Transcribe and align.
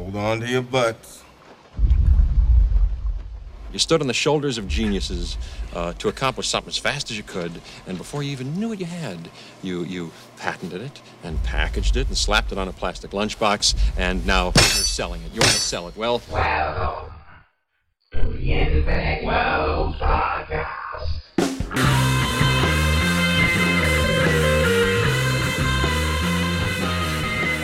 Hold 0.00 0.16
on 0.16 0.40
to 0.40 0.48
your 0.48 0.62
butts. 0.62 1.22
You 3.70 3.78
stood 3.78 4.00
on 4.00 4.06
the 4.06 4.14
shoulders 4.14 4.56
of 4.56 4.66
geniuses 4.66 5.36
uh, 5.74 5.92
to 5.98 6.08
accomplish 6.08 6.48
something 6.48 6.70
as 6.70 6.78
fast 6.78 7.10
as 7.10 7.18
you 7.18 7.22
could, 7.22 7.52
and 7.86 7.98
before 7.98 8.22
you 8.22 8.32
even 8.32 8.58
knew 8.58 8.70
what 8.70 8.80
you 8.80 8.86
had, 8.86 9.28
you 9.62 9.84
you 9.84 10.10
patented 10.38 10.80
it 10.80 11.02
and 11.22 11.40
packaged 11.44 11.98
it 11.98 12.08
and 12.08 12.16
slapped 12.16 12.50
it 12.50 12.56
on 12.56 12.66
a 12.66 12.72
plastic 12.72 13.10
lunchbox, 13.10 13.76
and 13.98 14.24
now 14.24 14.44
you're 14.56 14.64
selling 14.64 15.20
it. 15.20 15.34
You 15.34 15.40
want 15.40 15.52
to 15.52 15.60
sell 15.60 15.86
it. 15.86 15.94
Well, 15.98 16.22
Welcome 16.30 17.12
to 20.48 20.59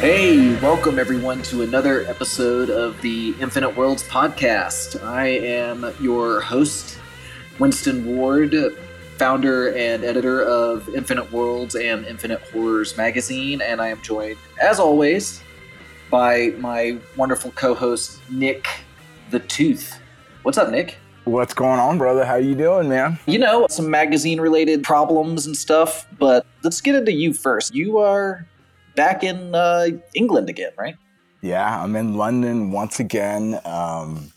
Hey, 0.01 0.55
welcome 0.61 0.99
everyone 0.99 1.41
to 1.45 1.63
another 1.63 2.05
episode 2.05 2.69
of 2.69 3.01
the 3.01 3.35
Infinite 3.41 3.75
Worlds 3.75 4.03
podcast. 4.05 5.03
I 5.03 5.27
am 5.27 5.91
your 6.01 6.43
host, 6.43 7.01
Winston 7.59 8.15
Ward, 8.15 8.55
founder 9.17 9.75
and 9.75 10.05
editor 10.05 10.43
of 10.43 10.87
Infinite 10.95 11.33
Worlds 11.33 11.77
and 11.77 12.05
Infinite 12.05 12.43
Horrors 12.53 12.95
magazine, 12.99 13.63
and 13.63 13.81
I 13.81 13.89
am 13.89 14.03
joined, 14.03 14.37
as 14.61 14.79
always, 14.79 15.43
by 16.11 16.53
my 16.59 16.99
wonderful 17.17 17.51
co-host 17.53 18.21
Nick 18.31 18.69
the 19.31 19.41
Tooth. 19.41 19.99
What's 20.43 20.59
up, 20.59 20.71
Nick? 20.71 20.99
What's 21.25 21.55
going 21.55 21.81
on, 21.81 21.97
brother? 21.97 22.27
How 22.27 22.37
you 22.37 22.55
doing, 22.55 22.91
man? 22.91 23.19
You 23.25 23.39
know, 23.39 23.67
some 23.71 23.91
magazine 23.91 24.43
related 24.43 24.83
problems 24.83 25.47
and 25.47 25.57
stuff, 25.57 26.07
but 26.19 26.45
let's 26.63 26.83
get 26.83 26.95
into 26.95 27.13
you 27.13 27.33
first. 27.33 27.75
You 27.75 27.97
are 27.97 28.47
back 28.97 29.23
in 29.23 29.55
uh, 29.55 29.87
England 30.15 30.49
again, 30.49 30.73
right? 30.79 30.97
Yeah, 31.43 31.83
I'm 31.83 31.95
in 31.97 32.15
London 32.15 32.73
once 32.73 32.99
again. 32.99 33.61
Um, 33.65 34.33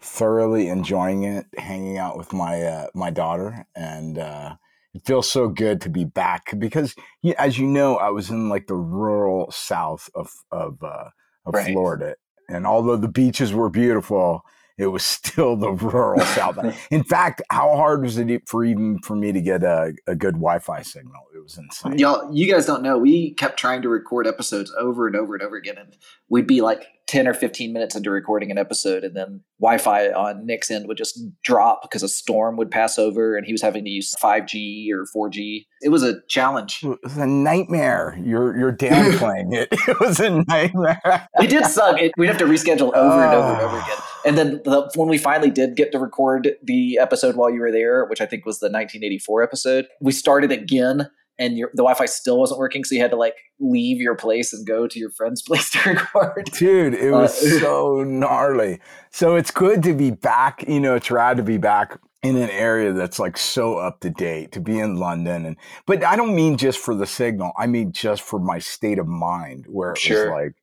thoroughly 0.00 0.68
enjoying 0.68 1.24
it, 1.24 1.46
hanging 1.58 1.98
out 1.98 2.16
with 2.16 2.32
my 2.32 2.62
uh, 2.62 2.86
my 2.94 3.10
daughter, 3.10 3.66
and 3.74 4.18
uh, 4.18 4.56
it 4.94 5.04
feels 5.04 5.30
so 5.30 5.48
good 5.48 5.80
to 5.82 5.90
be 5.90 6.04
back 6.04 6.58
because, 6.58 6.94
as 7.38 7.58
you 7.58 7.66
know, 7.66 7.96
I 7.96 8.10
was 8.10 8.30
in 8.30 8.48
like 8.48 8.66
the 8.66 8.76
rural 8.76 9.50
south 9.50 10.08
of 10.14 10.30
of, 10.50 10.82
uh, 10.82 11.10
of 11.44 11.54
Right. 11.54 11.74
Florida, 11.74 12.14
and 12.48 12.66
although 12.66 12.96
the 12.96 13.08
beaches 13.08 13.52
were 13.52 13.70
beautiful, 13.70 14.42
it 14.76 14.88
was 14.88 15.04
still 15.04 15.56
the 15.56 15.70
rural 15.70 16.20
south. 16.20 16.58
In 16.90 17.04
fact, 17.04 17.42
how 17.50 17.76
hard 17.76 18.02
was 18.02 18.18
it 18.18 18.48
for 18.48 18.64
even 18.64 18.98
for 19.00 19.16
me 19.16 19.32
to 19.32 19.40
get 19.40 19.62
a, 19.62 19.94
a 20.06 20.14
good 20.14 20.34
Wi-Fi 20.34 20.82
signal? 20.82 21.22
It 21.34 21.42
was 21.42 21.58
insane. 21.58 21.98
Y'all, 21.98 22.34
you 22.34 22.50
guys 22.50 22.66
don't 22.66 22.82
know. 22.82 22.98
We 22.98 23.34
kept 23.34 23.58
trying 23.58 23.82
to 23.82 23.88
record 23.88 24.26
episodes 24.26 24.72
over 24.78 25.06
and 25.06 25.16
over 25.16 25.34
and 25.34 25.42
over 25.42 25.56
again, 25.56 25.76
and 25.78 25.96
we'd 26.28 26.46
be 26.46 26.60
like 26.60 26.86
ten 27.06 27.28
or 27.28 27.34
fifteen 27.34 27.72
minutes 27.72 27.94
into 27.94 28.10
recording 28.10 28.50
an 28.50 28.56
episode, 28.56 29.04
and 29.04 29.14
then 29.14 29.42
Wi-Fi 29.60 30.08
on 30.12 30.46
Nick's 30.46 30.70
end 30.70 30.88
would 30.88 30.96
just 30.96 31.20
drop 31.42 31.82
because 31.82 32.02
a 32.02 32.08
storm 32.08 32.56
would 32.56 32.70
pass 32.70 32.98
over, 32.98 33.36
and 33.36 33.46
he 33.46 33.52
was 33.52 33.62
having 33.62 33.84
to 33.84 33.90
use 33.90 34.14
five 34.18 34.46
G 34.46 34.90
or 34.92 35.06
four 35.06 35.28
G. 35.28 35.66
It 35.82 35.90
was 35.90 36.02
a 36.02 36.20
challenge. 36.28 36.80
It 36.82 36.98
was 37.02 37.16
a 37.16 37.26
nightmare. 37.26 38.18
You're 38.24 38.56
you're 38.56 38.76
downplaying 38.76 39.54
it. 39.54 39.68
It 39.88 40.00
was 40.00 40.18
a 40.18 40.42
nightmare. 40.48 41.28
It 41.40 41.50
did 41.50 41.66
suck. 41.66 42.00
It, 42.00 42.12
we'd 42.16 42.28
have 42.28 42.38
to 42.38 42.46
reschedule 42.46 42.94
over 42.94 43.22
and 43.22 43.34
over 43.34 43.52
and 43.52 43.60
over 43.60 43.78
again. 43.82 43.98
And 44.24 44.38
then 44.38 44.60
the, 44.64 44.90
when 44.94 45.08
we 45.08 45.18
finally 45.18 45.50
did 45.50 45.76
get 45.76 45.92
to 45.92 45.98
record 45.98 46.50
the 46.62 46.98
episode 46.98 47.36
while 47.36 47.50
you 47.50 47.60
were 47.60 47.72
there, 47.72 48.04
which 48.06 48.20
I 48.20 48.26
think 48.26 48.46
was 48.46 48.58
the 48.60 48.66
1984 48.66 49.42
episode, 49.42 49.86
we 50.00 50.12
started 50.12 50.50
again, 50.50 51.10
and 51.38 51.58
your, 51.58 51.68
the 51.74 51.82
Wi-Fi 51.82 52.06
still 52.06 52.38
wasn't 52.38 52.58
working, 52.60 52.84
so 52.84 52.94
you 52.94 53.00
had 53.00 53.10
to 53.10 53.16
like 53.16 53.34
leave 53.60 54.00
your 54.00 54.14
place 54.14 54.52
and 54.52 54.66
go 54.66 54.86
to 54.86 54.98
your 54.98 55.10
friend's 55.10 55.42
place 55.46 55.70
to 55.70 55.90
record. 55.90 56.50
Dude, 56.52 56.94
it 56.94 57.10
was 57.10 57.36
Uh, 57.42 57.58
so 57.60 58.04
gnarly. 58.04 58.80
So 59.10 59.36
it's 59.36 59.50
good 59.50 59.82
to 59.82 59.94
be 59.94 60.10
back. 60.10 60.64
You 60.68 60.80
know, 60.80 60.94
it's 60.94 61.10
rad 61.10 61.36
to 61.38 61.42
be 61.42 61.58
back 61.58 61.98
in 62.22 62.36
an 62.36 62.48
area 62.48 62.92
that's 62.94 63.18
like 63.18 63.36
so 63.36 63.76
up 63.76 64.00
to 64.00 64.08
date, 64.08 64.52
to 64.52 64.60
be 64.60 64.78
in 64.78 64.96
London. 64.96 65.44
And 65.44 65.56
but 65.86 66.02
I 66.02 66.16
don't 66.16 66.34
mean 66.34 66.56
just 66.56 66.78
for 66.78 66.94
the 66.94 67.04
signal. 67.04 67.52
I 67.58 67.66
mean 67.66 67.92
just 67.92 68.22
for 68.22 68.38
my 68.38 68.58
state 68.60 68.98
of 68.98 69.06
mind 69.06 69.66
where 69.68 69.90
it 69.92 69.98
Sure. 69.98 70.30
was 70.30 70.42
like, 70.44 70.54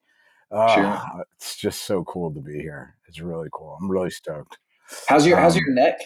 oh, 0.51 0.73
Sure. 0.73 1.23
it's 1.35 1.55
just 1.57 1.83
so 1.83 2.03
cool 2.03 2.33
to 2.33 2.39
be 2.39 2.59
here. 2.59 2.95
It's 3.11 3.19
really 3.19 3.49
cool. 3.51 3.77
I'm 3.81 3.91
really 3.91 4.09
stoked. 4.09 4.57
How's 5.09 5.27
your 5.27 5.35
How's 5.35 5.57
Um, 5.57 5.63
your 5.65 5.73
neck? 5.75 5.99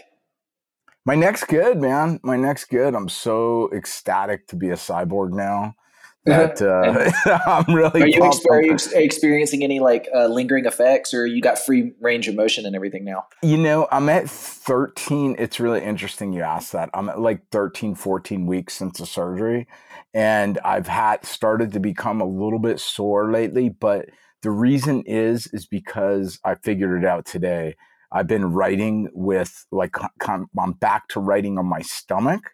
My 1.06 1.14
neck's 1.14 1.44
good, 1.44 1.80
man. 1.80 2.20
My 2.24 2.36
neck's 2.36 2.66
good. 2.66 2.96
I'm 2.96 3.10
so 3.10 3.70
ecstatic 3.72 4.48
to 4.48 4.56
be 4.56 4.70
a 4.72 4.76
cyborg 4.76 5.32
now. 5.34 5.76
That 6.26 6.60
uh, 6.60 7.12
I'm 7.68 7.76
really. 7.76 8.02
Are 8.02 8.08
you, 8.08 8.20
pumped. 8.20 8.38
ex- 8.38 8.46
are 8.50 8.64
you 8.64 8.74
ex- 8.74 8.92
experiencing 8.94 9.64
any 9.64 9.80
like 9.80 10.10
uh, 10.12 10.26
lingering 10.26 10.66
effects, 10.66 11.14
or 11.14 11.28
you 11.28 11.40
got 11.40 11.60
free 11.60 11.94
range 12.02 12.28
of 12.28 12.34
motion 12.34 12.66
and 12.66 12.76
everything 12.76 13.06
now? 13.06 13.26
You 13.44 13.58
know, 13.58 13.88
I'm 13.92 14.10
at 14.10 14.28
13. 14.28 15.36
It's 15.38 15.60
really 15.60 15.84
interesting 15.84 16.34
you 16.34 16.42
asked 16.42 16.72
that. 16.72 16.90
I'm 16.96 17.10
at 17.10 17.20
like 17.22 17.48
13, 17.52 17.94
14 17.94 18.48
weeks 18.48 18.74
since 18.74 18.98
the 18.98 19.06
surgery. 19.06 19.68
And 20.16 20.58
I've 20.66 20.88
had 20.88 21.24
started 21.26 21.72
to 21.74 21.80
become 21.80 22.22
a 22.22 22.26
little 22.26 22.58
bit 22.58 22.80
sore 22.80 23.32
lately. 23.32 23.70
But 23.70 24.10
the 24.46 24.52
reason 24.52 25.02
is, 25.08 25.48
is 25.48 25.66
because 25.66 26.40
I 26.46 26.54
figured 26.54 27.04
it 27.04 27.08
out 27.08 27.26
today. 27.26 27.76
I've 28.12 28.28
been 28.28 28.46
writing 28.46 29.10
with 29.12 29.66
like, 29.72 29.96
I'm 30.24 30.74
back 30.74 31.08
to 31.10 31.20
writing 31.20 31.58
on 31.58 31.66
my 31.66 31.82
stomach, 31.82 32.52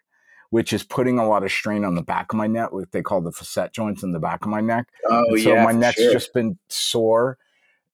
which 0.48 0.72
is 0.72 0.82
putting 0.82 1.18
a 1.18 1.28
lot 1.28 1.44
of 1.44 1.52
strain 1.52 1.84
on 1.84 1.94
the 1.94 2.02
back 2.02 2.32
of 2.32 2.38
my 2.38 2.46
neck, 2.46 2.72
what 2.72 2.90
they 2.92 3.02
call 3.02 3.20
the 3.20 3.30
facet 3.30 3.74
joints 3.74 4.02
in 4.02 4.12
the 4.12 4.18
back 4.18 4.42
of 4.42 4.50
my 4.50 4.62
neck. 4.62 4.88
Oh 5.10 5.36
so 5.36 5.54
my 5.56 5.72
neck's 5.72 6.00
just 6.00 6.32
been 6.32 6.58
sore. 6.70 7.36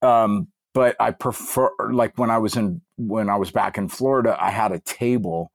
Um, 0.00 0.46
but 0.74 0.94
I 1.00 1.10
prefer 1.10 1.70
like 1.90 2.16
when 2.18 2.30
I 2.30 2.38
was 2.38 2.56
in 2.56 2.80
when 2.98 3.28
I 3.28 3.34
was 3.34 3.50
back 3.50 3.78
in 3.78 3.88
Florida, 3.88 4.36
I 4.38 4.50
had 4.50 4.70
a 4.70 4.78
table, 4.78 5.50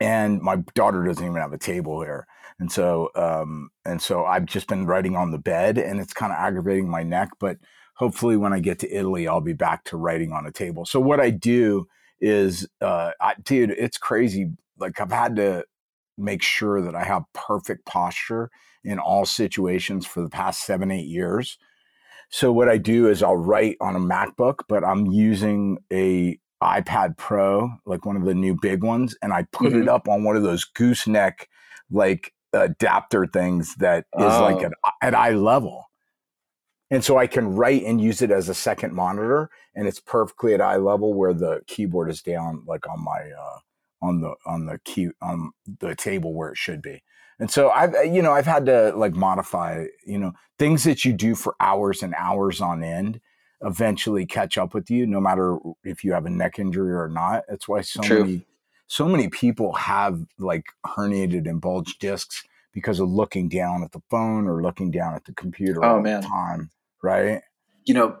and 0.00 0.40
my 0.40 0.56
daughter 0.74 1.04
doesn't 1.04 1.22
even 1.22 1.36
have 1.36 1.52
a 1.52 1.58
table 1.58 2.00
here, 2.00 2.26
and 2.58 2.70
so 2.70 3.10
um, 3.14 3.70
and 3.84 4.00
so 4.00 4.24
I've 4.24 4.46
just 4.46 4.68
been 4.68 4.86
writing 4.86 5.16
on 5.16 5.30
the 5.30 5.38
bed, 5.38 5.78
and 5.78 6.00
it's 6.00 6.12
kind 6.12 6.32
of 6.32 6.38
aggravating 6.38 6.88
my 6.88 7.02
neck. 7.02 7.30
But 7.38 7.58
hopefully, 7.94 8.36
when 8.36 8.52
I 8.52 8.60
get 8.60 8.78
to 8.80 8.92
Italy, 8.92 9.28
I'll 9.28 9.40
be 9.40 9.52
back 9.52 9.84
to 9.84 9.96
writing 9.96 10.32
on 10.32 10.46
a 10.46 10.52
table. 10.52 10.86
So 10.86 11.00
what 11.00 11.20
I 11.20 11.30
do 11.30 11.86
is, 12.20 12.66
uh, 12.80 13.12
I, 13.20 13.34
dude, 13.42 13.70
it's 13.70 13.98
crazy. 13.98 14.52
Like 14.78 15.00
I've 15.00 15.12
had 15.12 15.36
to 15.36 15.64
make 16.16 16.42
sure 16.42 16.80
that 16.80 16.94
I 16.94 17.04
have 17.04 17.24
perfect 17.34 17.84
posture 17.84 18.50
in 18.84 18.98
all 18.98 19.26
situations 19.26 20.06
for 20.06 20.22
the 20.22 20.30
past 20.30 20.64
seven, 20.64 20.90
eight 20.90 21.06
years. 21.06 21.58
So 22.30 22.52
what 22.52 22.68
I 22.68 22.78
do 22.78 23.08
is 23.08 23.22
I'll 23.22 23.36
write 23.36 23.76
on 23.80 23.96
a 23.96 24.00
MacBook, 24.00 24.60
but 24.68 24.82
I'm 24.82 25.06
using 25.06 25.78
a 25.92 26.38
iPad 26.62 27.16
Pro, 27.16 27.70
like 27.84 28.06
one 28.06 28.16
of 28.16 28.24
the 28.24 28.34
new 28.34 28.56
big 28.60 28.82
ones, 28.82 29.14
and 29.22 29.32
I 29.32 29.42
put 29.52 29.72
it 29.72 29.88
up 29.88 30.08
on 30.08 30.24
one 30.24 30.36
of 30.36 30.42
those 30.42 30.64
gooseneck 30.64 31.48
like 31.90 32.32
adapter 32.52 33.26
things 33.26 33.74
that 33.76 34.06
is 34.18 34.20
like 34.24 34.56
Oh. 34.56 34.64
at, 34.66 34.72
at 35.02 35.14
eye 35.14 35.30
level. 35.32 35.84
And 36.90 37.02
so 37.04 37.18
I 37.18 37.26
can 37.26 37.56
write 37.56 37.82
and 37.82 38.00
use 38.00 38.22
it 38.22 38.30
as 38.30 38.48
a 38.48 38.54
second 38.54 38.94
monitor, 38.94 39.50
and 39.74 39.88
it's 39.88 39.98
perfectly 39.98 40.54
at 40.54 40.60
eye 40.60 40.76
level 40.76 41.14
where 41.14 41.34
the 41.34 41.62
keyboard 41.66 42.08
is 42.10 42.22
down, 42.22 42.62
like 42.66 42.88
on 42.88 43.02
my 43.02 43.30
uh, 43.32 43.58
on 44.02 44.20
the 44.20 44.34
on 44.46 44.66
the 44.66 44.78
key 44.84 45.08
on 45.20 45.50
the 45.80 45.96
table 45.96 46.32
where 46.32 46.50
it 46.50 46.56
should 46.56 46.80
be. 46.80 47.02
And 47.40 47.50
so 47.50 47.70
I've 47.70 47.94
uh, 47.94 48.02
you 48.02 48.22
know 48.22 48.32
I've 48.32 48.46
had 48.46 48.66
to 48.66 48.92
like 48.94 49.14
modify 49.14 49.86
you 50.06 50.18
know 50.18 50.32
things 50.60 50.84
that 50.84 51.04
you 51.04 51.12
do 51.12 51.34
for 51.34 51.56
hours 51.58 52.02
and 52.04 52.14
hours 52.16 52.60
on 52.60 52.84
end 52.84 53.20
eventually 53.62 54.24
catch 54.26 54.56
up 54.58 54.72
with 54.74 54.88
you 54.90 55.06
no 55.06 55.18
matter 55.20 55.58
if 55.82 56.04
you 56.04 56.12
have 56.12 56.26
a 56.26 56.30
neck 56.30 56.58
injury 56.60 56.94
or 56.94 57.08
not. 57.08 57.42
That's 57.48 57.66
why 57.66 57.80
so 57.80 58.00
True. 58.02 58.24
many 58.24 58.46
so 58.86 59.06
many 59.08 59.28
people 59.28 59.72
have 59.74 60.20
like 60.38 60.64
herniated 60.86 61.48
and 61.48 61.60
bulged 61.60 61.98
discs 62.00 62.42
because 62.72 63.00
of 63.00 63.08
looking 63.08 63.48
down 63.48 63.82
at 63.82 63.92
the 63.92 64.02
phone 64.10 64.46
or 64.46 64.62
looking 64.62 64.90
down 64.90 65.14
at 65.14 65.24
the 65.24 65.32
computer 65.32 65.84
Oh, 65.84 65.96
all 65.96 66.00
man. 66.00 66.20
the 66.20 66.26
time, 66.28 66.70
right? 67.02 67.42
you 67.84 67.94
know, 67.94 68.16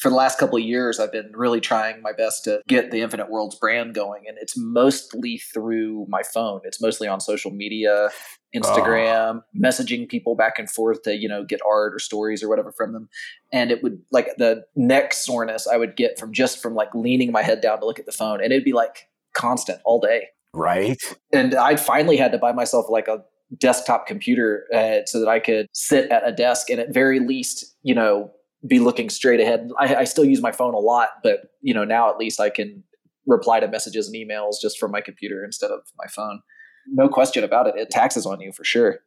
for 0.00 0.08
the 0.08 0.14
last 0.16 0.38
couple 0.38 0.56
of 0.56 0.64
years, 0.64 0.98
I've 0.98 1.12
been 1.12 1.30
really 1.34 1.60
trying 1.60 2.00
my 2.00 2.12
best 2.12 2.44
to 2.44 2.62
get 2.66 2.90
the 2.90 3.02
Infinite 3.02 3.30
Worlds 3.30 3.54
brand 3.56 3.94
going, 3.94 4.22
and 4.26 4.38
it's 4.40 4.56
mostly 4.56 5.36
through 5.36 6.06
my 6.08 6.22
phone. 6.22 6.62
It's 6.64 6.80
mostly 6.80 7.06
on 7.06 7.20
social 7.20 7.50
media, 7.50 8.08
Instagram, 8.56 9.42
messaging 9.54 10.08
people 10.08 10.34
back 10.34 10.58
and 10.58 10.70
forth 10.70 11.02
to 11.02 11.14
you 11.16 11.28
know 11.28 11.44
get 11.44 11.60
art 11.68 11.94
or 11.94 11.98
stories 11.98 12.42
or 12.42 12.48
whatever 12.48 12.72
from 12.72 12.92
them. 12.94 13.10
And 13.52 13.70
it 13.70 13.82
would 13.82 14.00
like 14.10 14.28
the 14.38 14.64
neck 14.74 15.12
soreness 15.12 15.66
I 15.66 15.76
would 15.76 15.96
get 15.96 16.18
from 16.18 16.32
just 16.32 16.62
from 16.62 16.74
like 16.74 16.94
leaning 16.94 17.30
my 17.30 17.42
head 17.42 17.60
down 17.60 17.78
to 17.80 17.84
look 17.86 17.98
at 17.98 18.06
the 18.06 18.12
phone, 18.12 18.42
and 18.42 18.52
it'd 18.54 18.64
be 18.64 18.72
like 18.72 19.06
constant 19.34 19.80
all 19.84 20.00
day. 20.00 20.28
Right? 20.52 20.98
And 21.32 21.54
I 21.54 21.76
finally 21.76 22.16
had 22.16 22.32
to 22.32 22.38
buy 22.38 22.52
myself 22.52 22.86
like 22.88 23.08
a 23.08 23.22
desktop 23.58 24.06
computer 24.06 24.66
uh, 24.74 25.04
so 25.06 25.18
that 25.20 25.28
I 25.28 25.40
could 25.40 25.66
sit 25.72 26.10
at 26.10 26.26
a 26.26 26.32
desk 26.32 26.70
and 26.70 26.80
at 26.80 26.92
very 26.92 27.20
least, 27.20 27.76
you 27.82 27.94
know, 27.94 28.30
be 28.66 28.78
looking 28.78 29.10
straight 29.10 29.40
ahead. 29.40 29.70
I, 29.78 29.96
I 29.96 30.04
still 30.04 30.24
use 30.24 30.42
my 30.42 30.52
phone 30.52 30.74
a 30.74 30.78
lot, 30.78 31.08
but 31.22 31.50
you 31.62 31.72
know, 31.72 31.84
now 31.84 32.10
at 32.10 32.18
least 32.18 32.40
I 32.40 32.50
can 32.50 32.82
reply 33.26 33.60
to 33.60 33.68
messages 33.68 34.08
and 34.08 34.16
emails 34.16 34.54
just 34.60 34.78
from 34.78 34.90
my 34.90 35.00
computer 35.00 35.44
instead 35.44 35.70
of 35.70 35.80
my 35.96 36.06
phone. 36.06 36.40
No 36.86 37.08
question 37.08 37.44
about 37.44 37.66
it. 37.66 37.74
It 37.76 37.90
taxes 37.90 38.26
on 38.26 38.40
you 38.40 38.52
for 38.52 38.64
sure. 38.64 39.00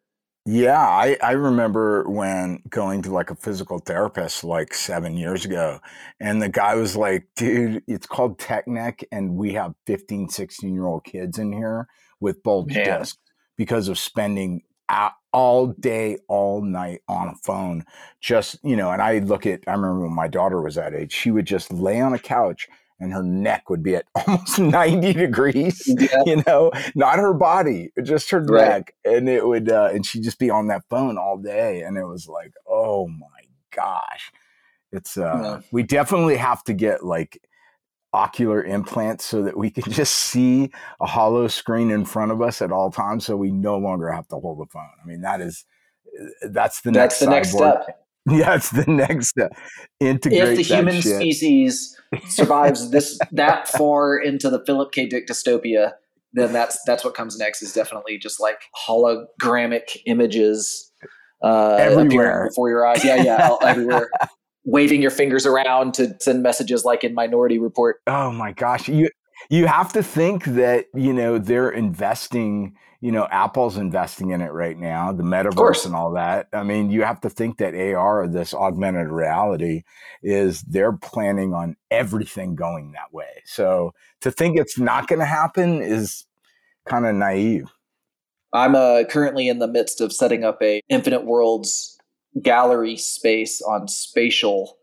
Yeah, 0.45 0.77
I, 0.77 1.17
I 1.23 1.31
remember 1.31 2.03
when 2.09 2.61
going 2.67 3.01
to 3.03 3.13
like 3.13 3.31
a 3.31 3.35
physical 3.35 3.79
therapist 3.79 4.43
like 4.43 4.73
seven 4.73 5.15
years 5.15 5.45
ago, 5.45 5.79
and 6.19 6.41
the 6.41 6.49
guy 6.49 6.75
was 6.75 6.97
like, 6.97 7.27
dude, 7.37 7.81
it's 7.87 8.05
called 8.05 8.39
tech 8.39 8.67
neck, 8.67 9.05
and 9.09 9.35
we 9.35 9.53
have 9.53 9.73
15, 9.87 10.27
16 10.27 10.73
year 10.73 10.85
old 10.85 11.05
kids 11.05 11.39
in 11.39 11.53
here 11.53 11.87
with 12.19 12.43
bulge 12.43 12.75
Man. 12.75 12.99
discs 12.99 13.17
because 13.55 13.87
of 13.87 13.97
spending 13.97 14.63
all 15.31 15.67
day, 15.67 16.17
all 16.27 16.61
night 16.61 17.01
on 17.07 17.29
a 17.29 17.35
phone. 17.35 17.85
Just, 18.19 18.57
you 18.63 18.75
know, 18.75 18.91
and 18.91 19.01
I 19.01 19.19
look 19.19 19.45
at, 19.45 19.61
I 19.65 19.71
remember 19.71 20.01
when 20.01 20.15
my 20.15 20.27
daughter 20.27 20.61
was 20.61 20.75
that 20.75 20.93
age, 20.93 21.13
she 21.13 21.31
would 21.31 21.45
just 21.45 21.71
lay 21.71 22.01
on 22.01 22.13
a 22.13 22.19
couch 22.19 22.67
and 23.03 23.13
her 23.13 23.21
neck 23.23 23.69
would 23.69 23.83
be 23.83 23.95
at 23.95 24.05
almost 24.27 24.59
90 24.59 25.13
degrees 25.13 25.83
Yeah. 25.87 26.23
you 26.25 26.43
know, 26.47 26.71
not 26.95 27.17
her 27.17 27.33
body, 27.33 27.91
just 28.03 28.29
her 28.31 28.39
Right. 28.41 28.67
neck, 28.69 28.95
and 29.05 29.27
it 29.29 29.45
would, 29.45 29.69
uh, 29.69 29.89
and 29.93 30.05
she'd 30.05 30.23
just 30.23 30.39
be 30.39 30.49
on 30.49 30.67
that 30.67 30.83
phone 30.89 31.17
all 31.17 31.37
day, 31.37 31.81
and 31.81 31.97
it 31.97 32.05
was 32.05 32.27
like, 32.27 32.53
oh 32.67 33.07
my 33.07 33.27
gosh, 33.75 34.31
it's, 34.91 35.17
uh, 35.17 35.39
Yeah. 35.43 35.59
we 35.71 35.83
definitely 35.83 36.37
have 36.37 36.63
to 36.65 36.73
get 36.73 37.03
like 37.05 37.39
ocular 38.13 38.63
implants 38.63 39.25
so 39.25 39.41
that 39.41 39.57
we 39.57 39.69
can 39.71 39.83
just 39.91 40.13
see 40.13 40.71
a 41.01 41.05
hollow 41.05 41.47
screen 41.47 41.89
in 41.91 42.05
front 42.05 42.31
of 42.31 42.41
us 42.41 42.61
at 42.61 42.71
all 42.71 42.91
times, 42.91 43.25
so 43.25 43.35
we 43.35 43.51
no 43.51 43.77
longer 43.77 44.11
have 44.11 44.27
to 44.29 44.35
hold 44.35 44.59
the 44.59 44.69
phone. 44.71 44.89
I 45.03 45.05
mean, 45.07 45.21
that 45.21 45.41
is, 45.41 45.65
that's 46.43 46.81
the 46.81 46.91
That's 46.91 47.19
next, 47.19 47.19
the 47.19 47.29
next 47.29 47.49
step. 47.51 48.02
Yeah, 48.29 48.55
it's 48.55 48.69
the 48.69 48.85
next 48.87 49.29
step. 49.29 49.51
Integrate 49.99 50.41
If 50.41 50.55
the 50.55 50.61
human 50.75 51.01
shit. 51.01 51.15
species 51.17 51.99
survives 52.29 52.89
this 52.91 53.19
that 53.33 53.67
far 53.67 54.17
into 54.17 54.49
the 54.49 54.63
Philip 54.65 54.93
K. 54.93 55.07
Dick 55.07 55.27
dystopia, 55.27 55.91
then 56.31 56.53
that's 56.53 56.79
that's 56.85 57.03
what 57.03 57.15
comes 57.15 57.37
next. 57.37 57.61
Is 57.61 57.73
definitely 57.73 58.17
just 58.17 58.39
like 58.39 58.61
hologramic 58.87 59.97
images 60.05 60.91
uh, 61.43 61.75
Everywhere. 61.75 62.47
before 62.49 62.69
your 62.69 62.85
eyes. 62.87 63.03
Yeah, 63.03 63.17
yeah, 63.17 63.55
everywhere. 63.61 64.09
Waving 64.65 65.01
your 65.01 65.11
fingers 65.11 65.45
around 65.45 65.93
to 65.95 66.15
send 66.21 66.41
messages 66.41 66.85
like 66.85 67.03
in 67.03 67.13
Minority 67.13 67.59
Report. 67.59 67.97
Oh 68.07 68.31
my 68.31 68.53
gosh, 68.53 68.87
you 68.87 69.09
you 69.49 69.67
have 69.67 69.91
to 69.93 70.01
think 70.01 70.45
that 70.45 70.85
you 70.95 71.11
know 71.11 71.37
they're 71.37 71.69
investing. 71.69 72.75
You 73.03 73.11
know, 73.11 73.27
Apple's 73.29 73.75
investing 73.75 74.29
in 74.29 74.39
it 74.39 74.53
right 74.53 74.77
now, 74.77 75.11
the 75.11 75.23
metaverse 75.23 75.85
and 75.85 75.93
all 75.93 76.13
that. 76.13 76.47
I 76.53 76.63
mean, 76.63 76.89
you 76.89 77.03
have 77.03 77.19
to 77.21 77.29
think 77.29 77.57
that 77.57 77.75
AR, 77.75 78.27
this 78.29 78.53
augmented 78.53 79.09
reality, 79.09 79.83
is 80.21 80.61
they're 80.61 80.93
planning 80.93 81.53
on 81.53 81.75
everything 81.91 82.55
going 82.55 82.93
that 82.93 83.11
way. 83.11 83.43
So 83.43 83.93
to 84.21 84.31
think 84.31 84.57
it's 84.57 84.79
not 84.79 85.07
going 85.07 85.19
to 85.19 85.25
happen 85.25 85.81
is 85.81 86.23
kind 86.85 87.05
of 87.05 87.13
naive. 87.13 87.69
I'm 88.53 88.73
uh, 88.73 89.03
currently 89.09 89.49
in 89.49 89.59
the 89.59 89.67
midst 89.67 89.99
of 89.99 90.13
setting 90.13 90.45
up 90.45 90.61
a 90.61 90.79
Infinite 90.87 91.25
Worlds 91.25 91.99
gallery 92.41 92.95
space 92.95 93.61
on 93.61 93.89
Spatial, 93.89 94.77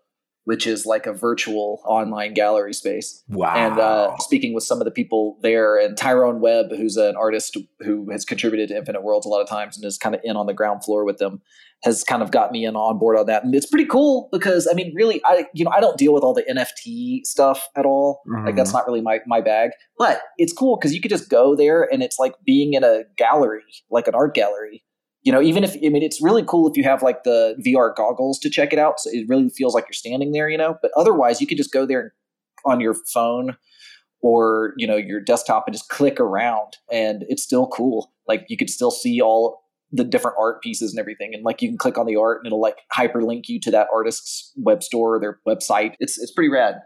which 0.44 0.66
is 0.66 0.86
like 0.86 1.06
a 1.06 1.12
virtual 1.12 1.80
online 1.84 2.34
gallery 2.34 2.72
space. 2.72 3.22
Wow. 3.28 3.54
and 3.54 3.78
uh, 3.78 4.16
speaking 4.18 4.54
with 4.54 4.64
some 4.64 4.80
of 4.80 4.84
the 4.84 4.90
people 4.90 5.38
there 5.42 5.78
and 5.78 5.96
tyrone 5.96 6.40
webb 6.40 6.66
who's 6.70 6.96
an 6.96 7.14
artist 7.16 7.56
who 7.80 8.10
has 8.10 8.24
contributed 8.24 8.68
to 8.68 8.76
infinite 8.76 9.02
worlds 9.02 9.26
a 9.26 9.28
lot 9.28 9.40
of 9.40 9.48
times 9.48 9.76
and 9.76 9.84
is 9.84 9.98
kind 9.98 10.14
of 10.14 10.20
in 10.24 10.36
on 10.36 10.46
the 10.46 10.54
ground 10.54 10.84
floor 10.84 11.04
with 11.04 11.18
them 11.18 11.40
has 11.82 12.04
kind 12.04 12.22
of 12.22 12.30
got 12.30 12.52
me 12.52 12.64
in 12.64 12.76
on 12.76 12.98
board 12.98 13.18
on 13.18 13.26
that 13.26 13.44
and 13.44 13.54
it's 13.54 13.66
pretty 13.66 13.86
cool 13.86 14.28
because 14.32 14.68
i 14.70 14.74
mean 14.74 14.92
really 14.94 15.20
i 15.24 15.46
you 15.54 15.64
know 15.64 15.70
i 15.70 15.80
don't 15.80 15.96
deal 15.96 16.12
with 16.12 16.22
all 16.22 16.34
the 16.34 16.44
nft 16.50 17.24
stuff 17.24 17.68
at 17.76 17.86
all 17.86 18.22
like 18.44 18.56
that's 18.56 18.72
not 18.72 18.86
really 18.86 19.00
my, 19.00 19.20
my 19.26 19.40
bag 19.40 19.70
but 19.98 20.22
it's 20.38 20.52
cool 20.52 20.76
because 20.76 20.94
you 20.94 21.00
could 21.00 21.10
just 21.10 21.30
go 21.30 21.56
there 21.56 21.88
and 21.92 22.02
it's 22.02 22.18
like 22.18 22.34
being 22.44 22.74
in 22.74 22.84
a 22.84 23.02
gallery 23.16 23.62
like 23.90 24.06
an 24.06 24.14
art 24.14 24.34
gallery 24.34 24.82
you 25.22 25.32
know 25.32 25.40
even 25.40 25.64
if 25.64 25.74
i 25.76 25.88
mean 25.88 26.02
it's 26.02 26.22
really 26.22 26.44
cool 26.44 26.68
if 26.68 26.76
you 26.76 26.84
have 26.84 27.02
like 27.02 27.24
the 27.24 27.54
vr 27.66 27.94
goggles 27.94 28.38
to 28.38 28.48
check 28.50 28.72
it 28.72 28.78
out 28.78 28.98
so 28.98 29.10
it 29.12 29.26
really 29.28 29.48
feels 29.50 29.74
like 29.74 29.84
you're 29.84 29.92
standing 29.92 30.32
there 30.32 30.48
you 30.48 30.58
know 30.58 30.76
but 30.82 30.90
otherwise 30.96 31.40
you 31.40 31.46
could 31.46 31.58
just 31.58 31.72
go 31.72 31.84
there 31.86 32.14
on 32.64 32.80
your 32.80 32.94
phone 33.12 33.56
or 34.22 34.74
you 34.76 34.86
know 34.86 34.96
your 34.96 35.20
desktop 35.20 35.66
and 35.66 35.74
just 35.74 35.88
click 35.88 36.20
around 36.20 36.76
and 36.90 37.24
it's 37.28 37.42
still 37.42 37.66
cool. 37.68 38.12
Like 38.28 38.44
you 38.48 38.56
could 38.56 38.70
still 38.70 38.90
see 38.90 39.20
all 39.20 39.62
the 39.92 40.04
different 40.04 40.36
art 40.38 40.62
pieces 40.62 40.92
and 40.92 41.00
everything 41.00 41.34
and 41.34 41.42
like 41.42 41.60
you 41.60 41.68
can 41.68 41.76
click 41.76 41.98
on 41.98 42.06
the 42.06 42.16
art 42.16 42.38
and 42.38 42.46
it'll 42.46 42.60
like 42.60 42.78
hyperlink 42.96 43.48
you 43.48 43.58
to 43.58 43.72
that 43.72 43.88
artist's 43.92 44.52
web 44.56 44.82
store 44.82 45.16
or 45.16 45.20
their 45.20 45.40
website. 45.48 45.94
It's 45.98 46.18
it's 46.18 46.32
pretty 46.32 46.50
rad. 46.50 46.76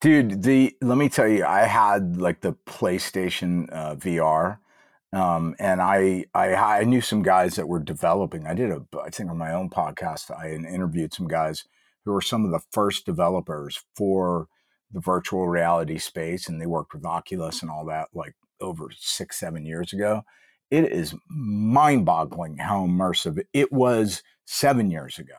Dude, 0.00 0.42
the 0.42 0.76
let 0.82 0.98
me 0.98 1.08
tell 1.08 1.28
you, 1.28 1.44
I 1.44 1.60
had 1.60 2.16
like 2.16 2.40
the 2.40 2.54
PlayStation 2.66 3.68
uh, 3.72 3.94
VR, 3.94 4.58
um, 5.12 5.54
and 5.58 5.82
I, 5.82 6.24
I 6.34 6.54
I 6.54 6.84
knew 6.84 7.00
some 7.00 7.22
guys 7.22 7.56
that 7.56 7.68
were 7.68 7.80
developing. 7.80 8.46
I 8.46 8.54
did 8.54 8.70
a 8.70 8.82
I 9.04 9.10
think 9.10 9.30
on 9.30 9.38
my 9.38 9.52
own 9.52 9.68
podcast, 9.70 10.30
I 10.30 10.52
interviewed 10.52 11.12
some 11.12 11.28
guys 11.28 11.64
who 12.04 12.12
were 12.12 12.22
some 12.22 12.44
of 12.44 12.50
the 12.50 12.62
first 12.72 13.04
developers 13.04 13.84
for 13.94 14.48
the 14.90 15.00
virtual 15.00 15.48
reality 15.48 15.98
space, 15.98 16.48
and 16.48 16.60
they 16.60 16.66
worked 16.66 16.94
with 16.94 17.04
Oculus 17.04 17.62
and 17.62 17.70
all 17.70 17.84
that 17.86 18.08
like 18.14 18.34
over 18.60 18.88
six 18.98 19.38
seven 19.38 19.66
years 19.66 19.92
ago. 19.92 20.22
It 20.70 20.90
is 20.90 21.14
mind 21.28 22.06
boggling 22.06 22.56
how 22.56 22.86
immersive 22.86 23.42
it 23.52 23.70
was 23.72 24.22
seven 24.46 24.90
years 24.90 25.18
ago. 25.18 25.34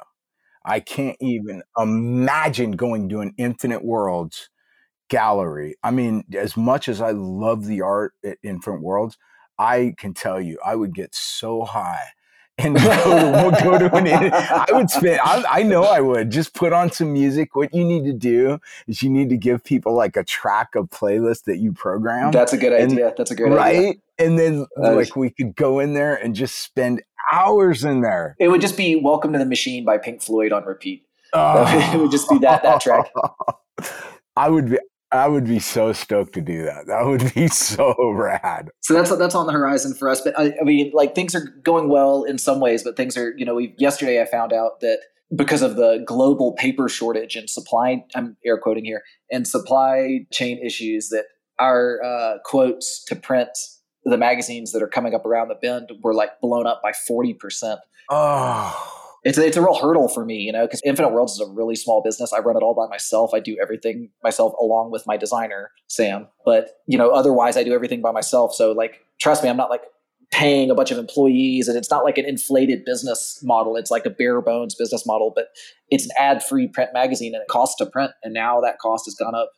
I 0.65 0.79
can't 0.79 1.17
even 1.19 1.63
imagine 1.77 2.71
going 2.71 3.09
to 3.09 3.21
an 3.21 3.33
Infinite 3.37 3.83
Worlds 3.83 4.49
gallery. 5.09 5.75
I 5.83 5.91
mean, 5.91 6.23
as 6.35 6.55
much 6.55 6.87
as 6.87 7.01
I 7.01 7.11
love 7.11 7.65
the 7.65 7.81
art 7.81 8.13
at 8.23 8.37
Infinite 8.43 8.81
Worlds, 8.81 9.17
I 9.59 9.93
can 9.97 10.13
tell 10.13 10.39
you, 10.41 10.59
I 10.65 10.75
would 10.75 10.93
get 10.93 11.13
so 11.15 11.63
high 11.63 12.03
and 12.59 12.75
go 12.75 12.81
to, 13.51 13.63
go 13.63 13.77
to 13.79 13.95
an. 13.95 14.07
I 14.07 14.65
would 14.71 14.89
spend. 14.89 15.19
I, 15.23 15.43
I 15.49 15.63
know 15.63 15.83
I 15.83 16.01
would 16.01 16.29
just 16.29 16.53
put 16.53 16.71
on 16.71 16.91
some 16.91 17.11
music. 17.11 17.55
What 17.55 17.73
you 17.73 17.83
need 17.83 18.03
to 18.05 18.13
do 18.13 18.59
is 18.87 19.01
you 19.01 19.09
need 19.09 19.29
to 19.29 19.37
give 19.37 19.63
people 19.63 19.93
like 19.95 20.15
a 20.17 20.23
track 20.23 20.75
of 20.75 20.89
playlist 20.91 21.45
that 21.45 21.57
you 21.57 21.73
program, 21.73 22.31
that's 22.31 22.53
a 22.53 22.57
good 22.57 22.73
And- 22.73 22.91
idea 22.91 23.13
that's 23.17 23.31
a 23.31 23.35
good 23.35 23.49
right? 23.51 23.75
idea 23.75 23.81
Right. 23.87 23.99
And 24.19 24.37
then 24.37 24.53
is- 24.61 24.67
like 24.77 25.15
we 25.15 25.31
could 25.31 25.55
go 25.55 25.79
in 25.79 25.93
there 25.95 26.15
and 26.15 26.35
just 26.35 26.59
spend 26.59 27.01
hours 27.31 27.83
in 27.83 28.01
there. 28.01 28.35
it 28.39 28.49
would 28.49 28.61
just 28.61 28.77
be 28.77 28.95
welcome 28.97 29.33
to 29.33 29.39
the 29.39 29.45
machine 29.45 29.83
by 29.85 29.97
pink 29.97 30.21
floyd 30.21 30.51
on 30.51 30.63
repeat 30.65 31.05
Oh. 31.35 31.65
It 31.95 31.97
would 31.99 32.11
just 32.11 32.29
be 32.29 32.37
that- 32.39 32.61
that 32.61 32.81
track. 32.81 33.09
I 34.35 34.49
would 34.49 34.69
be 34.69 34.77
I 35.13 35.27
would 35.27 35.45
be 35.45 35.59
so 35.59 35.93
stoked 35.93 36.33
to 36.33 36.41
do 36.41 36.63
that. 36.65 36.87
That 36.87 37.05
would 37.05 37.33
be 37.33 37.47
so 37.49 37.95
rad. 38.11 38.71
so 38.81 38.93
that's 38.93 39.15
that's 39.15 39.35
on 39.35 39.45
the 39.45 39.53
horizon 39.53 39.93
for 39.93 40.09
us. 40.09 40.21
But 40.21 40.37
I, 40.37 40.53
I 40.59 40.63
mean, 40.63 40.91
like 40.93 41.13
things 41.15 41.35
are 41.35 41.47
going 41.63 41.89
well 41.89 42.23
in 42.23 42.37
some 42.37 42.59
ways, 42.59 42.83
but 42.83 42.97
things 42.97 43.15
are 43.15 43.33
you 43.37 43.45
know. 43.45 43.55
We 43.55 43.75
yesterday 43.77 44.21
I 44.21 44.25
found 44.25 44.51
out 44.51 44.79
that 44.81 44.99
because 45.35 45.61
of 45.61 45.75
the 45.75 46.03
global 46.05 46.53
paper 46.53 46.89
shortage 46.89 47.35
and 47.35 47.49
supply, 47.49 48.03
I'm 48.15 48.37
air 48.45 48.57
quoting 48.57 48.85
here, 48.85 49.03
and 49.31 49.47
supply 49.47 50.25
chain 50.31 50.59
issues, 50.65 51.09
that 51.09 51.25
our 51.59 52.03
uh, 52.03 52.37
quotes 52.43 53.03
to 53.05 53.15
print 53.15 53.49
the 54.05 54.17
magazines 54.17 54.71
that 54.73 54.81
are 54.81 54.87
coming 54.87 55.13
up 55.13 55.25
around 55.25 55.47
the 55.47 55.55
bend 55.55 55.91
were 56.01 56.13
like 56.13 56.41
blown 56.41 56.65
up 56.65 56.81
by 56.81 56.91
forty 56.91 57.33
percent. 57.35 57.79
Oh. 58.09 59.02
It's 59.23 59.37
a, 59.37 59.45
it's 59.45 59.55
a 59.55 59.61
real 59.61 59.79
hurdle 59.79 60.09
for 60.09 60.25
me, 60.25 60.37
you 60.37 60.51
know, 60.51 60.65
because 60.65 60.81
Infinite 60.85 61.09
Worlds 61.13 61.33
is 61.33 61.39
a 61.39 61.51
really 61.51 61.75
small 61.75 62.01
business. 62.03 62.33
I 62.33 62.39
run 62.39 62.57
it 62.57 62.63
all 62.63 62.73
by 62.73 62.87
myself. 62.87 63.31
I 63.33 63.39
do 63.39 63.57
everything 63.61 64.09
myself 64.23 64.53
along 64.59 64.91
with 64.91 65.07
my 65.07 65.15
designer, 65.15 65.71
Sam. 65.87 66.27
But, 66.45 66.71
you 66.87 66.97
know, 66.97 67.09
otherwise 67.11 67.55
I 67.55 67.63
do 67.63 67.73
everything 67.73 68.01
by 68.01 68.11
myself. 68.11 68.53
So, 68.53 68.73
like, 68.73 68.99
trust 69.21 69.43
me, 69.43 69.49
I'm 69.49 69.57
not 69.57 69.69
like 69.69 69.83
paying 70.31 70.71
a 70.71 70.75
bunch 70.75 70.91
of 70.91 70.97
employees 70.97 71.67
and 71.67 71.77
it's 71.77 71.91
not 71.91 72.03
like 72.03 72.17
an 72.17 72.25
inflated 72.25 72.83
business 72.85 73.39
model. 73.43 73.75
It's 73.77 73.91
like 73.91 74.05
a 74.05 74.09
bare 74.09 74.41
bones 74.41 74.75
business 74.75 75.05
model, 75.05 75.31
but 75.33 75.49
it's 75.89 76.05
an 76.05 76.11
ad 76.17 76.43
free 76.43 76.67
print 76.67 76.89
magazine 76.93 77.35
and 77.35 77.41
it 77.41 77.47
costs 77.47 77.75
to 77.77 77.85
print. 77.85 78.11
And 78.23 78.33
now 78.33 78.59
that 78.61 78.79
cost 78.79 79.05
has 79.05 79.13
gone 79.13 79.35
up, 79.35 79.51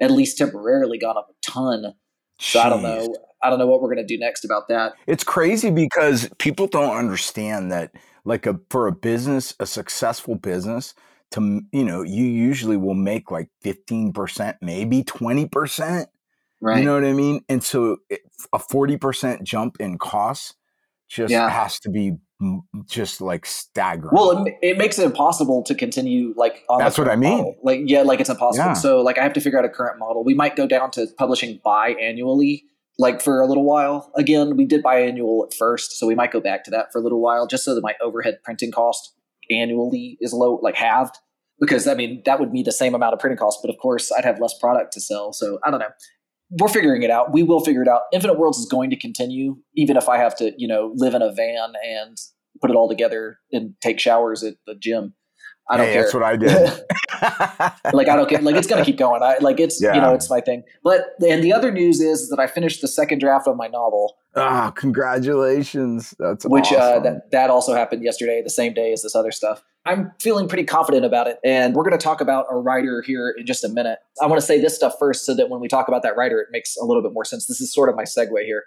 at 0.00 0.10
least 0.10 0.38
temporarily, 0.38 0.98
gone 0.98 1.18
up 1.18 1.28
a 1.30 1.50
ton. 1.50 1.94
So 2.40 2.58
I 2.58 2.68
don't 2.68 2.82
know. 2.82 3.14
I 3.42 3.50
don't 3.50 3.58
know 3.58 3.66
what 3.66 3.82
we're 3.82 3.94
going 3.94 4.06
to 4.06 4.16
do 4.16 4.18
next 4.18 4.44
about 4.44 4.68
that. 4.68 4.94
It's 5.06 5.22
crazy 5.22 5.70
because 5.70 6.30
people 6.38 6.66
don't 6.66 6.96
understand 6.96 7.70
that 7.70 7.94
like 8.24 8.46
a 8.46 8.58
for 8.70 8.86
a 8.86 8.92
business, 8.92 9.54
a 9.60 9.66
successful 9.66 10.34
business 10.34 10.94
to 11.32 11.60
you 11.72 11.84
know, 11.84 12.02
you 12.02 12.24
usually 12.24 12.76
will 12.76 12.94
make 12.94 13.30
like 13.30 13.48
15%, 13.64 14.56
maybe 14.62 15.02
20%. 15.02 16.06
Right. 16.60 16.78
You 16.78 16.84
know 16.84 16.94
what 16.94 17.04
I 17.04 17.12
mean? 17.12 17.44
And 17.48 17.62
so 17.62 17.98
it, 18.08 18.20
a 18.52 18.58
40% 18.58 19.42
jump 19.42 19.76
in 19.80 19.98
costs 19.98 20.54
just 21.08 21.30
Yeah. 21.32 21.50
has 21.50 21.78
to 21.80 21.90
be 21.90 22.12
just 22.86 23.20
like 23.20 23.46
staggering. 23.46 24.14
Well, 24.14 24.44
it, 24.46 24.54
it 24.62 24.78
makes 24.78 24.98
it 24.98 25.04
impossible 25.04 25.62
to 25.64 25.74
continue 25.74 26.34
like 26.36 26.64
on 26.68 26.78
That's 26.78 26.98
what 26.98 27.08
I 27.08 27.16
mean. 27.16 27.38
model. 27.38 27.56
Like, 27.62 27.80
yeah, 27.84 28.02
like 28.02 28.20
it's 28.20 28.30
impossible. 28.30 28.66
Yeah. 28.66 28.72
So, 28.74 29.00
like, 29.02 29.18
I 29.18 29.22
have 29.22 29.32
to 29.34 29.40
figure 29.40 29.58
out 29.58 29.64
a 29.64 29.68
current 29.68 29.98
model. 29.98 30.24
We 30.24 30.34
might 30.34 30.56
go 30.56 30.66
down 30.66 30.90
to 30.92 31.06
publishing 31.18 31.60
biannually, 31.64 32.62
like 32.98 33.20
for 33.20 33.40
a 33.40 33.46
little 33.46 33.64
while. 33.64 34.10
Again, 34.16 34.56
we 34.56 34.64
did 34.64 34.82
biannual 34.82 35.46
at 35.46 35.54
first, 35.54 35.92
so 35.92 36.06
we 36.06 36.14
might 36.14 36.32
go 36.32 36.40
back 36.40 36.64
to 36.64 36.70
that 36.70 36.92
for 36.92 36.98
a 36.98 37.02
little 37.02 37.20
while, 37.20 37.46
just 37.46 37.64
so 37.64 37.74
that 37.74 37.82
my 37.82 37.94
overhead 38.02 38.38
printing 38.44 38.70
cost 38.70 39.14
annually 39.50 40.16
is 40.20 40.32
low, 40.32 40.58
like 40.62 40.76
halved. 40.76 41.16
Because 41.60 41.86
I 41.86 41.94
mean, 41.94 42.22
that 42.26 42.40
would 42.40 42.52
be 42.52 42.62
the 42.62 42.72
same 42.72 42.94
amount 42.94 43.14
of 43.14 43.20
printing 43.20 43.38
costs, 43.38 43.60
but 43.62 43.72
of 43.72 43.78
course, 43.80 44.12
I'd 44.16 44.24
have 44.24 44.40
less 44.40 44.54
product 44.58 44.92
to 44.94 45.00
sell. 45.00 45.32
So 45.32 45.58
I 45.64 45.70
don't 45.70 45.80
know. 45.80 45.90
We're 46.60 46.68
figuring 46.68 47.02
it 47.02 47.10
out. 47.10 47.32
We 47.32 47.42
will 47.42 47.60
figure 47.60 47.82
it 47.82 47.88
out. 47.88 48.02
Infinite 48.12 48.38
Worlds 48.38 48.58
is 48.58 48.66
going 48.66 48.90
to 48.90 48.96
continue, 48.96 49.56
even 49.74 49.96
if 49.96 50.08
I 50.08 50.18
have 50.18 50.36
to, 50.36 50.52
you 50.56 50.68
know, 50.68 50.92
live 50.94 51.14
in 51.14 51.22
a 51.22 51.32
van 51.32 51.72
and 51.84 52.16
put 52.60 52.70
it 52.70 52.76
all 52.76 52.88
together 52.88 53.38
and 53.50 53.74
take 53.80 53.98
showers 53.98 54.44
at 54.44 54.54
the 54.66 54.74
gym. 54.74 55.14
I 55.68 55.76
don't 55.78 55.86
hey, 55.86 55.92
care. 55.94 56.02
That's 56.02 56.14
what 56.14 56.22
I 56.22 56.36
did. 56.36 56.50
like 57.92 58.08
I 58.08 58.16
don't 58.16 58.28
care. 58.28 58.40
Like 58.40 58.56
it's 58.56 58.66
gonna 58.66 58.84
keep 58.84 58.98
going. 58.98 59.22
I 59.22 59.38
like 59.40 59.60
it's 59.60 59.80
Yeah. 59.82 59.94
you 59.94 60.00
know 60.00 60.14
it's 60.14 60.30
my 60.30 60.40
thing. 60.40 60.64
But 60.82 61.14
and 61.26 61.42
the 61.42 61.52
other 61.52 61.70
news 61.70 62.00
is 62.00 62.28
that 62.30 62.38
I 62.38 62.46
finished 62.46 62.80
the 62.80 62.88
second 62.88 63.18
draft 63.20 63.46
of 63.48 63.56
my 63.56 63.66
novel, 63.68 64.16
Ah, 64.36 64.72
congratulations. 64.74 66.14
That's 66.18 66.44
which 66.44 66.72
uh, 66.72 67.00
that 67.00 67.30
that 67.30 67.50
also 67.50 67.74
happened 67.74 68.02
yesterday, 68.02 68.42
the 68.42 68.50
same 68.50 68.74
day 68.74 68.92
as 68.92 69.02
this 69.02 69.14
other 69.14 69.32
stuff. 69.32 69.62
I'm 69.86 70.12
feeling 70.18 70.48
pretty 70.48 70.64
confident 70.64 71.04
about 71.04 71.26
it, 71.26 71.38
and 71.44 71.74
we're 71.74 71.82
going 71.82 71.98
to 71.98 72.02
talk 72.02 72.22
about 72.22 72.46
a 72.50 72.56
writer 72.56 73.02
here 73.02 73.34
in 73.36 73.44
just 73.44 73.64
a 73.64 73.68
minute. 73.68 73.98
I 74.22 74.26
want 74.26 74.40
to 74.40 74.46
say 74.46 74.58
this 74.58 74.74
stuff 74.74 74.94
first, 74.98 75.26
so 75.26 75.34
that 75.34 75.50
when 75.50 75.60
we 75.60 75.68
talk 75.68 75.88
about 75.88 76.02
that 76.02 76.16
writer, 76.16 76.40
it 76.40 76.48
makes 76.50 76.76
a 76.76 76.84
little 76.84 77.02
bit 77.02 77.12
more 77.12 77.24
sense. 77.24 77.46
This 77.46 77.60
is 77.60 77.72
sort 77.72 77.90
of 77.90 77.94
my 77.94 78.04
segue 78.04 78.44
here. 78.44 78.64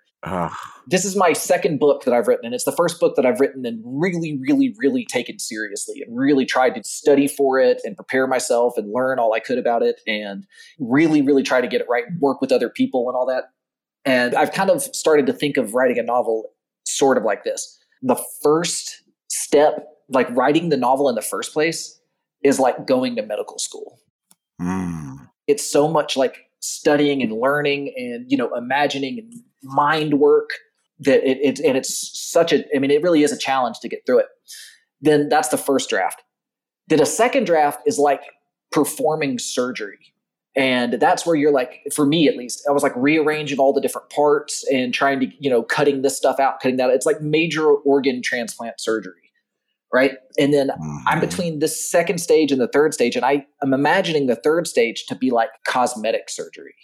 This 0.86 1.06
is 1.06 1.16
my 1.16 1.34
second 1.34 1.80
book 1.80 2.04
that 2.04 2.14
I've 2.14 2.28
written, 2.28 2.46
and 2.46 2.54
it's 2.54 2.66
the 2.66 2.72
first 2.72 3.00
book 3.00 3.16
that 3.16 3.26
I've 3.26 3.40
written 3.40 3.66
and 3.66 3.82
really, 3.84 4.40
really, 4.42 4.76
really 4.78 5.06
taken 5.06 5.40
seriously 5.40 6.04
and 6.06 6.16
really 6.16 6.46
tried 6.46 6.76
to 6.76 6.84
study 6.84 7.28
for 7.28 7.60
it 7.60 7.82
and 7.84 7.96
prepare 7.96 8.28
myself 8.28 8.78
and 8.78 8.94
learn 8.94 9.18
all 9.18 9.34
I 9.34 9.40
could 9.40 9.58
about 9.58 9.82
it 9.82 10.02
and 10.06 10.46
really, 10.80 11.24
really 11.24 11.44
try 11.44 11.62
to 11.62 11.68
get 11.68 11.82
it 11.82 11.88
right, 11.90 12.04
work 12.20 12.42
with 12.42 12.52
other 12.52 12.70
people 12.70 13.10
and 13.10 13.16
all 13.16 13.26
that. 13.26 13.46
And 14.06 14.36
I've 14.36 14.52
kind 14.52 14.70
of 14.70 14.84
started 14.84 15.26
to 15.26 15.34
think 15.34 15.58
of 15.58 15.74
writing 15.74 15.98
a 15.98 16.04
novel 16.04 16.44
sort 16.86 17.18
of 17.18 17.24
like 17.24 17.44
this. 17.44 17.78
The 18.04 18.24
first 18.44 19.02
step, 19.30 19.86
like 20.10 20.30
writing 20.36 20.70
the 20.70 20.78
novel 20.78 21.10
in 21.10 21.16
the 21.16 21.22
first 21.22 21.54
place, 21.54 22.00
is 22.44 22.60
like 22.60 22.86
going 22.88 23.16
to 23.16 23.22
medical 23.24 23.60
school. 23.60 24.00
Mm. 24.60 25.30
it's 25.46 25.70
so 25.70 25.88
much 25.88 26.18
like 26.18 26.50
studying 26.62 27.22
and 27.22 27.32
learning 27.32 27.94
and 27.96 28.26
you 28.28 28.36
know 28.36 28.52
imagining 28.56 29.20
and 29.20 29.34
mind 29.62 30.16
work 30.16 30.50
that 31.00 31.24
it, 31.24 31.38
it 31.44 31.60
and 31.60 31.78
it's 31.78 32.20
such 32.20 32.52
a 32.52 32.66
i 32.76 32.80
mean 32.80 32.90
it 32.90 33.04
really 33.04 33.22
is 33.22 33.32
a 33.32 33.38
challenge 33.38 33.80
to 33.82 33.88
get 33.88 34.06
through 34.06 34.20
it. 34.20 34.28
Then 35.00 35.30
that's 35.30 35.50
the 35.50 35.58
first 35.58 35.90
draft. 35.90 36.24
Then 36.88 37.00
a 37.00 37.06
second 37.06 37.46
draft 37.46 37.82
is 37.86 38.00
like 38.00 38.22
performing 38.72 39.38
surgery. 39.38 40.00
And 40.56 40.94
that's 40.94 41.24
where 41.24 41.36
you're 41.36 41.52
like 41.52 41.82
for 41.94 42.08
me 42.08 42.28
at 42.28 42.36
least 42.36 42.64
i 42.68 42.72
was 42.72 42.82
like 42.82 42.94
rearranging 42.96 43.60
all 43.60 43.74
the 43.74 43.82
different 43.82 44.10
parts 44.10 44.66
and 44.74 44.92
trying 44.92 45.20
to 45.20 45.28
you 45.40 45.52
know 45.52 45.62
cutting 45.62 46.02
this 46.02 46.18
stuff 46.18 46.40
out 46.40 46.60
cutting 46.60 46.78
that 46.78 46.90
it's 46.90 47.06
like 47.06 47.22
major 47.22 47.68
organ 47.68 48.24
transplant 48.24 48.80
surgery 48.82 49.27
right 49.94 50.14
and 50.38 50.54
then 50.54 50.72
I'm 51.08 51.20
Mhm. 51.20 51.22
between 51.22 51.60
the 51.60 51.68
second 51.68 52.20
stage 52.20 52.52
and 52.52 52.62
the 52.62 52.68
third 52.68 52.94
stage, 52.94 53.16
and 53.16 53.26
I 53.26 53.46
am 53.64 53.74
imagining 53.74 54.28
the 54.28 54.36
third 54.36 54.68
stage 54.68 55.06
to 55.08 55.16
be 55.16 55.32
like 55.32 55.50
cosmetic 55.68 56.30
surgery, 56.30 56.76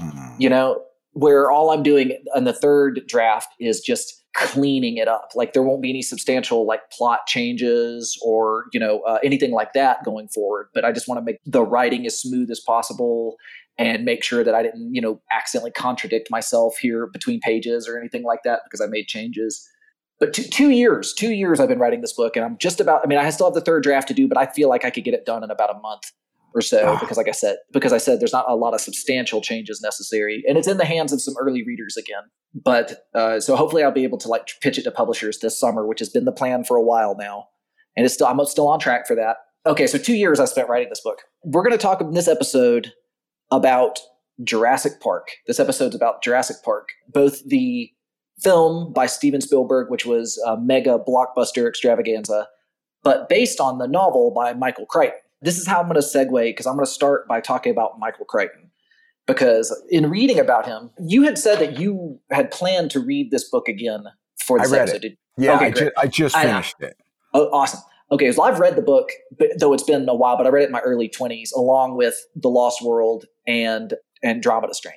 Mhm. 0.00 0.34
you 0.38 0.48
know, 0.48 0.82
where 1.12 1.50
all 1.50 1.70
I'm 1.70 1.82
doing 1.82 2.12
on 2.36 2.44
the 2.44 2.52
third 2.52 3.02
draft 3.06 3.48
is 3.58 3.80
just 3.80 4.22
cleaning 4.34 4.96
it 4.96 5.08
up. 5.08 5.30
Like 5.34 5.52
there 5.54 5.62
won't 5.62 5.82
be 5.82 5.90
any 5.90 6.02
substantial 6.02 6.64
like 6.64 6.88
plot 6.90 7.26
changes 7.26 8.16
or 8.24 8.66
you 8.72 8.78
know 8.78 9.00
uh, 9.00 9.18
anything 9.24 9.50
like 9.50 9.72
that 9.72 10.04
going 10.04 10.28
forward. 10.28 10.68
But 10.72 10.84
I 10.84 10.92
just 10.92 11.08
want 11.08 11.18
to 11.18 11.24
make 11.24 11.38
the 11.44 11.62
writing 11.62 12.06
as 12.06 12.20
smooth 12.20 12.50
as 12.50 12.60
possible 12.60 13.36
and 13.76 14.04
make 14.04 14.22
sure 14.22 14.44
that 14.44 14.54
I 14.54 14.62
didn't 14.62 14.94
you 14.94 15.00
know 15.00 15.20
accidentally 15.32 15.72
contradict 15.72 16.30
myself 16.30 16.78
here 16.78 17.06
between 17.06 17.40
pages 17.40 17.88
or 17.88 17.98
anything 17.98 18.22
like 18.22 18.42
that 18.44 18.60
because 18.64 18.80
I 18.80 18.86
made 18.86 19.06
changes 19.08 19.68
but 20.20 20.32
two, 20.32 20.42
two 20.44 20.70
years 20.70 21.12
two 21.12 21.32
years 21.32 21.58
i've 21.60 21.68
been 21.68 21.78
writing 21.78 22.00
this 22.00 22.12
book 22.12 22.36
and 22.36 22.44
i'm 22.44 22.56
just 22.58 22.80
about 22.80 23.00
i 23.02 23.06
mean 23.08 23.18
i 23.18 23.28
still 23.30 23.46
have 23.46 23.54
the 23.54 23.60
third 23.60 23.82
draft 23.82 24.06
to 24.08 24.14
do 24.14 24.28
but 24.28 24.38
i 24.38 24.46
feel 24.46 24.68
like 24.68 24.84
i 24.84 24.90
could 24.90 25.04
get 25.04 25.14
it 25.14 25.24
done 25.26 25.42
in 25.42 25.50
about 25.50 25.70
a 25.74 25.78
month 25.80 26.04
or 26.54 26.60
so 26.60 26.84
Ah. 26.88 26.98
because 27.00 27.16
like 27.16 27.28
i 27.28 27.32
said 27.32 27.56
because 27.72 27.92
i 27.92 27.98
said 27.98 28.20
there's 28.20 28.32
not 28.32 28.44
a 28.48 28.56
lot 28.56 28.74
of 28.74 28.80
substantial 28.80 29.40
changes 29.40 29.80
necessary 29.82 30.42
and 30.48 30.58
it's 30.58 30.66
in 30.68 30.76
the 30.78 30.84
hands 30.84 31.12
of 31.12 31.20
some 31.22 31.34
early 31.40 31.64
readers 31.64 31.96
again. 31.96 32.22
But 32.52 33.06
uh, 33.14 33.38
so 33.38 33.54
hopefully 33.54 33.82
i'll 33.84 33.92
be 33.92 34.02
able 34.04 34.18
to 34.18 34.28
like 34.28 34.48
pitch 34.60 34.76
it 34.78 34.82
to 34.82 34.90
publishers 34.90 35.38
this 35.38 35.58
summer 35.58 35.86
which 35.86 36.00
has 36.00 36.08
been 36.08 36.24
the 36.24 36.32
plan 36.32 36.64
for 36.64 36.76
a 36.76 36.82
while 36.82 37.16
now 37.16 37.46
and 37.96 38.04
it's 38.04 38.14
still 38.14 38.26
i'm 38.26 38.44
still 38.46 38.66
on 38.68 38.80
track 38.80 39.06
for 39.06 39.14
that. 39.14 39.36
Okay 39.64 39.86
so 39.86 39.96
two 39.98 40.14
years 40.14 40.40
i 40.40 40.44
spent 40.44 40.68
writing 40.68 40.88
this 40.88 41.00
book. 41.02 41.18
We're 41.44 41.62
going 41.62 41.70
to 41.78 41.78
talk 41.78 42.00
in 42.00 42.12
this 42.14 42.26
episode 42.26 42.92
about 43.52 44.00
jurassic 44.42 45.00
park. 45.00 45.28
This 45.46 45.60
episode's 45.60 45.94
about 45.94 46.22
jurassic 46.22 46.56
park 46.64 46.88
both 47.12 47.46
the 47.46 47.90
film 48.42 48.92
by 48.92 49.06
Steven 49.06 49.40
Spielberg, 49.40 49.90
which 49.90 50.06
was 50.06 50.42
a 50.46 50.56
mega 50.56 50.98
blockbuster 50.98 51.68
extravaganza, 51.68 52.48
but 53.02 53.28
based 53.28 53.60
on 53.60 53.78
the 53.78 53.86
novel 53.86 54.30
by 54.30 54.52
Michael 54.54 54.86
Crichton. 54.86 55.18
This 55.42 55.58
is 55.58 55.66
how 55.66 55.80
I'm 55.80 55.88
going 55.88 55.94
to 56.00 56.06
segue 56.06 56.42
because 56.44 56.66
I'm 56.66 56.74
going 56.74 56.84
to 56.84 56.90
start 56.90 57.26
by 57.26 57.40
talking 57.40 57.72
about 57.72 57.98
Michael 57.98 58.26
Crichton. 58.26 58.70
Because 59.26 59.74
in 59.90 60.10
reading 60.10 60.38
about 60.38 60.66
him, 60.66 60.90
you 61.06 61.22
had 61.22 61.38
said 61.38 61.58
that 61.60 61.78
you 61.78 62.18
had 62.30 62.50
planned 62.50 62.90
to 62.90 63.00
read 63.00 63.30
this 63.30 63.48
book 63.48 63.68
again 63.68 64.04
for 64.44 64.58
I 64.58 64.64
this 64.64 64.72
read 64.72 64.80
episode. 64.82 65.04
it. 65.04 65.18
Yeah, 65.38 65.56
Okay, 65.56 65.66
I, 65.66 65.70
ju- 65.70 65.90
I 65.96 66.06
just 66.08 66.36
I 66.36 66.42
finished 66.44 66.76
it. 66.80 66.96
Oh, 67.32 67.46
awesome. 67.52 67.80
Okay, 68.12 68.32
so 68.32 68.42
I've 68.42 68.58
read 68.58 68.74
the 68.76 68.82
book, 68.82 69.10
but 69.38 69.48
though 69.58 69.72
it's 69.72 69.84
been 69.84 70.08
a 70.08 70.14
while, 70.14 70.36
but 70.36 70.46
I 70.46 70.50
read 70.50 70.64
it 70.64 70.66
in 70.66 70.72
my 70.72 70.80
early 70.80 71.08
20s 71.08 71.50
along 71.54 71.96
with 71.96 72.16
The 72.34 72.48
Lost 72.48 72.82
World 72.84 73.26
and 73.46 73.94
Andromeda 74.24 74.74
Strain. 74.74 74.96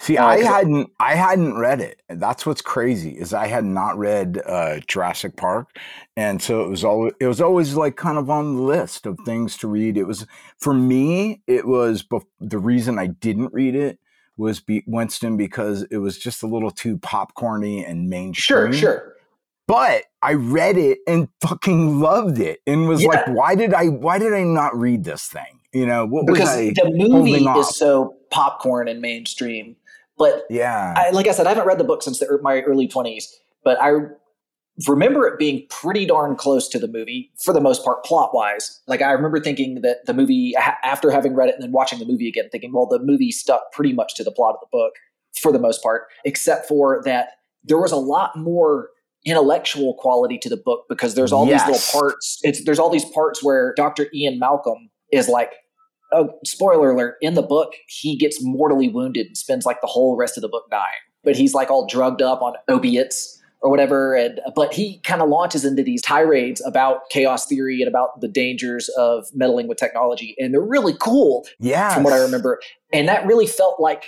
See, 0.00 0.16
Uh, 0.16 0.26
I 0.26 0.42
hadn't 0.42 0.90
I 1.00 1.14
hadn't 1.14 1.58
read 1.58 1.80
it. 1.80 2.00
That's 2.08 2.44
what's 2.46 2.62
crazy 2.62 3.10
is 3.10 3.32
I 3.34 3.46
had 3.46 3.64
not 3.64 3.98
read 3.98 4.40
uh, 4.46 4.80
Jurassic 4.86 5.36
Park, 5.36 5.68
and 6.16 6.40
so 6.42 6.62
it 6.62 6.68
was 6.68 6.84
always 6.84 7.12
it 7.20 7.26
was 7.26 7.40
always 7.40 7.74
like 7.74 7.96
kind 7.96 8.18
of 8.18 8.30
on 8.30 8.56
the 8.56 8.62
list 8.62 9.06
of 9.06 9.18
things 9.24 9.56
to 9.58 9.68
read. 9.68 9.96
It 9.96 10.04
was 10.04 10.26
for 10.58 10.74
me. 10.74 11.42
It 11.46 11.66
was 11.66 12.02
bef- 12.02 12.24
the 12.40 12.58
reason 12.58 12.98
I 12.98 13.06
didn't 13.08 13.52
read 13.52 13.74
it 13.74 13.98
was 14.36 14.60
be, 14.60 14.84
Winston 14.86 15.36
because 15.36 15.82
it 15.90 15.96
was 15.98 16.18
just 16.18 16.42
a 16.42 16.46
little 16.46 16.70
too 16.70 16.98
popcorny 16.98 17.88
and 17.88 18.08
mainstream. 18.10 18.72
sure. 18.72 18.72
Sure. 18.72 19.12
But 19.68 20.04
I 20.22 20.34
read 20.34 20.76
it 20.78 20.98
and 21.08 21.28
fucking 21.40 21.98
loved 22.00 22.38
it, 22.38 22.60
and 22.68 22.86
was 22.86 23.02
Yeah. 23.02 23.08
like, 23.08 23.26
why 23.28 23.54
did 23.56 23.74
I 23.74 23.86
why 23.88 24.18
did 24.18 24.32
I 24.32 24.44
not 24.44 24.78
read 24.78 25.02
this 25.04 25.26
thing? 25.26 25.60
You 25.72 25.86
know 25.86 26.06
what 26.06 26.24
was 26.26 26.38
Because 26.38 26.56
I? 26.56 26.70
the 26.72 26.90
movie 26.94 27.44
is 27.44 27.76
so 27.76 28.14
popcorn 28.36 28.86
and 28.86 29.00
mainstream. 29.00 29.76
But 30.18 30.44
yeah, 30.50 30.92
I, 30.96 31.10
like 31.10 31.26
I 31.26 31.32
said, 31.32 31.46
I 31.46 31.50
haven't 31.50 31.66
read 31.66 31.78
the 31.78 31.84
book 31.84 32.02
since 32.02 32.18
the, 32.18 32.38
my 32.42 32.60
early 32.62 32.86
20s, 32.88 33.24
but 33.64 33.80
I 33.82 33.92
remember 34.86 35.26
it 35.26 35.38
being 35.38 35.66
pretty 35.70 36.04
darn 36.04 36.36
close 36.36 36.68
to 36.68 36.78
the 36.78 36.88
movie 36.88 37.30
for 37.42 37.54
the 37.54 37.60
most 37.60 37.82
part, 37.84 38.04
plot 38.04 38.34
wise. 38.34 38.80
Like 38.86 39.00
I 39.02 39.12
remember 39.12 39.40
thinking 39.40 39.80
that 39.82 40.04
the 40.06 40.12
movie, 40.14 40.54
after 40.84 41.10
having 41.10 41.34
read 41.34 41.48
it 41.48 41.54
and 41.54 41.62
then 41.64 41.72
watching 41.72 41.98
the 41.98 42.04
movie 42.06 42.28
again, 42.28 42.48
thinking, 42.52 42.72
well, 42.72 42.86
the 42.86 42.98
movie 42.98 43.30
stuck 43.30 43.72
pretty 43.72 43.92
much 43.94 44.14
to 44.16 44.24
the 44.24 44.30
plot 44.30 44.54
of 44.54 44.60
the 44.60 44.66
book 44.70 44.92
for 45.40 45.50
the 45.52 45.58
most 45.58 45.82
part, 45.82 46.02
except 46.24 46.66
for 46.68 47.02
that 47.04 47.30
there 47.64 47.78
was 47.78 47.92
a 47.92 47.96
lot 47.96 48.36
more 48.36 48.88
intellectual 49.24 49.94
quality 49.94 50.38
to 50.38 50.48
the 50.48 50.56
book 50.56 50.84
because 50.88 51.14
there's 51.14 51.32
all 51.32 51.46
Yes. 51.46 51.62
these 51.66 51.72
little 51.72 52.00
parts. 52.00 52.38
It's 52.42 52.64
there's 52.64 52.78
all 52.78 52.90
these 52.90 53.04
parts 53.06 53.42
where 53.42 53.74
Dr. 53.76 54.06
Ian 54.14 54.38
Malcolm 54.38 54.88
is 55.12 55.28
like 55.28 55.52
oh, 56.12 56.30
spoiler 56.44 56.90
alert, 56.90 57.16
in 57.20 57.34
the 57.34 57.42
book, 57.42 57.72
he 57.88 58.16
gets 58.16 58.38
mortally 58.42 58.88
wounded 58.88 59.26
and 59.26 59.36
spends 59.36 59.66
like 59.66 59.80
the 59.80 59.86
whole 59.86 60.16
rest 60.16 60.36
of 60.36 60.42
the 60.42 60.48
book 60.48 60.64
dying. 60.70 60.84
But 61.24 61.36
he's 61.36 61.54
like 61.54 61.70
all 61.70 61.86
drugged 61.86 62.22
up 62.22 62.42
on 62.42 62.54
opiates 62.68 63.42
or 63.60 63.70
whatever. 63.70 64.14
And 64.14 64.40
but 64.54 64.72
he 64.72 65.00
kind 65.00 65.22
of 65.22 65.28
launches 65.28 65.64
into 65.64 65.82
these 65.82 66.02
tirades 66.02 66.64
about 66.64 67.10
chaos 67.10 67.46
theory 67.46 67.80
and 67.80 67.88
about 67.88 68.20
the 68.20 68.28
dangers 68.28 68.88
of 68.96 69.26
meddling 69.34 69.66
with 69.66 69.78
technology. 69.78 70.34
And 70.38 70.54
they're 70.54 70.60
really 70.60 70.94
cool 71.00 71.46
yeah. 71.58 71.92
from 71.92 72.04
what 72.04 72.12
I 72.12 72.18
remember. 72.18 72.60
And 72.92 73.08
that 73.08 73.26
really 73.26 73.46
felt 73.46 73.80
like 73.80 74.04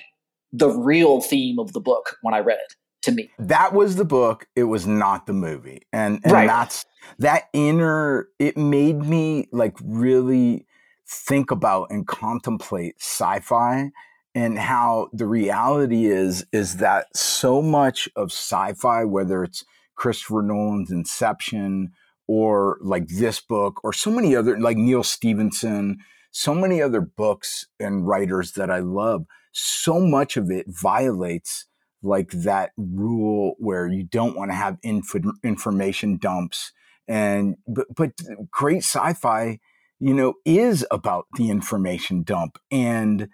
the 0.53 0.69
real 0.69 1.21
theme 1.21 1.59
of 1.59 1.73
the 1.73 1.81
book 1.81 2.17
when 2.23 2.35
I 2.35 2.39
read 2.39 2.59
it 2.59 2.75
to 3.03 3.13
me. 3.13 3.31
that 3.39 3.73
was 3.73 3.97
the 3.97 4.05
book 4.05 4.47
it 4.57 4.65
was 4.65 4.87
not 4.87 5.27
the 5.27 5.33
movie 5.33 5.83
and 5.93 6.21
and 6.25 6.33
Right. 6.33 6.49
that's 6.49 6.85
that 7.21 7.45
inner 7.53 8.29
it 8.41 8.57
made 8.57 8.99
me 9.05 9.49
like 9.53 9.77
really 9.85 10.67
think 11.09 11.51
about 11.51 11.91
and 11.91 12.07
contemplate 12.07 12.97
sci-fi 12.99 13.91
and 14.35 14.59
how 14.59 15.09
the 15.13 15.27
reality 15.27 16.07
is 16.07 16.45
is 16.53 16.77
that 16.77 17.07
so 17.17 17.63
much 17.63 18.09
of 18.15 18.31
sci-fi 18.31 19.05
whether 19.05 19.43
it's 19.43 19.65
christopher 19.97 20.43
nolan's 20.43 20.91
inception 20.91 21.91
or 22.27 22.79
like 22.83 23.09
this 23.09 23.41
book 23.41 23.83
or 23.83 23.93
so 23.93 24.11
many 24.11 24.37
other 24.37 24.59
like 24.61 24.77
neal 24.77 25.03
stephenson 25.03 25.97
so 26.31 26.55
many 26.55 26.83
other 26.83 27.01
books 27.01 27.67
and 27.81 28.07
writers 28.07 28.53
that 28.53 28.71
i 28.71 28.79
love 28.79 29.25
so 29.51 29.99
much 29.99 30.37
of 30.37 30.51
it 30.51 30.67
violates 30.69 31.65
like 32.03 32.31
that 32.31 32.71
rule 32.77 33.55
where 33.59 33.89
you 33.89 34.05
don't 34.05 34.37
want 34.37 34.51
to 34.51 34.55
have 34.55 34.77
info- 34.83 35.33
information 35.43 36.19
dumps 36.19 36.73
and 37.09 37.57
but 37.67 37.87
but 37.97 38.13
great 38.51 38.85
sci-fi 38.85 39.59
you 40.01 40.15
know 40.15 40.35
is 40.45 40.87
about 40.91 41.27
the 41.37 41.51
information 41.51 42.23
dump 42.23 42.59
and 42.71 43.29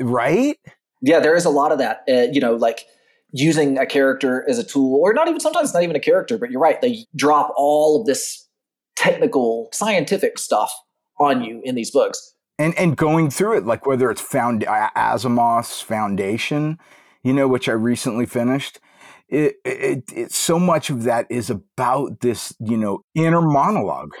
right 0.00 0.58
Yeah, 1.02 1.20
there 1.20 1.36
is 1.36 1.44
a 1.44 1.50
lot 1.50 1.72
of 1.72 1.78
that. 1.78 2.02
Uh, 2.08 2.32
you 2.32 2.40
know, 2.40 2.54
like 2.54 2.86
using 3.32 3.78
a 3.78 3.86
character 3.86 4.48
as 4.48 4.58
a 4.58 4.64
tool, 4.64 5.00
or 5.02 5.12
not 5.12 5.28
even 5.28 5.40
sometimes 5.40 5.74
not 5.74 5.82
even 5.82 5.96
a 5.96 6.00
character, 6.00 6.38
but 6.38 6.50
you're 6.50 6.60
right. 6.60 6.80
They 6.80 7.04
drop 7.16 7.52
all 7.56 8.00
of 8.00 8.06
this 8.06 8.48
technical, 8.96 9.68
scientific 9.72 10.38
stuff 10.38 10.72
on 11.18 11.42
you 11.42 11.60
in 11.64 11.74
these 11.74 11.90
books. 11.90 12.34
and 12.58 12.74
and 12.78 12.96
going 12.96 13.30
through 13.30 13.56
it 13.58 13.66
like 13.66 13.86
whether 13.86 14.10
it's 14.10 14.20
found 14.20 14.62
A- 14.64 14.90
asimov's 14.96 15.80
foundation 15.80 16.78
you 17.22 17.32
know 17.32 17.48
which 17.48 17.68
i 17.68 17.72
recently 17.72 18.26
finished 18.26 18.80
it, 19.28 19.56
it, 19.64 20.04
it 20.14 20.32
so 20.32 20.58
much 20.58 20.90
of 20.90 21.04
that 21.04 21.26
is 21.30 21.50
about 21.50 22.20
this, 22.20 22.54
you 22.60 22.76
know, 22.76 23.04
inner 23.14 23.40
monologue. 23.40 24.12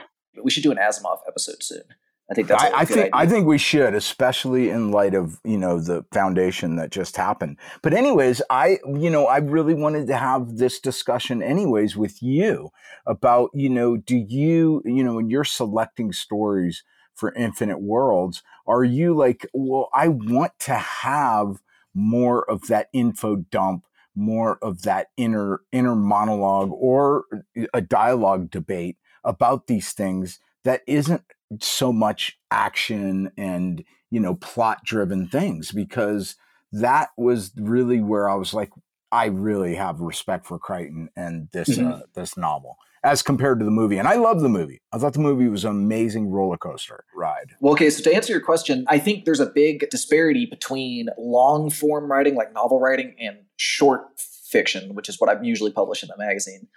We 0.42 0.50
should 0.50 0.62
do 0.62 0.72
an 0.72 0.78
Asimov 0.78 1.18
episode 1.26 1.62
soon. 1.62 1.82
I 2.30 2.34
think 2.34 2.48
that's. 2.48 2.64
I, 2.64 2.84
think 2.86 2.98
idea. 2.98 3.10
I 3.12 3.26
think 3.26 3.46
we 3.46 3.58
should, 3.58 3.94
especially 3.94 4.70
in 4.70 4.90
light 4.90 5.14
of 5.14 5.40
you 5.44 5.58
know 5.58 5.78
the 5.78 6.04
foundation 6.12 6.76
that 6.76 6.90
just 6.90 7.16
happened. 7.16 7.58
But 7.82 7.92
anyways, 7.92 8.40
I 8.48 8.78
you 8.86 9.10
know 9.10 9.26
I 9.26 9.38
really 9.38 9.74
wanted 9.74 10.06
to 10.06 10.16
have 10.16 10.56
this 10.56 10.80
discussion 10.80 11.42
anyways 11.42 11.96
with 11.96 12.22
you 12.22 12.70
about 13.06 13.50
you 13.52 13.68
know 13.68 13.98
do 13.98 14.16
you 14.16 14.82
you 14.86 15.04
know 15.04 15.14
when 15.16 15.28
you're 15.28 15.44
selecting 15.44 16.12
stories 16.12 16.82
for 17.14 17.32
Infinite 17.34 17.82
Worlds, 17.82 18.42
are 18.66 18.84
you 18.84 19.14
like 19.14 19.46
well 19.52 19.90
I 19.92 20.08
want 20.08 20.52
to 20.60 20.74
have 20.74 21.60
more 21.92 22.50
of 22.50 22.68
that 22.68 22.88
info 22.92 23.36
dump 23.36 23.84
more 24.16 24.58
of 24.62 24.82
that 24.82 25.08
inner 25.16 25.60
inner 25.72 25.94
monologue 25.94 26.70
or 26.72 27.24
a 27.72 27.80
dialogue 27.80 28.50
debate 28.50 28.96
about 29.24 29.66
these 29.66 29.92
things 29.92 30.38
that 30.64 30.82
isn't 30.86 31.22
so 31.60 31.92
much 31.92 32.38
action 32.50 33.30
and 33.36 33.84
you 34.10 34.18
know 34.20 34.34
plot 34.36 34.84
driven 34.84 35.26
things 35.28 35.70
because 35.72 36.36
that 36.72 37.10
was 37.16 37.52
really 37.56 38.00
where 38.00 38.28
I 38.28 38.34
was 38.34 38.52
like 38.54 38.70
I 39.12 39.26
really 39.26 39.76
have 39.76 40.00
respect 40.00 40.46
for 40.46 40.58
Crichton 40.58 41.08
and 41.16 41.48
this 41.52 41.68
Mhm. 41.68 41.92
uh, 42.00 42.02
this 42.14 42.36
novel 42.36 42.76
as 43.04 43.22
compared 43.22 43.58
to 43.60 43.64
the 43.64 43.70
movie 43.70 43.98
and 43.98 44.08
I 44.08 44.14
love 44.14 44.40
the 44.40 44.48
movie 44.48 44.80
I 44.92 44.98
thought 44.98 45.12
the 45.12 45.18
movie 45.20 45.46
was 45.48 45.64
an 45.64 45.70
amazing 45.70 46.30
roller 46.30 46.56
coaster 46.56 47.04
ride 47.14 47.52
Well, 47.60 47.74
okay, 47.74 47.90
so 47.90 48.02
to 48.02 48.14
answer 48.14 48.32
your 48.32 48.40
question, 48.40 48.84
I 48.88 48.98
think 48.98 49.24
there's 49.26 49.40
a 49.40 49.46
big 49.46 49.88
disparity 49.90 50.46
between 50.46 51.08
long 51.18 51.70
form 51.70 52.10
writing, 52.10 52.34
like 52.34 52.52
novel 52.52 52.80
writing, 52.80 53.14
and 53.20 53.36
short 53.56 54.06
fiction, 54.54 54.94
which 54.94 55.08
is 55.10 55.16
what 55.20 55.28
I 55.28 55.34
usually 55.42 55.72
publish 55.72 56.02
in 56.04 56.08
the 56.08 56.16
magazine. 56.16 56.68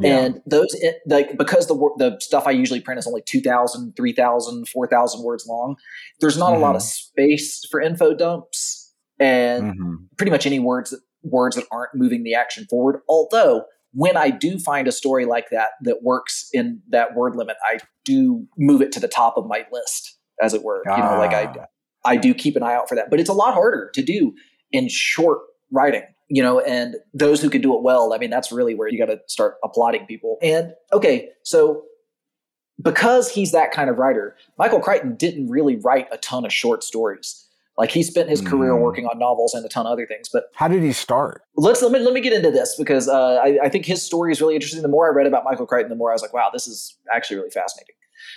Yeah. 0.00 0.18
And 0.18 0.40
those, 0.46 0.72
it, 0.74 0.96
like, 1.06 1.36
because 1.36 1.66
the 1.66 1.74
the 1.98 2.16
stuff 2.20 2.46
I 2.46 2.52
usually 2.52 2.80
print 2.80 2.98
is 3.00 3.06
only 3.06 3.22
2,000, 3.26 3.94
3,000, 3.96 4.68
4,000 4.68 5.22
words 5.24 5.44
long, 5.46 5.76
there's 6.20 6.38
not 6.38 6.52
a 6.54 6.58
lot 6.58 6.76
of 6.76 6.82
space 6.82 7.66
for 7.70 7.80
info 7.80 8.14
dumps 8.14 8.92
and 9.18 9.74
Mhm. 9.74 9.94
pretty 10.16 10.30
much 10.30 10.46
any 10.46 10.60
words 10.60 10.90
that, 10.90 11.00
words 11.22 11.56
that 11.56 11.66
aren't 11.70 11.94
moving 11.94 12.22
the 12.22 12.34
action 12.34 12.66
forward. 12.70 13.00
Although, 13.08 13.64
when 13.92 14.16
I 14.16 14.30
do 14.30 14.58
find 14.58 14.88
a 14.88 14.92
story 14.92 15.24
like 15.24 15.50
that 15.50 15.70
that 15.82 16.02
works 16.02 16.48
in 16.52 16.82
that 16.90 17.14
word 17.14 17.36
limit, 17.36 17.56
I 17.64 17.78
do 18.04 18.46
move 18.58 18.80
it 18.82 18.92
to 18.92 19.00
the 19.00 19.08
top 19.08 19.36
of 19.36 19.46
my 19.46 19.66
list, 19.72 20.18
as 20.42 20.52
it 20.54 20.62
were. 20.62 20.82
You 20.86 21.02
know, 21.02 21.16
like 21.18 21.32
I 21.32 21.44
Ah. 21.58 21.66
I 22.06 22.16
do 22.16 22.34
keep 22.34 22.54
an 22.56 22.62
eye 22.62 22.74
out 22.74 22.88
for 22.88 22.96
that. 22.96 23.08
But 23.10 23.18
it's 23.20 23.30
a 23.30 23.38
lot 23.44 23.54
harder 23.54 23.90
to 23.94 24.02
do 24.02 24.34
in 24.72 24.88
short 24.88 25.38
writing, 25.72 26.02
you 26.28 26.42
know, 26.42 26.60
and 26.60 26.96
those 27.12 27.40
who 27.42 27.50
can 27.50 27.60
do 27.60 27.74
it 27.76 27.82
well, 27.82 28.12
I 28.14 28.18
mean, 28.18 28.30
that's 28.30 28.50
really 28.50 28.74
where 28.74 28.88
you 28.88 28.98
got 28.98 29.06
to 29.12 29.20
start 29.26 29.56
applauding 29.62 30.06
people. 30.06 30.38
And 30.42 30.72
okay, 30.92 31.28
so 31.42 31.84
because 32.82 33.30
he's 33.30 33.52
that 33.52 33.70
kind 33.72 33.88
of 33.88 33.98
writer, 33.98 34.36
Michael 34.58 34.80
Crichton 34.80 35.14
didn't 35.16 35.48
really 35.48 35.76
write 35.76 36.08
a 36.12 36.18
ton 36.18 36.44
of 36.44 36.52
short 36.52 36.82
stories. 36.82 37.40
Like 37.76 37.90
he 37.90 38.02
spent 38.04 38.28
his 38.28 38.40
career 38.40 38.72
Mm. 38.72 38.82
working 38.82 39.06
on 39.06 39.18
novels 39.18 39.52
and 39.52 39.64
a 39.64 39.68
ton 39.68 39.84
of 39.86 39.92
other 39.92 40.06
things. 40.06 40.28
But 40.32 40.44
how 40.54 40.68
did 40.68 40.82
he 40.82 40.92
start 40.92 41.42
let's 41.56 41.82
let 41.82 41.90
me 41.90 41.98
let 41.98 42.14
me 42.14 42.20
get 42.20 42.32
into 42.32 42.50
this 42.52 42.76
because 42.78 43.08
uh, 43.08 43.36
I, 43.42 43.58
I 43.64 43.68
think 43.68 43.84
his 43.84 44.00
story 44.02 44.30
is 44.30 44.40
really 44.40 44.54
interesting. 44.54 44.82
The 44.82 44.88
more 44.88 45.10
I 45.10 45.14
read 45.14 45.26
about 45.26 45.42
Michael 45.44 45.66
Crichton, 45.66 45.90
the 45.90 45.96
more 45.96 46.10
I 46.10 46.14
was 46.14 46.22
like, 46.22 46.32
wow, 46.32 46.50
this 46.52 46.68
is 46.68 46.96
actually 47.12 47.36
really 47.38 47.50
fascinating. 47.50 47.94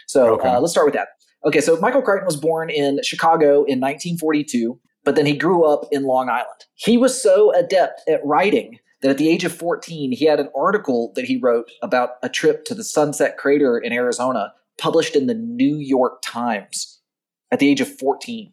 So 0.08 0.34
Okay. 0.34 0.50
uh, 0.50 0.60
let's 0.60 0.72
start 0.72 0.88
with 0.88 0.96
that. 0.96 1.10
Okay, 1.46 1.62
so 1.62 1.80
Michael 1.80 2.02
Crichton 2.02 2.26
was 2.26 2.36
born 2.36 2.70
in 2.72 3.00
Chicago 3.04 3.58
in 3.66 3.80
1942, 3.80 4.80
but 5.08 5.16
then 5.16 5.26
he 5.26 5.38
grew 5.38 5.64
up 5.64 5.86
in 5.90 6.04
Long 6.04 6.28
Island. 6.28 6.66
He 6.76 6.98
was 6.98 7.22
so 7.24 7.54
adept 7.54 8.02
at 8.10 8.20
writing 8.26 8.80
that 9.02 9.12
at 9.12 9.18
the 9.18 9.30
age 9.30 9.46
of 9.46 9.56
14, 9.56 10.12
he 10.12 10.26
had 10.26 10.42
an 10.42 10.50
article 10.54 11.14
that 11.16 11.24
he 11.24 11.38
wrote 11.38 11.72
about 11.82 12.16
a 12.22 12.28
trip 12.28 12.66
to 12.66 12.76
the 12.76 12.84
Sunset 12.84 13.38
Crater 13.38 13.78
in 13.78 13.94
Arizona, 13.94 14.54
published 14.78 15.16
in 15.16 15.28
the 15.28 15.34
New 15.34 15.78
York 15.78 16.22
Times 16.22 17.00
at 17.54 17.60
the 17.60 17.70
age 17.70 17.80
of 17.80 17.88
14 17.88 18.52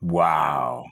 wow 0.00 0.86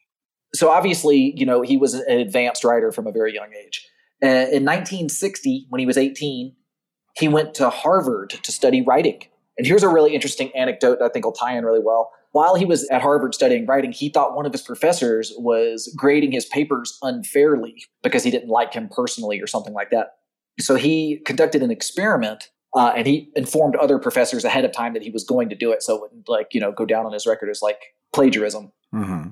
so 0.55 0.71
obviously, 0.71 1.33
you 1.37 1.47
know, 1.47 1.63
he 1.63 1.77
was 1.77 1.95
an 1.95 2.19
advanced 2.19 2.65
writer 2.65 2.93
from 2.93 3.07
a 3.07 3.13
very 3.13 3.35
young 3.35 3.53
age. 3.55 3.89
Uh, 4.23 4.49
in 4.53 4.65
1960, 4.65 5.67
when 5.69 5.81
he 5.81 5.87
was 5.87 5.97
18, 5.97 6.55
he 7.17 7.29
went 7.29 7.55
to 7.55 7.71
Harvard 7.71 8.31
to 8.31 8.53
study 8.53 8.83
writing. 8.83 9.23
And 9.59 9.67
here's 9.67 9.83
a 9.83 9.89
really 9.89 10.15
interesting 10.15 10.51
anecdote 10.55 10.99
that 10.99 11.05
I 11.05 11.09
think 11.09 11.25
will 11.25 11.33
tie 11.33 11.57
in 11.57 11.65
really 11.65 11.83
well. 11.83 12.11
While 12.37 12.55
he 12.57 12.67
was 12.67 12.87
at 12.91 13.01
Harvard 13.01 13.35
studying 13.35 13.65
writing, 13.65 13.93
he 13.93 14.11
thought 14.11 14.37
one 14.37 14.45
of 14.45 14.53
his 14.53 14.61
professors 14.61 15.33
was 15.39 15.91
grading 15.97 16.33
his 16.33 16.45
papers 16.45 16.99
unfairly 17.01 17.83
because 18.03 18.25
he 18.25 18.31
didn't 18.31 18.51
like 18.51 18.75
him 18.75 18.91
personally 18.91 19.41
or 19.41 19.47
something 19.47 19.73
like 19.73 19.89
that. 19.91 20.17
So 20.61 20.75
he 20.75 21.23
conducted 21.25 21.63
an 21.63 21.71
experiment 21.71 22.51
uh, 22.77 22.93
and 22.95 23.07
he 23.07 23.31
informed 23.37 23.77
other 23.77 23.99
professors 23.99 24.45
ahead 24.45 24.67
of 24.67 24.73
time 24.73 24.93
that 24.93 25.03
he 25.03 25.11
was 25.11 25.25
going 25.25 25.49
to 25.49 25.57
do 25.57 25.73
it. 25.73 25.83
So 25.83 25.97
it 25.97 26.03
wouldn't 26.03 26.29
like, 26.29 26.53
you 26.53 26.61
know, 26.61 26.73
go 26.73 26.85
down 26.85 27.07
on 27.07 27.13
his 27.15 27.27
record 27.27 27.49
as 27.49 27.63
like 27.63 27.81
plagiarism 28.13 28.73
hmm 28.93 29.29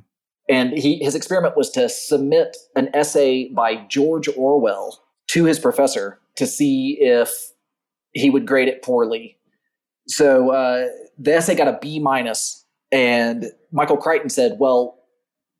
and 0.49 0.73
he 0.73 0.99
his 1.03 1.15
experiment 1.15 1.57
was 1.57 1.71
to 1.71 1.89
submit 1.89 2.57
an 2.77 2.91
essay 2.95 3.49
by 3.49 3.77
George 3.87 4.29
Orwell 4.37 5.03
to 5.29 5.45
his 5.45 5.59
professor 5.59 6.21
to 6.37 6.47
see 6.47 6.99
if 7.01 7.31
he 8.13 8.31
would 8.31 8.47
grade 8.47 8.69
it 8.69 8.83
poorly. 8.83 9.39
So 10.07 10.51
uh, 10.51 10.87
the 11.19 11.35
essay 11.35 11.55
got 11.55 11.69
a 11.69 11.79
B 11.81 11.99
minus, 11.99 12.64
and 12.95 13.47
Michael 13.73 13.97
Crichton 13.97 14.31
said, 14.31 14.57
"Well, 14.61 14.97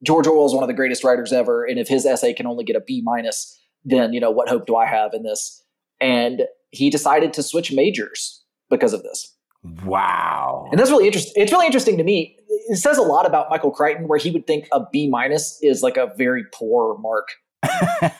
George 0.05 0.27
Orwell 0.27 0.47
is 0.47 0.55
one 0.55 0.63
of 0.63 0.69
the 0.69 0.75
greatest 0.75 1.03
writers 1.03 1.33
ever, 1.33 1.65
and 1.65 1.79
if 1.81 1.89
his 1.89 2.07
essay 2.07 2.33
can 2.33 2.47
only 2.47 2.63
get 2.63 2.77
a 2.77 2.81
B 2.81 3.03
minus, 3.05 3.61
then 3.85 4.13
you 4.13 4.21
know 4.21 4.31
what 4.31 4.49
hope 4.49 4.67
do 4.67 4.77
I 4.77 4.87
have 4.87 5.13
in 5.13 5.25
this?" 5.25 5.63
And 6.01 6.45
he 6.71 6.91
decided 6.91 7.33
to 7.35 7.43
switch 7.43 7.73
majors 7.73 8.43
because 8.71 8.93
of 8.93 9.03
this. 9.03 9.37
wow 9.85 10.69
And 10.71 10.79
that's 10.79 10.91
really 10.91 11.07
interesting. 11.07 11.43
It's 11.43 11.53
really 11.53 11.67
interesting 11.67 11.97
to 11.99 12.05
me. 12.05 12.37
It 12.69 12.77
says 12.77 12.99
a 12.99 13.03
lot 13.03 13.27
about 13.27 13.51
Michael 13.51 13.71
Crichton, 13.71 14.07
where 14.07 14.19
he 14.19 14.31
would 14.31 14.47
think 14.47 14.69
a 14.73 14.81
B 14.93 15.09
minus 15.09 15.59
is 15.61 15.83
like 15.83 15.97
a 15.97 16.13
very 16.17 16.45
poor 16.53 16.97
mark. 16.99 17.29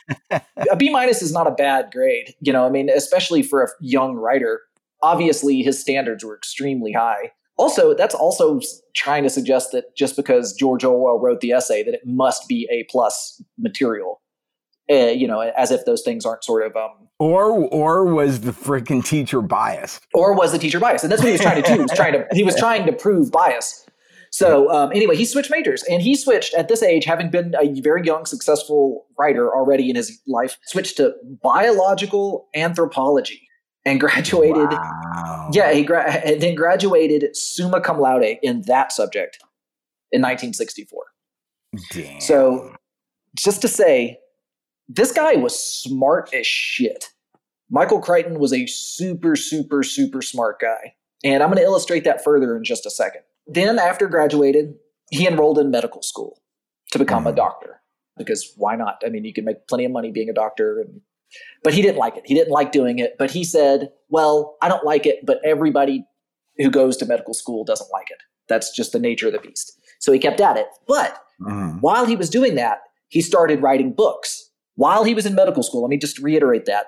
a 0.71 0.75
B 0.77 0.89
minus 0.89 1.21
is 1.21 1.31
not 1.31 1.47
a 1.47 1.51
bad 1.51 1.89
grade, 1.91 2.33
you 2.41 2.51
know. 2.51 2.65
I 2.65 2.69
mean, 2.69 2.89
especially 2.89 3.43
for 3.43 3.63
a 3.63 3.67
young 3.79 4.15
writer. 4.15 4.61
Obviously, 5.01 5.61
his 5.61 5.79
standards 5.79 6.23
were 6.23 6.35
extremely 6.35 6.91
high. 6.91 7.31
Also, 7.57 7.93
that's 7.93 8.15
also 8.15 8.59
trying 8.93 9.23
to 9.23 9.29
suggest 9.29 9.71
that 9.71 9.95
just 9.95 10.15
because 10.15 10.53
George 10.53 10.83
Orwell 10.83 11.19
wrote 11.19 11.39
the 11.39 11.51
essay, 11.51 11.83
that 11.83 11.93
it 11.93 12.05
must 12.05 12.47
be 12.49 12.67
A 12.71 12.83
plus 12.91 13.41
material. 13.57 14.21
Uh, 14.91 15.07
you 15.07 15.27
know, 15.27 15.39
as 15.39 15.71
if 15.71 15.85
those 15.85 16.03
things 16.03 16.25
aren't 16.25 16.43
sort 16.43 16.65
of 16.65 16.75
um, 16.75 16.91
or 17.17 17.49
or 17.49 18.13
was 18.13 18.41
the 18.41 18.51
freaking 18.51 19.03
teacher 19.03 19.41
biased 19.41 20.05
or 20.13 20.35
was 20.35 20.51
the 20.51 20.59
teacher 20.59 20.79
biased? 20.79 21.03
And 21.03 21.11
that's 21.11 21.23
what 21.23 21.27
he 21.27 21.31
was 21.31 21.41
trying 21.41 21.63
to 21.63 21.67
do. 21.67 21.73
He 21.73 21.79
was 21.79 21.91
trying 21.91 22.13
to 22.13 22.27
he 22.33 22.43
was 22.43 22.55
trying 22.55 22.85
to 22.85 22.93
prove 22.93 23.31
bias. 23.31 23.85
So 24.29 24.69
um, 24.69 24.91
anyway, 24.91 25.15
he 25.15 25.23
switched 25.23 25.49
majors, 25.49 25.81
and 25.83 26.01
he 26.01 26.13
switched 26.13 26.53
at 26.55 26.67
this 26.67 26.83
age, 26.83 27.05
having 27.05 27.29
been 27.29 27.55
a 27.57 27.79
very 27.79 28.03
young, 28.03 28.25
successful 28.25 29.05
writer 29.17 29.55
already 29.55 29.89
in 29.89 29.95
his 29.95 30.21
life, 30.27 30.57
switched 30.65 30.97
to 30.97 31.15
biological 31.41 32.49
anthropology 32.53 33.44
and 33.85 33.99
graduated. 33.99 34.55
wow 34.71 35.49
Yeah, 35.53 35.71
he 35.73 35.83
gra- 35.83 36.09
and 36.11 36.41
then 36.41 36.55
graduated 36.55 37.35
summa 37.35 37.79
cum 37.81 37.99
laude 37.99 38.37
in 38.41 38.63
that 38.63 38.91
subject 38.91 39.37
in 40.11 40.21
1964. 40.21 41.03
Damn. 41.91 42.21
So, 42.21 42.73
just 43.35 43.61
to 43.61 43.67
say, 43.67 44.19
this 44.87 45.11
guy 45.11 45.35
was 45.35 45.57
smart 45.61 46.33
as 46.33 46.47
shit. 46.47 47.09
Michael 47.69 47.99
Crichton 47.99 48.39
was 48.39 48.53
a 48.53 48.65
super, 48.67 49.35
super, 49.35 49.83
super 49.83 50.21
smart 50.21 50.59
guy. 50.61 50.93
And 51.23 51.41
I'm 51.41 51.49
going 51.49 51.57
to 51.57 51.63
illustrate 51.63 52.03
that 52.03 52.23
further 52.23 52.55
in 52.55 52.63
just 52.63 52.85
a 52.85 52.89
second. 52.91 53.21
Then, 53.47 53.77
after 53.79 54.07
graduated, 54.07 54.75
he 55.11 55.27
enrolled 55.27 55.57
in 55.59 55.69
medical 55.71 56.01
school 56.01 56.41
to 56.91 56.99
become 56.99 57.27
a 57.27 57.31
Mhm. 57.33 57.35
doctor 57.35 57.81
because 58.17 58.53
why 58.57 58.75
not? 58.75 59.01
I 59.05 59.09
mean, 59.09 59.25
you 59.25 59.33
can 59.33 59.43
make 59.45 59.67
plenty 59.67 59.85
of 59.85 59.91
money 59.91 60.11
being 60.11 60.29
a 60.29 60.33
doctor. 60.33 60.79
And, 60.79 61.01
but 61.63 61.73
he 61.73 61.81
didn't 61.81 61.97
like 61.97 62.17
it. 62.17 62.23
He 62.25 62.33
didn't 62.33 62.51
like 62.51 62.71
doing 62.71 62.99
it. 62.99 63.15
But 63.17 63.31
he 63.31 63.43
said, 63.43 63.89
well, 64.09 64.57
I 64.61 64.67
don't 64.67 64.83
like 64.85 65.05
it, 65.05 65.25
but 65.25 65.39
everybody 65.43 66.05
who 66.57 66.69
goes 66.69 66.97
to 66.97 67.05
medical 67.05 67.33
school 67.33 67.63
doesn't 67.63 67.91
like 67.91 68.09
it. 68.11 68.17
That's 68.47 68.71
just 68.75 68.91
the 68.91 68.99
nature 68.99 69.27
of 69.27 69.33
the 69.33 69.39
beast. 69.39 69.79
So 69.99 70.11
he 70.11 70.19
kept 70.19 70.39
at 70.41 70.57
it. 70.57 70.67
But 70.87 71.21
Mhm. 71.41 71.81
while 71.81 72.05
he 72.05 72.15
was 72.15 72.29
doing 72.29 72.55
that, 72.55 72.79
he 73.09 73.21
started 73.21 73.61
writing 73.61 73.91
books. 73.91 74.51
While 74.75 75.03
he 75.03 75.13
was 75.13 75.25
in 75.25 75.35
medical 75.35 75.63
school, 75.63 75.81
let 75.81 75.89
me 75.89 75.97
just 75.97 76.19
reiterate 76.19 76.65
that. 76.65 76.87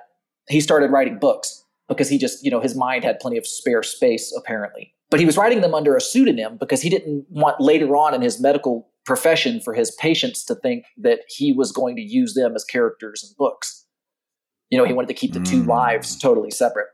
He 0.49 0.61
started 0.61 0.91
writing 0.91 1.19
books 1.19 1.63
because 1.87 2.09
he 2.09 2.17
just, 2.17 2.43
you 2.43 2.51
know, 2.51 2.59
his 2.59 2.75
mind 2.75 3.03
had 3.03 3.19
plenty 3.19 3.37
of 3.37 3.47
spare 3.47 3.83
space, 3.83 4.33
apparently. 4.37 4.93
But 5.09 5.19
he 5.19 5.25
was 5.25 5.37
writing 5.37 5.61
them 5.61 5.73
under 5.73 5.95
a 5.95 6.01
pseudonym 6.01 6.57
because 6.57 6.81
he 6.81 6.89
didn't 6.89 7.25
want 7.29 7.61
later 7.61 7.95
on 7.95 8.13
in 8.13 8.21
his 8.21 8.39
medical 8.41 8.89
profession 9.05 9.61
for 9.61 9.73
his 9.73 9.91
patients 9.91 10.43
to 10.45 10.55
think 10.55 10.83
that 10.97 11.21
he 11.29 11.53
was 11.53 11.71
going 11.71 11.95
to 11.95 12.01
use 12.01 12.33
them 12.33 12.53
as 12.55 12.65
characters 12.65 13.23
in 13.23 13.33
books. 13.37 13.85
You 14.69 14.77
know, 14.77 14.83
he 14.85 14.93
wanted 14.93 15.07
to 15.07 15.13
keep 15.13 15.33
the 15.33 15.39
two 15.39 15.63
Mm. 15.63 15.67
lives 15.67 16.17
totally 16.17 16.51
separate. 16.51 16.87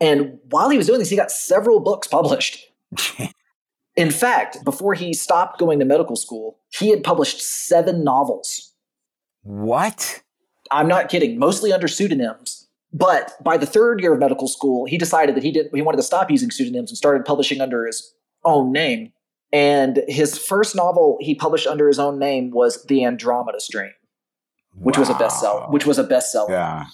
And 0.00 0.38
while 0.50 0.68
he 0.68 0.76
was 0.76 0.86
doing 0.86 0.98
this, 0.98 1.10
he 1.10 1.16
got 1.16 1.30
several 1.30 1.80
books 1.80 2.06
published. 2.08 2.66
In 3.96 4.10
fact, 4.10 4.64
before 4.64 4.94
he 4.94 5.12
stopped 5.12 5.58
going 5.58 5.78
to 5.78 5.84
medical 5.84 6.16
school, 6.16 6.58
he 6.72 6.90
had 6.90 7.02
published 7.02 7.40
seven 7.40 8.04
novels. 8.04 8.72
what 9.42 10.22
I'm 10.70 10.86
not 10.86 11.08
kidding, 11.08 11.38
mostly 11.38 11.72
under 11.72 11.88
pseudonyms. 11.88 12.68
But 12.92 13.32
by 13.42 13.56
the 13.56 13.66
third 13.66 14.00
year 14.00 14.12
of 14.12 14.20
medical 14.20 14.46
school, 14.48 14.84
he 14.84 14.98
decided 14.98 15.34
that 15.34 15.42
he 15.42 15.50
did 15.52 15.68
he 15.74 15.82
wanted 15.82 15.96
to 15.96 16.02
stop 16.02 16.30
using 16.30 16.50
pseudonyms 16.50 16.90
and 16.90 16.98
started 16.98 17.24
publishing 17.24 17.60
under 17.60 17.86
his 17.86 18.12
own 18.44 18.70
name. 18.72 19.12
And 19.52 20.02
his 20.08 20.36
first 20.38 20.76
novel 20.76 21.16
he 21.20 21.34
published 21.34 21.66
under 21.66 21.88
his 21.88 21.98
own 21.98 22.18
name 22.18 22.50
was 22.50 22.84
The 22.84 23.04
Andromeda 23.04 23.60
Strain, 23.60 23.92
which 24.80 24.98
was 24.98 25.08
a 25.08 25.14
bestseller. 25.14 25.70
Which 25.70 25.86
was 25.86 25.98
a 25.98 26.04
bestseller. 26.04 26.50
Yeah. 26.50 26.84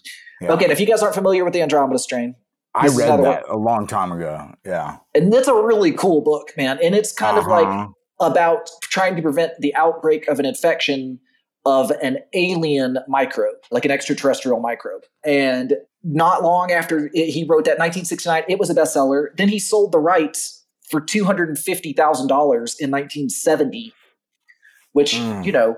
yeah. 0.40 0.52
Okay, 0.52 0.64
and 0.64 0.72
if 0.72 0.80
you 0.80 0.86
guys 0.86 1.02
aren't 1.02 1.14
familiar 1.14 1.44
with 1.44 1.52
The 1.54 1.62
Andromeda 1.62 1.98
Strain, 1.98 2.34
I 2.74 2.88
read 2.88 3.24
that 3.24 3.44
a 3.48 3.56
long 3.56 3.86
time 3.86 4.12
ago. 4.12 4.52
Yeah. 4.64 4.98
and 5.14 5.32
it's 5.32 5.48
a 5.48 5.54
really 5.54 5.92
cool 5.92 6.20
book, 6.20 6.52
man. 6.56 6.78
And 6.82 6.94
it's 6.94 7.10
kind 7.12 7.38
of 7.38 7.46
like 7.46 7.66
Uh-huh. 7.66 7.88
about 8.20 8.68
trying 8.82 9.16
to 9.16 9.22
prevent 9.22 9.52
the 9.60 9.74
outbreak 9.74 10.28
of 10.28 10.38
an 10.38 10.44
infection 10.44 11.18
of 11.64 11.90
an 12.02 12.18
alien 12.34 12.98
microbe, 13.08 13.56
like 13.70 13.84
an 13.84 13.90
extraterrestrial 13.90 14.60
microbe. 14.60 15.02
And 15.24 15.74
not 16.04 16.42
long 16.44 16.70
after 16.70 17.10
it, 17.12 17.30
he 17.30 17.44
wrote 17.44 17.64
that, 17.64 17.78
1969, 17.78 18.44
it 18.48 18.58
was 18.58 18.70
a 18.70 18.74
bestseller. 18.74 19.28
Then 19.36 19.48
he 19.48 19.58
sold 19.58 19.90
the 19.92 19.98
rights 19.98 20.64
for 20.90 21.00
$250,000 21.00 22.74
in 22.78 22.90
1970, 22.90 23.92
which, 24.92 25.14
Mm. 25.14 25.44
you 25.44 25.52
know, 25.52 25.76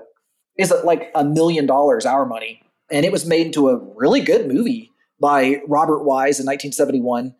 is 0.59 0.73
like 0.83 1.09
a 1.15 1.23
million 1.23 1.65
dollars 1.65 2.05
our 2.05 2.25
money. 2.25 2.61
And 2.91 3.05
it 3.05 3.11
was 3.11 3.25
made 3.25 3.47
into 3.47 3.69
a 3.69 3.79
really 3.95 4.19
good 4.19 4.47
movie 4.47 4.91
by 5.19 5.61
Robert 5.67 6.03
Wise 6.03 6.39
in 6.39 6.45
1971. 6.45 7.33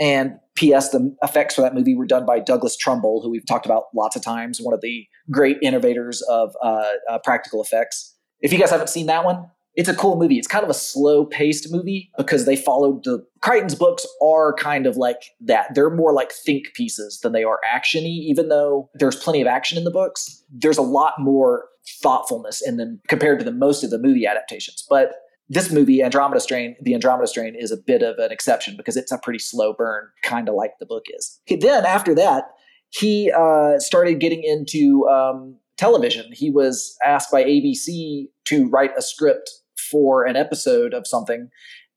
And 0.00 0.38
P.S. 0.54 0.90
The 0.90 1.14
effects 1.22 1.54
for 1.54 1.60
that 1.60 1.74
movie 1.74 1.94
were 1.94 2.06
done 2.06 2.24
by 2.24 2.40
Douglas 2.40 2.76
Trumbull, 2.76 3.22
who 3.22 3.30
we've 3.30 3.46
talked 3.46 3.66
about 3.66 3.84
lots 3.94 4.16
of 4.16 4.22
times, 4.22 4.58
one 4.60 4.74
of 4.74 4.80
the 4.80 5.06
great 5.30 5.58
innovators 5.62 6.22
of 6.22 6.56
uh, 6.62 6.84
uh, 7.10 7.18
practical 7.22 7.62
effects. 7.62 8.16
If 8.40 8.52
you 8.52 8.58
guys 8.58 8.70
haven't 8.70 8.88
seen 8.88 9.06
that 9.06 9.24
one, 9.24 9.50
it's 9.74 9.88
a 9.88 9.94
cool 9.94 10.18
movie. 10.18 10.38
It's 10.38 10.48
kind 10.48 10.64
of 10.64 10.70
a 10.70 10.74
slow 10.74 11.24
paced 11.24 11.72
movie 11.72 12.10
because 12.18 12.44
they 12.44 12.56
followed 12.56 13.04
the 13.04 13.24
Crichton's 13.40 13.74
books 13.74 14.06
are 14.22 14.54
kind 14.54 14.86
of 14.86 14.96
like 14.96 15.30
that. 15.40 15.74
They're 15.74 15.94
more 15.94 16.12
like 16.12 16.32
think 16.32 16.74
pieces 16.74 17.20
than 17.20 17.32
they 17.32 17.44
are 17.44 17.58
actiony, 17.74 18.24
even 18.26 18.48
though 18.48 18.90
there's 18.94 19.16
plenty 19.16 19.40
of 19.40 19.46
action 19.46 19.78
in 19.78 19.84
the 19.84 19.90
books. 19.90 20.42
There's 20.50 20.78
a 20.78 20.82
lot 20.82 21.14
more 21.18 21.66
thoughtfulness 22.00 22.62
in 22.66 22.76
them 22.76 23.00
compared 23.08 23.38
to 23.38 23.44
the 23.44 23.52
most 23.52 23.82
of 23.82 23.90
the 23.90 23.98
movie 23.98 24.26
adaptations. 24.26 24.84
But 24.88 25.14
this 25.48 25.70
movie, 25.70 26.02
Andromeda 26.02 26.40
Strain, 26.40 26.76
the 26.80 26.94
Andromeda 26.94 27.26
Strain 27.26 27.54
is 27.54 27.70
a 27.70 27.76
bit 27.76 28.02
of 28.02 28.18
an 28.18 28.32
exception 28.32 28.76
because 28.76 28.96
it's 28.96 29.12
a 29.12 29.18
pretty 29.18 29.38
slow 29.38 29.74
burn, 29.74 30.08
kind 30.22 30.48
of 30.48 30.54
like 30.54 30.72
the 30.80 30.86
book 30.86 31.04
is. 31.14 31.40
Then 31.60 31.84
after 31.84 32.14
that, 32.14 32.44
he 32.90 33.30
uh, 33.36 33.78
started 33.78 34.20
getting 34.20 34.42
into 34.42 35.06
um, 35.08 35.56
television. 35.76 36.32
He 36.32 36.50
was 36.50 36.96
asked 37.04 37.30
by 37.30 37.44
ABC 37.44 38.28
to 38.46 38.68
write 38.68 38.92
a 38.96 39.02
script 39.02 39.50
for 39.90 40.24
an 40.24 40.36
episode 40.36 40.94
of 40.94 41.06
something. 41.06 41.50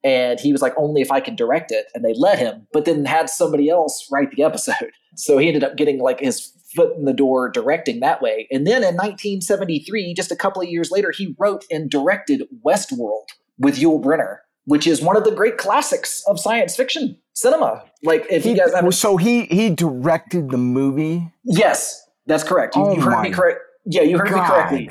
And 0.04 0.40
he 0.40 0.52
was 0.52 0.62
like, 0.62 0.74
only 0.78 1.02
if 1.02 1.12
I 1.12 1.20
can 1.20 1.36
direct 1.36 1.72
it. 1.72 1.88
And 1.94 2.04
they 2.04 2.14
let 2.16 2.38
him, 2.38 2.68
but 2.74 2.86
then 2.86 3.06
had 3.06 3.30
somebody 3.30 3.70
else 3.70 4.08
write 4.12 4.32
the 4.32 4.44
episode. 4.44 4.76
So 5.18 5.38
he 5.38 5.48
ended 5.48 5.64
up 5.64 5.78
getting 5.78 6.02
like 6.02 6.20
his 6.20 6.52
foot 6.76 6.96
in 6.96 7.06
the 7.06 7.14
door 7.14 7.50
directing 7.50 8.00
that 8.02 8.22
way. 8.22 8.48
And 8.52 8.68
then 8.68 8.84
in 8.84 8.96
1973, 8.96 10.14
just 10.14 10.32
a 10.32 10.36
couple 10.36 10.62
of 10.62 10.70
years 10.70 10.92
later, 10.92 11.12
he 11.12 11.36
wrote 11.40 11.66
and 11.72 11.90
directed 11.90 12.44
Westworld 12.66 13.28
with 13.58 13.78
Yul 13.78 14.04
Brynner, 14.04 14.38
which 14.66 14.86
is 14.86 15.02
one 15.02 15.18
of 15.18 15.24
the 15.24 15.32
great 15.32 15.58
classics 15.58 16.24
of 16.28 16.40
science 16.40 16.76
fiction 16.76 17.18
cinema. 17.34 17.84
Like, 18.04 18.26
if 18.30 18.44
He, 18.44 18.52
you 18.52 18.58
guys 18.58 18.74
haven't 18.74 18.92
so 18.94 19.18
he 19.18 19.46
he 19.46 19.70
directed 19.70 20.50
the 20.50 20.58
movie. 20.58 21.32
Yes, 21.44 22.06
that's 22.26 22.44
correct. 22.44 22.76
You, 22.76 22.84
Oh 22.84 22.96
you 22.96 23.02
heard 23.02 23.22
me 23.22 23.32
correct. 23.32 23.60
Yeah, 23.86 24.02
you 24.02 24.18
heard 24.18 24.32
me 24.32 24.40
correctly. 24.40 24.90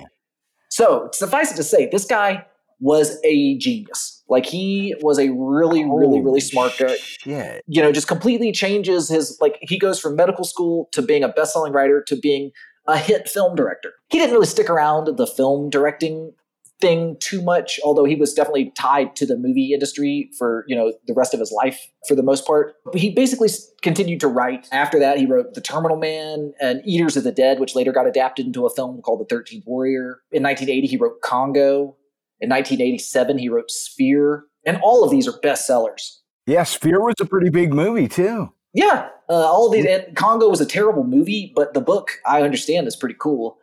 So 0.70 1.08
suffice 1.12 1.52
it 1.52 1.56
to 1.56 1.62
say, 1.62 1.88
this 1.90 2.04
guy 2.04 2.46
was 2.84 3.18
a 3.24 3.56
genius. 3.56 4.22
Like 4.28 4.44
he 4.44 4.94
was 5.00 5.18
a 5.18 5.30
really, 5.30 5.84
really, 5.84 6.20
really 6.20 6.40
smart 6.40 6.74
guy. 6.78 6.94
Shit. 6.96 7.64
You 7.66 7.80
know, 7.80 7.90
just 7.90 8.08
completely 8.08 8.52
changes 8.52 9.08
his 9.08 9.38
like 9.40 9.56
he 9.62 9.78
goes 9.78 9.98
from 9.98 10.16
medical 10.16 10.44
school 10.44 10.90
to 10.92 11.00
being 11.00 11.24
a 11.24 11.28
best-selling 11.28 11.72
writer 11.72 12.04
to 12.08 12.14
being 12.14 12.50
a 12.86 12.98
hit 12.98 13.26
film 13.26 13.56
director. 13.56 13.94
He 14.10 14.18
didn't 14.18 14.34
really 14.34 14.46
stick 14.46 14.68
around 14.68 15.16
the 15.16 15.26
film 15.26 15.70
directing 15.70 16.34
thing 16.78 17.16
too 17.20 17.40
much, 17.40 17.80
although 17.82 18.04
he 18.04 18.16
was 18.16 18.34
definitely 18.34 18.70
tied 18.76 19.16
to 19.16 19.24
the 19.24 19.38
movie 19.38 19.72
industry 19.72 20.28
for, 20.36 20.66
you 20.68 20.76
know, 20.76 20.92
the 21.06 21.14
rest 21.14 21.32
of 21.32 21.40
his 21.40 21.50
life 21.50 21.80
for 22.06 22.14
the 22.14 22.22
most 22.22 22.46
part. 22.46 22.74
He 22.92 23.10
basically 23.10 23.48
continued 23.80 24.20
to 24.20 24.28
write. 24.28 24.68
After 24.72 24.98
that, 24.98 25.16
he 25.16 25.24
wrote 25.24 25.54
The 25.54 25.62
Terminal 25.62 25.96
Man 25.96 26.52
and 26.60 26.82
Eaters 26.84 27.16
of 27.16 27.24
the 27.24 27.32
Dead, 27.32 27.60
which 27.60 27.74
later 27.74 27.92
got 27.92 28.06
adapted 28.06 28.44
into 28.44 28.66
a 28.66 28.70
film 28.70 29.00
called 29.00 29.26
The 29.26 29.34
13th 29.34 29.62
Warrior. 29.64 30.20
In 30.32 30.42
1980, 30.42 30.86
he 30.86 30.96
wrote 30.98 31.22
Congo. 31.22 31.96
In 32.44 32.50
1987, 32.50 33.38
he 33.38 33.48
wrote 33.48 33.70
Sphere. 33.70 34.44
And 34.66 34.78
all 34.82 35.02
of 35.02 35.10
these 35.10 35.26
are 35.26 35.32
bestsellers. 35.42 36.18
Yeah, 36.46 36.64
Sphere 36.64 37.00
was 37.00 37.14
a 37.20 37.24
pretty 37.24 37.48
big 37.50 37.72
movie 37.72 38.06
too. 38.08 38.52
Yeah, 38.74 39.08
uh, 39.30 39.32
all 39.34 39.70
these. 39.70 39.86
And 39.86 40.14
Congo 40.14 40.48
was 40.50 40.60
a 40.60 40.66
terrible 40.66 41.04
movie, 41.04 41.52
but 41.56 41.72
the 41.74 41.80
book 41.80 42.10
I 42.26 42.42
understand 42.42 42.86
is 42.86 42.96
pretty 42.96 43.16
cool. 43.18 43.56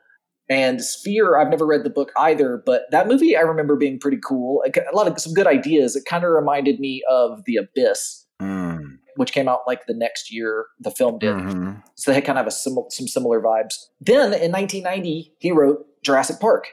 And 0.49 0.83
Sphere, 0.83 1.37
I've 1.37 1.49
never 1.49 1.65
read 1.65 1.83
the 1.83 1.89
book 1.89 2.11
either, 2.17 2.61
but 2.65 2.83
that 2.91 3.07
movie 3.07 3.37
I 3.37 3.41
remember 3.41 3.75
being 3.75 3.99
pretty 3.99 4.17
cool. 4.25 4.63
A 4.65 4.95
lot 4.95 5.07
of 5.07 5.19
some 5.19 5.33
good 5.33 5.47
ideas. 5.47 5.95
It 5.95 6.05
kind 6.05 6.23
of 6.23 6.31
reminded 6.31 6.79
me 6.79 7.03
of 7.09 7.43
The 7.45 7.57
Abyss, 7.57 8.25
Mm. 8.41 8.97
which 9.17 9.31
came 9.31 9.47
out 9.47 9.61
like 9.67 9.85
the 9.85 9.93
next 9.93 10.33
year. 10.33 10.65
The 10.79 10.91
film 10.91 11.19
did, 11.19 11.35
Mhm. 11.35 11.83
so 11.95 12.09
they 12.11 12.15
had 12.15 12.25
kind 12.25 12.37
of 12.39 12.45
have 12.45 12.47
a 12.47 12.51
sim- 12.51 12.89
some 12.89 13.07
similar 13.07 13.39
vibes. 13.41 13.75
Then 13.99 14.33
in 14.33 14.51
1990, 14.51 15.35
he 15.39 15.51
wrote 15.51 15.85
Jurassic 16.03 16.39
Park, 16.39 16.67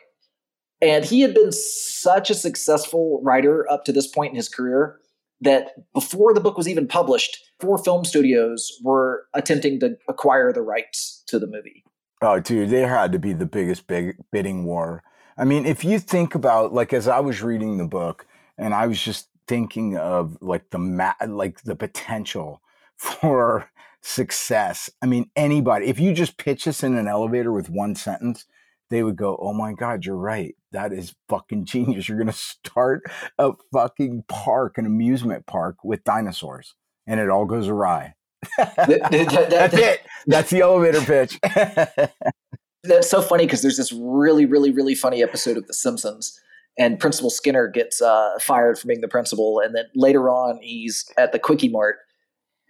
and 0.80 1.04
he 1.04 1.20
had 1.20 1.34
been 1.34 1.52
such 1.52 2.30
a 2.30 2.34
successful 2.34 3.20
writer 3.22 3.70
up 3.70 3.84
to 3.84 3.92
this 3.92 4.06
point 4.06 4.30
in 4.30 4.36
his 4.36 4.48
career 4.48 5.00
that 5.40 5.70
before 5.94 6.34
the 6.34 6.40
book 6.40 6.56
was 6.56 6.68
even 6.68 6.86
published, 6.86 7.38
four 7.60 7.78
film 7.78 8.04
studios 8.04 8.72
were 8.82 9.26
attempting 9.34 9.78
to 9.80 9.96
acquire 10.08 10.52
the 10.52 10.62
rights 10.62 11.22
to 11.28 11.38
the 11.38 11.46
movie. 11.46 11.84
Oh, 12.20 12.40
dude, 12.40 12.70
there 12.70 12.88
had 12.88 13.12
to 13.12 13.18
be 13.18 13.32
the 13.32 13.46
biggest 13.46 13.86
big 13.86 14.16
bidding 14.32 14.64
war. 14.64 15.04
I 15.36 15.44
mean, 15.44 15.66
if 15.66 15.84
you 15.84 16.00
think 16.00 16.34
about 16.34 16.72
like 16.72 16.92
as 16.92 17.06
I 17.06 17.20
was 17.20 17.42
reading 17.42 17.78
the 17.78 17.86
book, 17.86 18.26
and 18.56 18.74
I 18.74 18.88
was 18.88 19.00
just 19.00 19.28
thinking 19.46 19.96
of 19.96 20.36
like 20.40 20.70
the 20.70 20.78
ma- 20.78 21.14
like 21.26 21.62
the 21.62 21.76
potential 21.76 22.60
for 22.96 23.70
success. 24.00 24.90
I 25.00 25.06
mean, 25.06 25.30
anybody, 25.36 25.86
if 25.86 26.00
you 26.00 26.12
just 26.12 26.36
pitch 26.36 26.66
us 26.66 26.82
in 26.82 26.96
an 26.96 27.08
elevator 27.08 27.52
with 27.52 27.70
one 27.70 27.94
sentence, 27.94 28.46
they 28.90 29.02
would 29.02 29.16
go, 29.16 29.36
"Oh 29.40 29.52
my 29.52 29.72
god, 29.72 30.04
you're 30.04 30.16
right. 30.16 30.54
That 30.72 30.92
is 30.92 31.14
fucking 31.28 31.64
genius. 31.66 32.08
You're 32.08 32.18
gonna 32.18 32.32
start 32.32 33.02
a 33.38 33.52
fucking 33.72 34.24
park, 34.28 34.78
an 34.78 34.86
amusement 34.86 35.46
park 35.46 35.76
with 35.84 36.04
dinosaurs, 36.04 36.74
and 37.06 37.20
it 37.20 37.28
all 37.30 37.44
goes 37.46 37.68
awry." 37.68 38.14
That- 38.58 38.76
that- 38.76 39.10
that- 39.10 39.50
That's 39.50 39.74
it. 39.74 40.00
That's 40.26 40.50
the 40.50 40.60
elevator 40.60 41.00
pitch. 41.00 41.38
That's 42.84 43.10
so 43.10 43.20
funny 43.20 43.44
because 43.44 43.62
there's 43.62 43.76
this 43.76 43.92
really, 43.92 44.46
really, 44.46 44.70
really 44.70 44.94
funny 44.94 45.22
episode 45.22 45.56
of 45.56 45.66
The 45.66 45.74
Simpsons, 45.74 46.38
and 46.78 46.98
Principal 47.00 47.28
Skinner 47.28 47.66
gets 47.68 48.00
uh, 48.00 48.38
fired 48.40 48.78
from 48.78 48.88
being 48.88 49.00
the 49.00 49.08
principal, 49.08 49.60
and 49.60 49.74
then 49.74 49.86
later 49.96 50.30
on 50.30 50.60
he's 50.62 51.04
at 51.18 51.32
the 51.32 51.38
Kwik-E-Mart, 51.40 51.96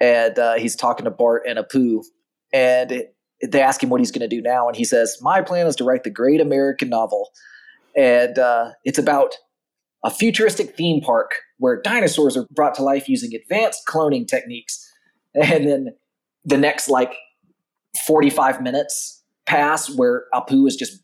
and 0.00 0.38
uh, 0.38 0.54
he's 0.54 0.74
talking 0.74 1.04
to 1.04 1.10
Bart 1.10 1.42
and 1.46 1.58
Apu, 1.58 2.02
and 2.52 2.90
it, 2.90 3.14
they 3.46 3.60
ask 3.60 3.82
him 3.82 3.88
what 3.90 4.00
he's 4.00 4.10
going 4.10 4.28
to 4.28 4.34
do 4.36 4.42
now, 4.42 4.66
and 4.68 4.76
he 4.76 4.84
says, 4.84 5.16
"My 5.20 5.42
plan 5.42 5.66
is 5.66 5.76
to 5.76 5.84
write 5.84 6.04
the 6.04 6.10
great 6.10 6.40
American 6.40 6.88
novel, 6.88 7.30
and 7.96 8.38
uh, 8.38 8.70
it's 8.84 8.98
about 8.98 9.34
a 10.04 10.10
futuristic 10.10 10.76
theme 10.76 11.00
park 11.00 11.32
where 11.58 11.80
dinosaurs 11.82 12.36
are 12.36 12.46
brought 12.52 12.74
to 12.76 12.82
life 12.82 13.08
using 13.08 13.34
advanced 13.34 13.82
cloning 13.88 14.26
techniques." 14.26 14.84
And 15.34 15.68
then 15.68 15.88
the 16.44 16.56
next 16.56 16.88
like 16.88 17.14
45 18.06 18.62
minutes 18.62 19.22
pass 19.46 19.88
where 19.94 20.24
Apu 20.34 20.66
is 20.66 20.74
just 20.76 21.02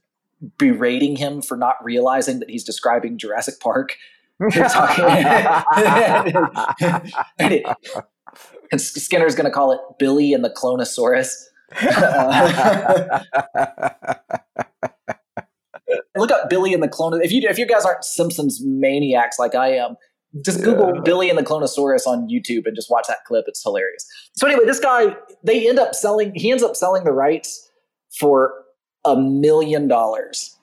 berating 0.59 1.16
him 1.16 1.40
for 1.42 1.57
not 1.57 1.77
realizing 1.83 2.38
that 2.40 2.51
he's 2.51 2.64
describing 2.64 3.16
Jurassic 3.18 3.61
Park. 3.61 3.97
And, 7.38 7.53
it- 7.53 7.66
and 8.73 8.81
Skinner's 8.81 9.35
going 9.35 9.44
to 9.44 9.51
call 9.51 9.70
it 9.73 9.79
Billy 9.99 10.33
and 10.35 10.44
the 10.44 10.51
Clonosaurus. 10.51 11.31
Look 16.16 16.31
up 16.31 16.48
Billy 16.48 16.72
and 16.72 16.83
the 16.83 16.88
Clone. 16.88 17.20
If 17.22 17.33
you 17.33 17.42
if 17.48 17.59
you 17.59 17.66
guys 17.66 17.85
aren't 17.85 18.05
Simpsons 18.05 18.61
maniacs 18.64 19.38
like 19.38 19.55
I 19.55 19.68
am, 19.70 19.96
just 20.44 20.62
Google 20.62 20.92
Yeah. 20.94 21.00
Billy 21.05 21.29
and 21.29 21.38
the 21.38 21.42
Clonosaurus 21.42 22.07
on 22.07 22.29
YouTube 22.29 22.66
and 22.66 22.74
just 22.74 22.90
watch 22.90 23.07
that 23.09 23.18
clip. 23.27 23.44
It's 23.48 23.62
hilarious. 23.62 24.07
So 24.37 24.46
anyway, 24.46 24.64
this 24.64 24.81
guy 24.81 25.16
they 25.42 25.68
end 25.68 25.79
up 25.79 25.94
selling. 25.94 26.33
He 26.35 26.50
ends 26.50 26.62
up 26.62 26.77
selling 26.77 27.05
the 27.05 27.12
rights 27.12 27.68
for 28.18 28.53
a 29.05 29.16
million 29.16 29.88
dollars, 29.88 30.57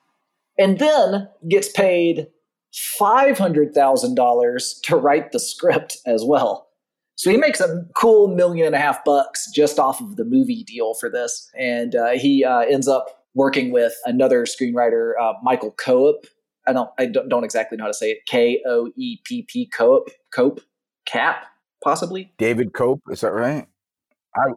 and 0.57 0.79
then 0.79 1.27
gets 1.49 1.69
paid 1.69 2.27
five 2.73 3.37
hundred 3.37 3.73
thousand 3.73 4.15
dollars 4.15 4.79
to 4.83 4.95
write 4.95 5.31
the 5.31 5.39
script 5.39 5.97
as 6.05 6.23
well. 6.25 6.67
So 7.15 7.29
he 7.29 7.37
makes 7.37 7.59
a 7.59 7.85
cool 7.95 8.27
million 8.27 8.65
and 8.67 8.75
a 8.75 8.79
half 8.79 9.03
bucks 9.03 9.49
just 9.51 9.79
off 9.79 10.01
of 10.01 10.15
the 10.15 10.25
movie 10.25 10.63
deal 10.63 10.93
for 10.95 11.09
this, 11.09 11.49
and 11.57 11.95
uh, 11.95 12.11
he 12.11 12.43
uh, 12.43 12.61
ends 12.61 12.87
up 12.87 13.07
working 13.33 13.71
with 13.71 13.93
another 14.05 14.45
screenwriter, 14.45 15.13
uh, 15.21 15.33
Michael 15.43 15.71
Coop, 15.71 16.25
I 16.67 16.73
don't 16.73 16.89
I 16.97 17.05
don't, 17.07 17.29
don't 17.29 17.43
exactly 17.43 17.77
know 17.77 17.85
how 17.85 17.89
to 17.89 17.93
say 17.93 18.11
it. 18.11 18.19
K 18.27 18.61
O 18.67 18.91
E 18.95 19.17
P 19.23 19.43
P 19.47 19.67
Cope 19.67 20.09
Cope 20.33 20.61
Cap 21.05 21.45
possibly. 21.83 22.31
David 22.37 22.73
Cope, 22.73 23.01
is 23.09 23.21
that 23.21 23.33
right? 23.33 23.67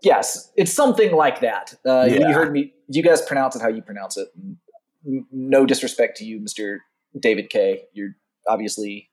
Yes, 0.02 0.52
it's 0.56 0.72
something 0.72 1.16
like 1.16 1.40
that. 1.40 1.74
Uh, 1.84 2.06
Yeah. 2.08 2.28
You 2.28 2.34
heard 2.34 2.52
me. 2.52 2.72
You 2.88 3.02
guys 3.02 3.22
pronounce 3.22 3.56
it 3.56 3.62
how 3.62 3.68
you 3.68 3.82
pronounce 3.82 4.16
it. 4.16 4.28
No 5.32 5.66
disrespect 5.66 6.16
to 6.18 6.24
you, 6.24 6.40
Mister 6.40 6.82
David 7.18 7.50
K. 7.50 7.84
You're 7.92 8.16
obviously 8.46 9.08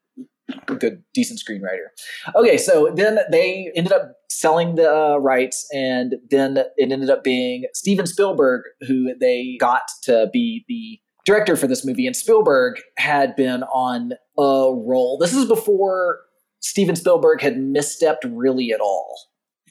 good, 0.65 1.03
decent 1.13 1.39
screenwriter. 1.39 1.87
Okay, 2.35 2.57
so 2.57 2.91
then 2.95 3.19
they 3.31 3.71
ended 3.75 3.93
up 3.93 4.13
selling 4.29 4.75
the 4.75 4.89
uh, 4.91 5.17
rights, 5.17 5.67
and 5.73 6.15
then 6.29 6.57
it 6.57 6.91
ended 6.91 7.09
up 7.09 7.23
being 7.23 7.65
Steven 7.73 8.05
Spielberg 8.05 8.63
who 8.87 9.13
they 9.19 9.57
got 9.59 9.83
to 10.03 10.29
be 10.31 10.65
the 10.67 10.99
director 11.25 11.55
for 11.55 11.67
this 11.67 11.85
movie. 11.85 12.07
And 12.07 12.15
Spielberg 12.15 12.81
had 12.97 13.35
been 13.35 13.63
on 13.63 14.13
a 14.37 14.71
roll. 14.73 15.17
This 15.19 15.33
is 15.35 15.45
before 15.45 16.21
Steven 16.61 16.95
Spielberg 16.95 17.41
had 17.41 17.57
misstepped 17.57 18.23
really 18.29 18.71
at 18.71 18.79
all. 18.79 19.17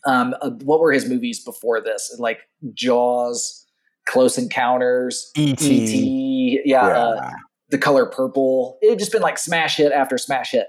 Um, 0.06 0.34
uh, 0.40 0.50
what 0.62 0.80
were 0.80 0.92
his 0.92 1.08
movies 1.08 1.44
before 1.44 1.80
this? 1.80 2.14
Like 2.18 2.40
Jaws, 2.72 3.66
Close 4.08 4.38
Encounters, 4.38 5.30
E.T. 5.36 5.66
E.T. 5.68 6.60
Yeah, 6.64 6.86
Uh, 6.86 7.30
The 7.70 7.78
Color 7.78 8.06
Purple. 8.06 8.78
It 8.82 8.90
had 8.90 8.98
just 8.98 9.12
been 9.12 9.22
like 9.22 9.38
smash 9.38 9.76
hit 9.76 9.92
after 9.92 10.18
smash 10.18 10.50
hit. 10.50 10.66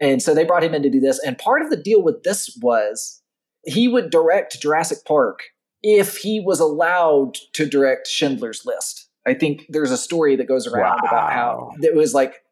And 0.00 0.22
so 0.22 0.34
they 0.34 0.44
brought 0.44 0.64
him 0.64 0.74
in 0.74 0.82
to 0.82 0.90
do 0.90 1.00
this. 1.00 1.18
And 1.24 1.38
part 1.38 1.62
of 1.62 1.70
the 1.70 1.76
deal 1.76 2.02
with 2.02 2.22
this 2.24 2.58
was 2.60 3.22
he 3.64 3.88
would 3.88 4.10
direct 4.10 4.60
Jurassic 4.60 4.98
Park 5.06 5.44
if 5.82 6.18
he 6.18 6.40
was 6.40 6.60
allowed 6.60 7.36
to 7.52 7.66
direct 7.66 8.06
Schindler's 8.06 8.64
List. 8.64 9.08
I 9.26 9.34
think 9.34 9.66
there's 9.68 9.90
a 9.90 9.96
story 9.96 10.34
that 10.36 10.48
goes 10.48 10.66
around 10.66 11.00
about 11.00 11.32
how 11.32 11.70
it 11.80 11.94
was 11.94 12.12
like 12.12 12.42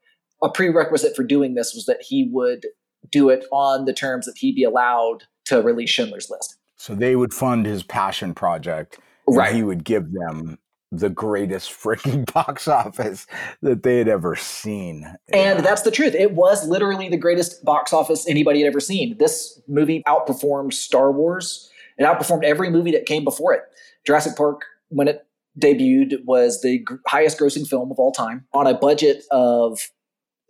a 0.43 0.49
prerequisite 0.49 1.17
for 1.17 1.25
doing 1.25 1.55
this 1.55 1.75
was 1.75 1.87
that 1.87 2.03
he 2.03 2.29
would 2.33 2.67
do 3.11 3.29
it 3.29 3.45
on 3.51 3.85
the 3.87 3.93
terms 3.93 4.27
that 4.27 4.39
he'd 4.39 4.55
be 4.55 4.65
allowed 4.65 5.25
to 5.47 5.61
release 5.63 5.91
Schindler's 5.91 6.31
List. 6.31 6.57
So 6.77 6.95
they 6.95 7.17
would 7.17 7.35
fund 7.35 7.67
his 7.67 7.83
passion 7.83 8.35
project. 8.35 8.99
Right. 9.27 9.55
He 9.55 9.63
would 9.63 9.85
give 9.85 10.13
them 10.13 10.59
the 10.93 11.09
greatest 11.11 11.71
freaking 11.71 12.31
box 12.33 12.67
office 12.69 13.27
that 13.63 13.83
they 13.83 13.99
had 13.99 14.09
ever 14.09 14.35
seen. 14.37 15.05
And 15.33 15.59
Yeah. 15.59 15.61
that's 15.61 15.83
the 15.83 15.91
truth. 15.91 16.15
It 16.15 16.33
was 16.33 16.67
literally 16.67 17.09
the 17.09 17.17
greatest 17.17 17.65
box 17.65 17.93
office 17.93 18.27
anybody 18.29 18.61
had 18.61 18.67
ever 18.69 18.81
seen. 18.81 19.17
This 19.19 19.61
movie 19.69 20.03
outperformed 20.07 20.73
Star 20.73 21.13
Wars. 21.13 21.71
It 21.99 22.05
outperformed 22.05 22.45
every 22.45 22.71
movie 22.71 22.91
that 22.93 23.07
came 23.07 23.25
before 23.25 23.53
it. 23.55 23.63
Jurassic 24.07 24.37
Park, 24.37 24.63
when 24.89 25.07
it 25.07 25.27
debuted, 25.61 26.25
was 26.25 26.61
the 26.63 26.79
gr- 26.79 26.97
highest 27.07 27.39
grossing 27.39 27.69
film 27.69 27.91
of 27.91 27.99
all 27.99 28.13
time 28.13 28.47
on 28.53 28.67
a 28.67 28.75
budget 28.75 29.23
of 29.31 29.79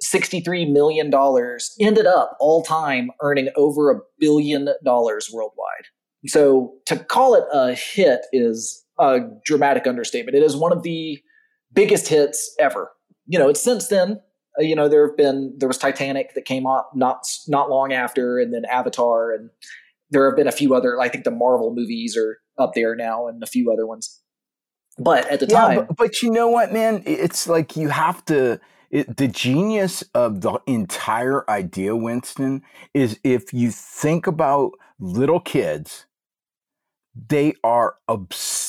$63 0.03 0.71
million, 0.73 1.13
ended 1.81 2.07
up 2.07 2.37
all 2.41 2.63
time 2.63 3.11
earning 3.21 3.49
over 3.57 3.91
a 3.91 4.01
billion 4.19 4.69
dollars 4.85 5.29
worldwide. 5.33 5.85
So 6.27 6.73
to 6.87 6.97
call 6.97 7.35
it 7.35 7.45
a 7.53 7.75
hit 7.75 8.21
is 8.33 8.85
a 9.01 9.21
dramatic 9.45 9.87
understatement. 9.87 10.37
It 10.37 10.43
is 10.43 10.57
one 10.57 10.73
of 10.73 10.83
the 10.83 11.19
biggest 11.73 12.09
hits 12.09 12.55
ever. 12.61 12.91
You 13.27 13.39
know, 13.39 13.49
it's 13.49 13.63
since 13.63 13.89
then 13.89 14.21
uh, 14.59 14.63
you 14.63 14.75
know 14.77 14.89
there 14.89 15.07
have 15.07 15.17
been 15.17 15.55
there 15.59 15.69
was 15.69 15.79
titanic 15.79 16.35
that 16.35 16.45
came 16.45 16.67
out 16.67 16.87
not 16.95 17.27
not 17.49 17.71
long 17.71 17.93
after 17.93 18.39
and 18.39 18.53
then 18.53 18.65
avatar 18.65 19.33
and 19.33 19.51
there 20.11 20.29
have 20.29 20.37
been 20.37 20.49
a 20.49 20.53
few 20.53 20.75
other 20.75 21.01
i 21.01 21.09
think 21.09 21.23
the 21.23 21.31
marvel 21.31 21.73
movies 21.73 22.17
are 22.17 22.39
up 22.59 22.73
there 22.75 22.97
now 22.97 23.29
and 23.29 23.43
a 23.45 23.47
few 23.47 23.73
other 23.73 23.87
ones 23.87 24.21
but 24.99 25.27
at 25.31 25.41
the 25.41 25.47
Yeah, 25.47 25.55
time 25.61 25.77
but, 25.77 25.97
but 25.97 26.23
you 26.23 26.31
know 26.31 26.49
what, 26.49 26.73
man? 26.73 27.03
It's 27.07 27.49
like 27.49 27.77
you 27.77 27.89
have 27.89 28.25
to. 28.27 28.61
It, 28.91 29.17
the 29.17 29.29
genius 29.29 30.03
of 30.15 30.41
the 30.41 30.61
entire 30.67 31.49
idea, 31.49 31.95
Winston, 31.97 32.63
is 32.93 33.19
if 33.23 33.53
you 33.53 33.71
think 33.71 34.27
about 34.27 34.73
little 34.99 35.41
kids, 35.41 36.07
they 37.15 37.55
are 37.63 37.97
obsessed 38.09 38.60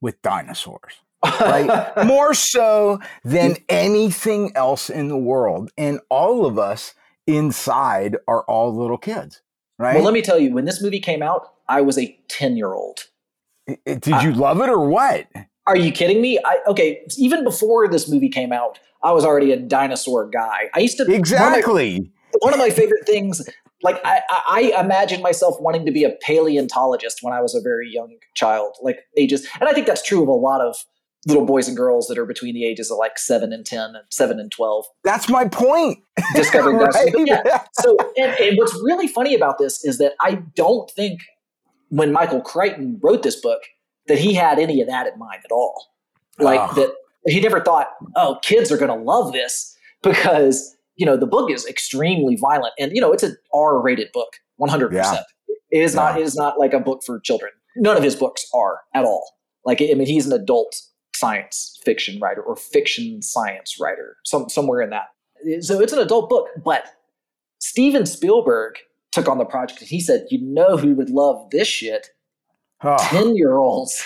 with 0.00 0.20
dinosaurs. 0.22 0.94
right? 1.40 1.92
More 2.06 2.34
so 2.34 3.00
than 3.24 3.56
anything 3.68 4.52
else 4.54 4.90
in 4.90 5.08
the 5.08 5.16
world. 5.16 5.70
And 5.78 6.00
all 6.10 6.44
of 6.46 6.58
us 6.58 6.94
inside 7.26 8.16
are 8.28 8.42
all 8.44 8.74
little 8.76 8.98
kids, 8.98 9.40
right? 9.78 9.94
well 9.94 10.04
let 10.04 10.12
me 10.12 10.20
tell 10.20 10.38
you 10.38 10.52
when 10.52 10.66
this 10.66 10.82
movie 10.82 11.00
came 11.00 11.22
out 11.22 11.54
i 11.70 11.80
was 11.80 11.96
a 11.96 12.14
10 12.28 12.58
year 12.58 12.74
old 12.74 12.98
I- 13.66 13.78
I- 13.86 13.94
Did 13.94 14.22
you 14.22 14.32
love 14.34 14.60
it 14.60 14.68
or 14.68 14.86
what? 14.86 15.26
are 15.66 15.74
you 15.76 15.90
kidding 15.90 16.20
me 16.20 16.38
I, 16.44 16.58
okay 16.66 17.00
even 17.16 17.42
before 17.42 17.88
this 17.88 18.06
movie 18.10 18.28
came 18.28 18.52
out 18.52 18.78
i 19.02 19.10
was 19.10 19.24
already 19.24 19.52
a 19.52 19.56
dinosaur 19.58 20.28
guy 20.28 20.68
i 20.74 20.80
used 20.80 20.98
to 20.98 21.04
one 21.04 21.12
of 21.12 21.14
my- 21.14 21.18
Exactly. 21.18 22.12
one 22.40 22.52
of 22.52 22.58
my 22.58 22.68
favorite 22.68 23.06
things 23.06 23.40
like 23.84 24.00
I, 24.04 24.22
I 24.48 24.80
imagine 24.80 25.22
myself 25.22 25.60
wanting 25.60 25.86
to 25.86 25.92
be 25.92 26.02
a 26.02 26.10
paleontologist 26.22 27.18
when 27.22 27.32
i 27.32 27.40
was 27.40 27.54
a 27.54 27.60
very 27.60 27.88
young 27.88 28.16
child 28.34 28.74
like 28.82 29.00
ages 29.16 29.46
and 29.60 29.68
i 29.68 29.72
think 29.72 29.86
that's 29.86 30.02
true 30.02 30.22
of 30.22 30.28
a 30.28 30.32
lot 30.32 30.60
of 30.60 30.76
little 31.26 31.46
boys 31.46 31.68
and 31.68 31.76
girls 31.76 32.06
that 32.08 32.18
are 32.18 32.26
between 32.26 32.54
the 32.54 32.66
ages 32.66 32.90
of 32.90 32.98
like 32.98 33.18
7 33.18 33.52
and 33.52 33.64
10 33.64 33.80
and 33.80 34.04
7 34.10 34.38
and 34.38 34.52
12 34.52 34.84
That's 35.04 35.28
my 35.28 35.48
point. 35.48 35.98
discovering 36.34 36.76
Right? 36.78 37.12
yeah, 37.24 37.64
so 37.72 37.96
and, 38.16 38.38
and 38.40 38.58
what's 38.58 38.74
really 38.82 39.08
funny 39.08 39.34
about 39.34 39.58
this 39.58 39.84
is 39.84 39.98
that 39.98 40.14
i 40.20 40.42
don't 40.54 40.90
think 40.90 41.20
when 41.88 42.12
michael 42.12 42.40
crichton 42.40 42.98
wrote 43.02 43.22
this 43.22 43.40
book 43.40 43.60
that 44.06 44.18
he 44.18 44.34
had 44.34 44.58
any 44.58 44.80
of 44.80 44.88
that 44.88 45.06
in 45.06 45.18
mind 45.18 45.40
at 45.44 45.50
all 45.50 45.92
like 46.38 46.60
Ugh. 46.60 46.76
that 46.76 46.94
he 47.26 47.40
never 47.40 47.60
thought 47.60 47.88
oh 48.16 48.38
kids 48.42 48.70
are 48.70 48.76
going 48.76 48.96
to 48.96 49.04
love 49.04 49.32
this 49.32 49.76
because 50.02 50.76
you 50.96 51.04
know 51.06 51.16
the 51.16 51.26
book 51.26 51.50
is 51.50 51.66
extremely 51.66 52.36
violent 52.36 52.74
and 52.78 52.92
you 52.92 53.00
know 53.00 53.12
it's 53.12 53.22
an 53.22 53.36
r-rated 53.52 54.10
book 54.12 54.34
100% 54.60 54.92
Yeah. 54.92 55.22
it 55.70 55.78
is 55.78 55.94
not 55.94 56.18
it 56.18 56.22
is 56.22 56.34
not 56.36 56.58
like 56.58 56.72
a 56.72 56.80
book 56.80 57.02
for 57.04 57.20
children. 57.20 57.52
None 57.76 57.96
of 57.96 58.02
his 58.04 58.14
books 58.14 58.46
are 58.54 58.80
at 58.94 59.04
all. 59.04 59.28
Like 59.64 59.80
i 59.80 59.94
mean 59.94 60.06
he's 60.06 60.26
an 60.26 60.32
adult 60.32 60.76
science 61.14 61.78
fiction 61.84 62.18
writer 62.20 62.42
or 62.42 62.56
fiction 62.56 63.22
science 63.22 63.78
writer 63.80 64.16
some, 64.24 64.48
somewhere 64.48 64.80
in 64.80 64.90
that. 64.90 65.08
So 65.64 65.80
it's 65.80 65.92
an 65.92 65.98
adult 66.00 66.28
book 66.30 66.48
but 66.64 66.86
steven 67.58 68.06
spielberg 68.06 68.76
took 69.12 69.28
on 69.28 69.38
the 69.38 69.44
project 69.44 69.80
and 69.80 69.88
he 69.88 70.00
said 70.00 70.26
you 70.30 70.40
know 70.42 70.76
who 70.76 70.94
would 70.94 71.10
love 71.10 71.50
this 71.50 71.68
shit? 71.68 72.08
Oh. 72.82 72.96
10 72.98 73.36
year 73.36 73.56
olds 73.56 74.02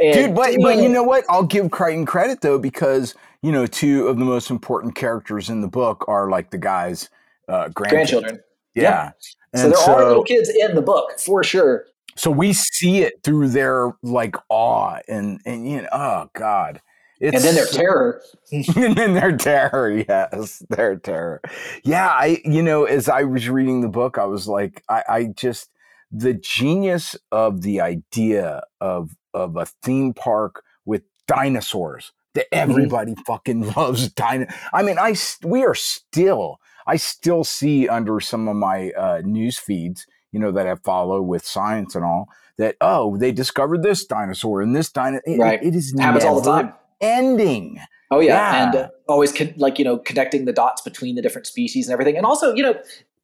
Dude, 0.00 0.34
but, 0.34 0.54
but 0.60 0.76
you 0.76 0.88
know 0.88 1.02
what? 1.02 1.24
I'll 1.28 1.42
give 1.46 1.70
Crichton 1.70 2.04
credit 2.04 2.42
though, 2.42 2.58
because 2.58 3.14
you 3.46 3.52
know, 3.52 3.66
two 3.66 4.08
of 4.08 4.18
the 4.18 4.24
most 4.24 4.50
important 4.50 4.94
characters 4.94 5.48
in 5.48 5.60
the 5.60 5.68
book 5.68 6.04
are 6.08 6.30
like 6.30 6.50
the 6.50 6.58
guy's 6.58 7.08
uh, 7.48 7.68
grandkids. 7.68 7.90
grandchildren 7.90 8.40
Yeah. 8.74 8.82
Yeah. 8.82 9.10
And 9.52 9.62
so 9.62 9.68
there 9.68 9.78
so, 9.78 9.94
are 9.94 10.08
little 10.08 10.24
kids 10.24 10.48
in 10.48 10.74
the 10.74 10.82
book 10.82 11.18
for 11.18 11.42
sure 11.42 11.86
so 12.16 12.30
we 12.30 12.52
see 12.52 13.02
it 13.02 13.22
through 13.22 13.48
their 13.48 13.92
like 14.02 14.36
awe 14.48 14.98
and 15.06 15.40
and 15.44 15.68
you 15.68 15.82
know, 15.82 15.88
oh 15.92 16.30
god, 16.34 16.80
it's 17.20 17.34
and 17.36 17.44
then 17.44 17.54
their 17.54 17.66
terror 17.66 18.22
and 18.50 18.96
then 18.96 19.14
their 19.14 19.36
terror, 19.36 20.04
yes, 20.08 20.62
their 20.70 20.96
terror. 20.96 21.42
Yeah, 21.84 22.08
I 22.08 22.40
you 22.44 22.62
know, 22.62 22.84
as 22.84 23.08
I 23.08 23.22
was 23.22 23.48
reading 23.48 23.82
the 23.82 23.88
book, 23.88 24.18
I 24.18 24.24
was 24.24 24.48
like, 24.48 24.82
I, 24.88 25.02
I 25.08 25.24
just 25.24 25.70
the 26.10 26.34
genius 26.34 27.16
of 27.30 27.62
the 27.62 27.80
idea 27.80 28.62
of 28.80 29.14
of 29.34 29.56
a 29.56 29.66
theme 29.82 30.14
park 30.14 30.64
with 30.86 31.02
dinosaurs 31.28 32.12
that 32.36 32.46
everybody 32.54 33.14
fucking 33.26 33.72
loves. 33.76 34.08
Dino. 34.12 34.46
I 34.72 34.82
mean, 34.82 34.98
I 34.98 35.14
we 35.42 35.64
are 35.64 35.74
still 35.74 36.58
I 36.86 36.96
still 36.96 37.42
see 37.42 37.88
under 37.88 38.20
some 38.20 38.46
of 38.48 38.54
my 38.56 38.90
uh, 38.92 39.20
news 39.24 39.58
feeds, 39.58 40.06
you 40.30 40.38
know, 40.38 40.52
that 40.52 40.66
I 40.68 40.76
follow 40.76 41.20
with 41.20 41.44
science 41.44 41.94
and 41.96 42.04
all. 42.04 42.28
That 42.58 42.76
oh, 42.80 43.16
they 43.18 43.32
discovered 43.32 43.82
this 43.82 44.06
dinosaur 44.06 44.62
and 44.62 44.74
this 44.74 44.90
dino. 44.90 45.20
it- 45.26 45.38
Right. 45.38 45.62
it 45.62 45.74
is 45.74 45.94
happens 45.98 46.24
all 46.24 46.40
the 46.40 46.50
time 46.50 46.72
Ending. 47.00 47.78
Oh 48.10 48.20
yeah, 48.20 48.34
Yeah. 48.34 48.64
and 48.66 48.74
uh, 48.76 48.88
always 49.08 49.32
con- 49.32 49.52
like 49.58 49.78
you 49.78 49.84
know 49.84 49.98
connecting 49.98 50.44
the 50.46 50.52
dots 50.52 50.80
between 50.80 51.16
the 51.16 51.22
different 51.22 51.46
species 51.46 51.86
and 51.88 51.92
everything, 51.92 52.16
and 52.16 52.24
also 52.24 52.54
you 52.54 52.62
know 52.62 52.74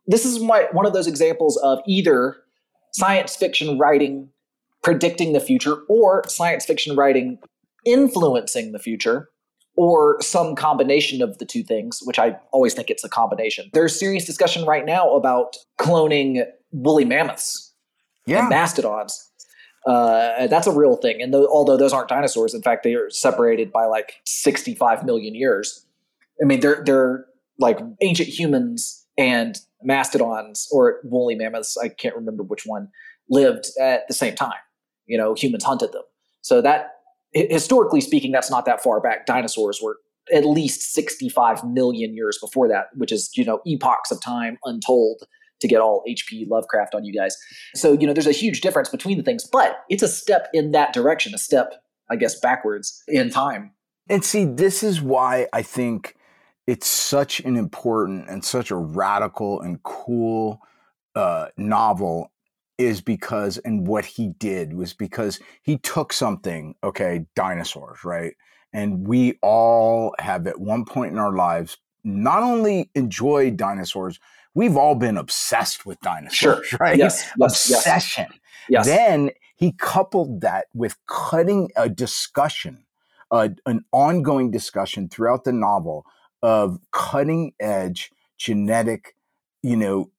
this 0.07 0.25
is 0.27 0.41
my, 0.41 0.67
one 0.73 0.85
of 0.85 0.93
those 0.93 1.07
examples 1.07 1.57
of 1.59 1.79
either 1.87 2.37
science 2.93 3.37
fiction 3.37 3.79
writing 3.79 4.29
predicting 4.83 5.33
the 5.33 5.39
future 5.41 5.77
or 5.89 6.23
science 6.29 6.67
fiction 6.67 6.97
writing 6.97 7.39
influencing 7.85 8.73
the 8.73 8.79
future 8.79 9.29
or 9.77 10.21
some 10.21 10.55
combination 10.55 11.23
of 11.23 11.39
the 11.39 11.45
two 11.45 11.63
things 11.63 12.01
which 12.05 12.19
i 12.19 12.37
always 12.53 12.75
think 12.75 12.91
it's 12.91 13.05
a 13.05 13.09
combination 13.09 13.71
there's 13.73 13.99
serious 13.99 14.25
discussion 14.25 14.65
right 14.67 14.85
now 14.85 15.15
about 15.15 15.57
cloning 15.81 16.45
woolly 16.73 17.05
mammoths 17.05 17.73
Yeah. 18.27 18.41
and 18.41 18.49
mastodons. 18.49 19.29
Uh, 19.85 20.47
that's 20.47 20.69
a 20.69 20.73
real 20.73 20.95
thing. 20.97 21.21
And 21.21 21.35
tho- 21.35 21.49
although 21.49 21.77
those 21.77 21.93
aren't 21.93 22.09
dinosaurs, 22.09 22.55
in 22.55 22.63
fact, 22.63 22.85
they 22.85 22.95
are 22.95 23.11
separated 23.11 23.73
by 23.73 23.85
like 23.87 24.21
65 24.25 25.05
million 25.05 25.35
years. 25.35 25.85
I 26.41 26.45
mean, 26.47 26.61
they're 26.61 26.83
they're 26.87 27.27
like 27.59 27.81
ancient 28.01 28.29
humans 28.29 29.05
and 29.19 29.59
mastodons 29.83 30.69
or 30.71 31.01
woolly 31.03 31.35
mammoths. 31.35 31.77
I 31.77 31.89
can't 31.89 32.15
remember 32.15 32.43
which 32.45 32.63
one 32.65 32.89
lived 33.29 33.67
at 33.81 34.07
the 34.09 34.15
same 34.15 34.35
time. 34.37 34.61
You 35.07 35.19
know, 35.19 35.35
humans 35.35 35.65
hunted 35.65 35.91
them. 35.93 36.05
So 36.43 36.61
that 36.63 36.93
historically 37.35 38.01
speaking, 38.01 38.33
that's 38.33 38.51
not 38.51 38.65
that 38.67 38.83
far 38.83 39.01
back. 39.01 39.27
Dinosaurs 39.27 39.81
were 39.83 39.99
at 40.33 40.45
least 40.45 40.93
65 40.93 41.65
million 41.65 42.15
years 42.15 42.39
before 42.41 42.69
that, 42.69 42.87
which 42.95 43.13
is, 43.13 43.31
you 43.37 43.45
know, 43.45 43.61
epochs 43.67 44.11
of 44.11 44.21
time 44.21 44.59
untold 44.65 45.23
to 45.61 45.69
get 45.69 45.81
all 45.81 46.03
HP 46.09 46.49
Lovecraft 46.49 46.95
on 46.95 47.05
you 47.05 47.13
guys. 47.13 47.37
So, 47.75 47.93
you 47.93 48.07
know, 48.07 48.13
there's 48.13 48.27
a 48.27 48.33
huge 48.33 48.61
difference 48.61 48.89
between 48.89 49.17
the 49.17 49.23
things, 49.23 49.49
but 49.51 49.81
it's 49.89 50.03
a 50.03 50.09
step 50.09 50.49
in 50.53 50.73
that 50.73 50.93
direction, 50.93 51.35
a 51.35 51.39
step, 51.39 51.75
I 52.11 52.17
guess, 52.17 52.39
backwards 52.39 53.03
in 53.09 53.31
time. 53.31 53.73
And 54.09 54.25
see, 54.25 54.45
this 54.45 54.83
is 54.83 55.01
why 55.01 55.47
I 55.53 55.63
think 55.63 56.17
it's 56.67 56.87
such 56.87 57.41
an 57.41 57.57
important 57.57 58.29
and 58.29 58.45
such 58.45 58.71
a 58.71 58.77
radical 58.77 59.61
and 59.61 59.83
cool 59.83 60.61
uh, 61.15 61.47
novel 61.57 62.32
is 62.79 63.01
because 63.01 63.59
and 63.59 63.87
what 63.87 64.05
he 64.05 64.29
did 64.39 64.75
was 64.75 64.93
because 64.93 65.39
he 65.63 65.79
took 65.79 66.13
something 66.13 66.75
okay 66.83 67.27
dinosaurs 67.35 68.05
right 68.05 68.35
and 68.73 69.07
we 69.07 69.39
all 69.43 70.15
have 70.19 70.47
at 70.47 70.61
one 70.61 70.85
point 70.85 71.13
in 71.13 71.19
our 71.19 71.35
lives 71.35 71.77
not 72.05 72.43
only 72.43 72.91
enjoyed 72.95 73.57
dinosaurs 73.57 74.19
we've 74.55 74.77
all 74.77 74.95
been 74.95 75.17
obsessed 75.17 75.85
with 75.87 76.01
dinosaurs 76.01 76.67
Sure. 76.69 76.79
right 76.81 76.99
Yes, 76.99 77.25
yes, 77.39 77.69
yes. 77.71 77.81
obsession 77.81 78.27
Yes. 78.69 78.87
then 78.87 79.31
he 79.57 79.73
coupled 79.73 80.41
that 80.41 80.67
with 80.75 80.97
cutting 81.07 81.71
a 81.77 81.89
discussion 81.89 82.85
uh, 83.31 83.49
an 83.67 83.85
ongoing 83.93 84.51
discussion 84.51 85.09
throughout 85.09 85.45
the 85.45 85.53
novel 85.53 86.05
of 86.43 86.79
cutting 86.91 87.53
edge 87.61 88.11
genetic 88.39 89.15
you 89.63 89.77
know 89.77 90.11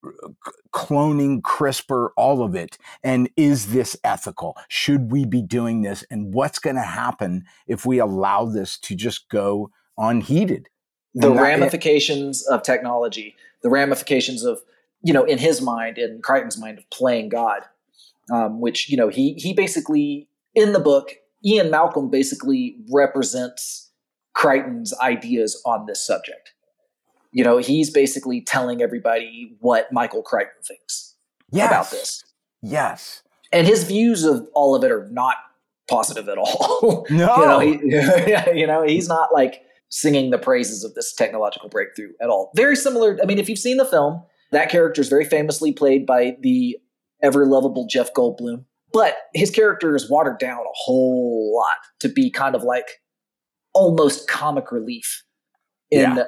cloning 0.71 1.41
crispr 1.41 2.09
all 2.17 2.43
of 2.43 2.55
it 2.55 2.77
and 3.03 3.29
is 3.37 3.73
this 3.73 3.95
ethical? 4.03 4.55
Should 4.69 5.11
we 5.11 5.25
be 5.25 5.41
doing 5.41 5.81
this? 5.81 6.03
And 6.09 6.33
what's 6.33 6.59
going 6.59 6.75
to 6.75 6.81
happen 6.81 7.45
if 7.67 7.85
we 7.85 7.99
allow 7.99 8.45
this 8.45 8.77
to 8.79 8.95
just 8.95 9.29
go 9.29 9.71
unheeded? 9.97 10.69
The 11.13 11.27
And 11.29 11.37
that- 11.37 11.43
ramifications 11.43 12.45
of 12.47 12.63
technology, 12.63 13.35
the 13.61 13.69
ramifications 13.69 14.43
of, 14.43 14.61
you 15.03 15.13
know, 15.13 15.23
in 15.23 15.37
his 15.37 15.61
mind, 15.61 15.97
in 15.97 16.21
Crichton's 16.21 16.57
mind, 16.57 16.79
of 16.79 16.89
playing 16.89 17.29
God, 17.29 17.61
um, 18.31 18.59
which 18.61 18.89
you 18.89 18.97
know 18.97 19.09
he 19.09 19.33
he 19.33 19.53
basically 19.53 20.27
in 20.55 20.73
the 20.73 20.79
book, 20.79 21.11
Ian 21.45 21.69
Malcolm 21.69 22.09
basically 22.09 22.77
represents 22.89 23.91
Crichton's 24.33 24.93
ideas 24.99 25.61
on 25.65 25.85
this 25.85 26.05
subject. 26.05 26.52
You 27.33 27.43
know, 27.43 27.57
he's 27.57 27.89
basically 27.89 28.41
telling 28.41 28.81
everybody 28.81 29.55
what 29.59 29.91
Michael 29.91 30.23
Crichton 30.23 30.63
thinks 30.63 31.15
yes. 31.51 31.69
about 31.69 31.91
this, 31.91 32.23
yes 32.61 33.23
and 33.53 33.67
his 33.67 33.85
views 33.85 34.25
of 34.25 34.49
all 34.53 34.75
of 34.75 34.83
it 34.83 34.91
are 34.91 35.07
not 35.11 35.35
positive 35.89 36.27
at 36.27 36.37
all. 36.37 37.05
no 37.09 37.35
you 37.37 37.45
know, 37.45 37.59
he, 37.59 37.69
you 38.59 38.67
know, 38.67 38.83
he's 38.83 39.07
not 39.07 39.29
like 39.33 39.61
singing 39.89 40.31
the 40.31 40.39
praises 40.39 40.83
of 40.83 40.95
this 40.95 41.13
technological 41.13 41.69
breakthrough 41.69 42.11
at 42.19 42.29
all. 42.29 42.51
Very 42.55 42.75
similar. 42.75 43.17
I 43.21 43.25
mean, 43.25 43.37
if 43.37 43.47
you've 43.47 43.59
seen 43.59 43.77
the 43.77 43.85
film, 43.85 44.23
that 44.51 44.69
character 44.69 45.01
is 45.01 45.07
very 45.07 45.23
famously 45.23 45.71
played 45.71 46.05
by 46.05 46.35
the 46.41 46.77
ever 47.21 47.45
lovable 47.45 47.85
Jeff 47.87 48.11
Goldblum, 48.13 48.65
but 48.91 49.17
his 49.33 49.51
character 49.51 49.95
is 49.95 50.09
watered 50.09 50.39
down 50.39 50.59
a 50.59 50.73
whole 50.73 51.55
lot 51.55 51.77
to 51.99 52.09
be 52.09 52.31
kind 52.31 52.55
of 52.55 52.63
like 52.63 53.01
almost 53.73 54.27
comic 54.27 54.71
relief 54.71 55.23
in 55.91 56.15
Yeah. 56.15 56.25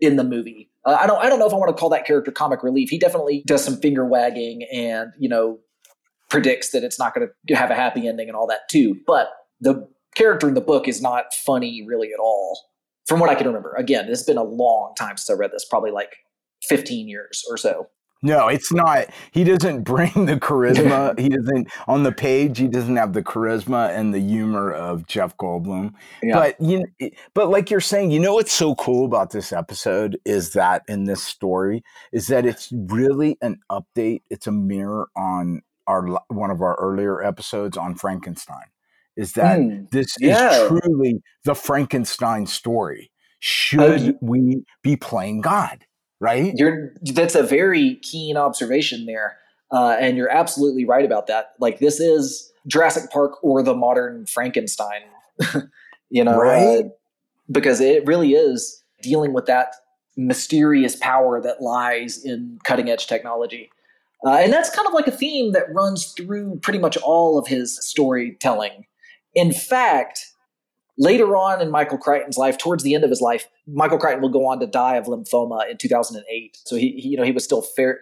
In 0.00 0.16
the 0.16 0.24
movie. 0.24 0.70
Uh, 0.84 0.96
I 1.00 1.06
don't 1.06 1.18
I 1.22 1.28
don't 1.28 1.38
know 1.38 1.46
if 1.46 1.52
I 1.52 1.56
want 1.56 1.74
to 1.74 1.78
call 1.78 1.90
that 1.90 2.06
character 2.06 2.30
comic 2.30 2.62
relief. 2.62 2.90
He 2.90 2.98
definitely 2.98 3.42
does 3.46 3.64
some 3.64 3.76
finger 3.76 4.04
wagging 4.06 4.66
and 4.72 5.12
you 5.18 5.28
know 5.28 5.58
predicts 6.28 6.70
that 6.70 6.84
it's 6.84 6.98
not 6.98 7.14
going 7.14 7.28
to 7.48 7.56
have 7.56 7.70
a 7.70 7.74
happy 7.74 8.06
ending 8.06 8.28
and 8.28 8.36
all 8.36 8.46
that 8.46 8.68
too. 8.70 8.96
But 9.06 9.28
the 9.60 9.88
character 10.14 10.48
in 10.48 10.54
the 10.54 10.60
book 10.60 10.88
is 10.88 11.02
not 11.02 11.34
funny 11.34 11.84
really 11.86 12.12
at 12.12 12.20
all, 12.20 12.58
from 13.06 13.20
what 13.20 13.30
I 13.30 13.34
can 13.34 13.46
remember. 13.46 13.74
Again, 13.74 14.06
it's 14.08 14.22
been 14.22 14.38
a 14.38 14.44
long 14.44 14.94
time 14.96 15.16
since 15.16 15.28
I 15.28 15.34
read 15.34 15.52
this, 15.52 15.66
probably 15.68 15.90
like 15.90 16.16
15 16.68 17.08
years 17.08 17.44
or 17.50 17.56
so. 17.56 17.88
No, 18.22 18.48
it's 18.48 18.70
not. 18.72 19.06
He 19.32 19.44
doesn't 19.44 19.82
bring 19.82 20.26
the 20.26 20.36
charisma. 20.36 21.18
he 21.18 21.28
doesn't 21.30 21.68
on 21.88 22.02
the 22.02 22.12
page. 22.12 22.58
He 22.58 22.68
doesn't 22.68 22.96
have 22.96 23.14
the 23.14 23.22
charisma 23.22 23.88
and 23.96 24.12
the 24.12 24.20
humor 24.20 24.70
of 24.72 25.06
Jeff 25.06 25.36
Goldblum. 25.38 25.94
Yeah. 26.22 26.34
But 26.34 26.60
you, 26.60 26.84
but 27.34 27.48
like 27.48 27.70
you're 27.70 27.80
saying, 27.80 28.10
you 28.10 28.20
know 28.20 28.34
what's 28.34 28.52
so 28.52 28.74
cool 28.74 29.06
about 29.06 29.30
this 29.30 29.52
episode 29.52 30.18
is 30.26 30.52
that 30.52 30.82
in 30.86 31.04
this 31.04 31.22
story 31.22 31.82
is 32.12 32.26
that 32.26 32.44
it's 32.44 32.70
really 32.72 33.38
an 33.40 33.58
update. 33.70 34.20
It's 34.28 34.46
a 34.46 34.52
mirror 34.52 35.08
on 35.16 35.62
our 35.86 36.06
one 36.28 36.50
of 36.50 36.60
our 36.60 36.74
earlier 36.76 37.22
episodes 37.24 37.76
on 37.78 37.94
Frankenstein. 37.94 38.66
Is 39.16 39.32
that 39.32 39.58
Hmm, 39.58 39.84
this 39.92 40.14
yeah. 40.20 40.50
is 40.62 40.68
truly 40.68 41.22
the 41.44 41.54
Frankenstein 41.54 42.46
story? 42.46 43.10
Should 43.38 44.18
we 44.20 44.64
be 44.82 44.96
playing 44.96 45.40
God? 45.40 45.86
Right? 46.20 46.52
You're 46.54 46.92
that's 47.02 47.34
a 47.34 47.42
very 47.42 47.96
keen 47.96 48.36
observation 48.36 49.06
there, 49.06 49.38
uh, 49.72 49.96
and 49.98 50.16
you're 50.16 50.30
absolutely 50.30 50.84
right 50.84 51.04
about 51.04 51.26
that. 51.28 51.54
Like 51.58 51.78
this 51.78 51.98
is 51.98 52.52
Jurassic 52.66 53.10
Park 53.10 53.42
or 53.42 53.62
the 53.62 53.74
modern 53.74 54.26
Frankenstein, 54.26 55.02
you 56.10 56.22
know, 56.24 56.38
Right. 56.38 56.84
uh, 56.84 56.88
because 57.50 57.80
it 57.80 58.06
really 58.06 58.34
is 58.34 58.82
dealing 59.02 59.32
with 59.32 59.46
that 59.46 59.74
mysterious 60.16 60.94
power 60.96 61.40
that 61.40 61.62
lies 61.62 62.22
in 62.22 62.58
cutting 62.64 62.90
edge 62.90 63.06
technology. 63.06 63.70
Uh, 64.26 64.36
and 64.40 64.52
that's 64.52 64.68
kind 64.68 64.86
of 64.86 64.92
like 64.92 65.06
a 65.06 65.10
theme 65.10 65.52
that 65.52 65.72
runs 65.72 66.12
through 66.12 66.58
pretty 66.62 66.78
much 66.78 66.98
all 66.98 67.38
of 67.38 67.46
his 67.46 67.78
storytelling. 67.82 68.84
In 69.34 69.50
fact, 69.52 70.26
later 71.00 71.34
on 71.36 71.60
in 71.60 71.70
Michael 71.70 71.98
Crichton's 71.98 72.36
life, 72.38 72.58
towards 72.58 72.84
the 72.84 72.94
end 72.94 73.02
of 73.02 73.10
his 73.10 73.20
life, 73.22 73.48
Michael 73.66 73.98
Crichton 73.98 74.20
will 74.22 74.28
go 74.28 74.46
on 74.46 74.60
to 74.60 74.66
die 74.66 74.96
of 74.96 75.06
lymphoma 75.06 75.68
in 75.68 75.78
2008. 75.78 76.58
So 76.64 76.76
he, 76.76 76.90
he 77.00 77.08
you 77.08 77.16
know, 77.16 77.24
he 77.24 77.32
was 77.32 77.42
still 77.42 77.62
fair, 77.62 77.98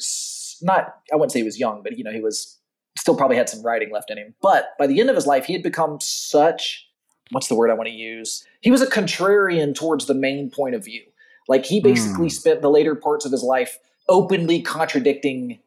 not, 0.60 0.96
I 1.12 1.16
wouldn't 1.16 1.32
say 1.32 1.38
he 1.38 1.44
was 1.44 1.58
young, 1.58 1.82
but 1.82 1.96
you 1.96 2.04
know, 2.04 2.12
he 2.12 2.20
was 2.20 2.58
still 2.98 3.16
probably 3.16 3.36
had 3.36 3.48
some 3.48 3.62
writing 3.62 3.92
left 3.92 4.10
in 4.10 4.18
him. 4.18 4.34
But 4.42 4.70
by 4.78 4.88
the 4.88 5.00
end 5.00 5.08
of 5.08 5.16
his 5.16 5.26
life, 5.26 5.44
he 5.46 5.52
had 5.52 5.62
become 5.62 5.98
such, 6.00 6.86
what's 7.30 7.46
the 7.46 7.54
word 7.54 7.70
I 7.70 7.74
want 7.74 7.86
to 7.86 7.94
use? 7.94 8.44
He 8.60 8.72
was 8.72 8.82
a 8.82 8.86
contrarian 8.86 9.74
towards 9.74 10.06
the 10.06 10.14
main 10.14 10.50
point 10.50 10.74
of 10.74 10.84
view. 10.84 11.02
Like 11.46 11.64
he 11.64 11.80
basically 11.80 12.26
Hmm. 12.26 12.30
spent 12.30 12.62
the 12.62 12.70
later 12.70 12.94
parts 12.96 13.24
of 13.24 13.30
his 13.32 13.44
life 13.44 13.78
openly 14.08 14.60
contradicting 14.60 15.60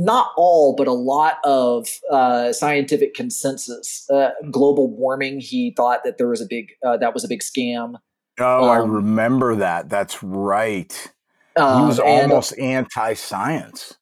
not 0.00 0.30
all, 0.36 0.76
but 0.76 0.86
a 0.86 0.92
lot 0.92 1.38
of 1.42 1.88
uh, 2.10 2.52
scientific 2.52 3.14
consensus. 3.14 4.06
Uh, 4.08 4.30
global 4.50 4.88
warming, 4.88 5.40
he 5.40 5.74
thought 5.76 6.04
that 6.04 6.18
there 6.18 6.28
was 6.28 6.40
a 6.40 6.46
big 6.46 6.70
uh, 6.86 6.96
that 6.98 7.12
was 7.12 7.24
a 7.24 7.28
big 7.28 7.40
scam. 7.40 7.94
Oh, 8.38 8.68
I 8.68 8.78
Um, 8.78 8.90
remember 8.92 9.56
that. 9.56 9.88
That's 9.88 10.22
right. 10.22 10.92
He 11.56 11.60
Um, 11.62 11.88
was 11.88 11.98
and- 11.98 12.30
almost 12.30 12.56
anti-science. 12.58 13.94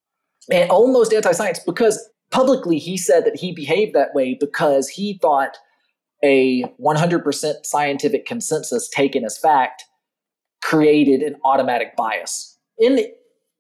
and 0.52 0.70
almost 0.70 1.12
anti-science 1.14 1.60
because 1.60 2.06
publicly 2.30 2.78
he 2.78 2.98
said 2.98 3.24
that 3.24 3.36
he 3.36 3.52
behaved 3.52 3.94
that 3.94 4.14
way 4.14 4.34
because 4.38 4.88
he 4.88 5.18
thought 5.22 5.56
a 6.22 6.64
100% 6.78 7.64
scientific 7.64 8.26
consensus 8.26 8.88
taken 8.90 9.24
as 9.24 9.38
fact 9.38 9.84
created 10.62 11.22
an 11.22 11.36
automatic 11.44 11.96
bias 11.96 12.58
in 12.78 13.06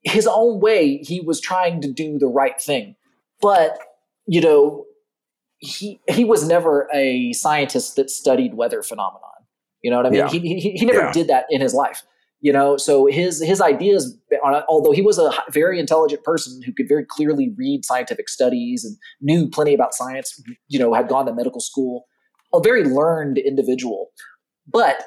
his 0.06 0.26
own 0.26 0.60
way 0.60 0.98
he 0.98 1.20
was 1.20 1.40
trying 1.40 1.80
to 1.82 1.92
do 1.92 2.18
the 2.18 2.26
right 2.28 2.60
thing. 2.60 2.94
But 3.40 3.78
you 4.26 4.40
know 4.40 4.84
he 5.58 6.00
he 6.08 6.24
was 6.24 6.46
never 6.46 6.88
a 6.94 7.32
scientist 7.32 7.96
that 7.96 8.10
studied 8.10 8.54
weather 8.54 8.82
phenomenon. 8.82 9.22
You 9.82 9.90
know 9.90 9.98
what 9.98 10.06
i 10.06 10.10
mean? 10.10 10.20
Yeah. 10.20 10.28
he, 10.28 10.38
he, 10.38 10.70
he 10.78 10.86
never 10.86 11.00
Yeah. 11.00 11.12
did 11.12 11.28
that 11.28 11.44
in 11.50 11.60
his 11.60 11.74
life. 11.74 12.02
You 12.40 12.52
know 12.52 12.76
so 12.76 13.06
his 13.06 13.42
his 13.42 13.60
ideas 13.60 14.16
although 14.68 14.92
he 14.92 15.02
was 15.02 15.18
a 15.18 15.32
very 15.50 15.80
intelligent 15.80 16.22
person 16.22 16.62
who 16.62 16.72
could 16.72 16.86
very 16.88 17.04
clearly 17.04 17.52
read 17.56 17.84
scientific 17.84 18.28
studies 18.28 18.84
and 18.84 18.96
knew 19.20 19.48
plenty 19.48 19.74
about 19.74 19.94
science 19.94 20.40
you 20.68 20.78
know 20.78 20.92
had 20.94 21.08
gone 21.08 21.26
to 21.26 21.34
medical 21.34 21.60
school 21.60 22.06
a 22.54 22.60
very 22.60 22.84
learned 22.84 23.38
individual. 23.38 24.10
But 24.70 25.02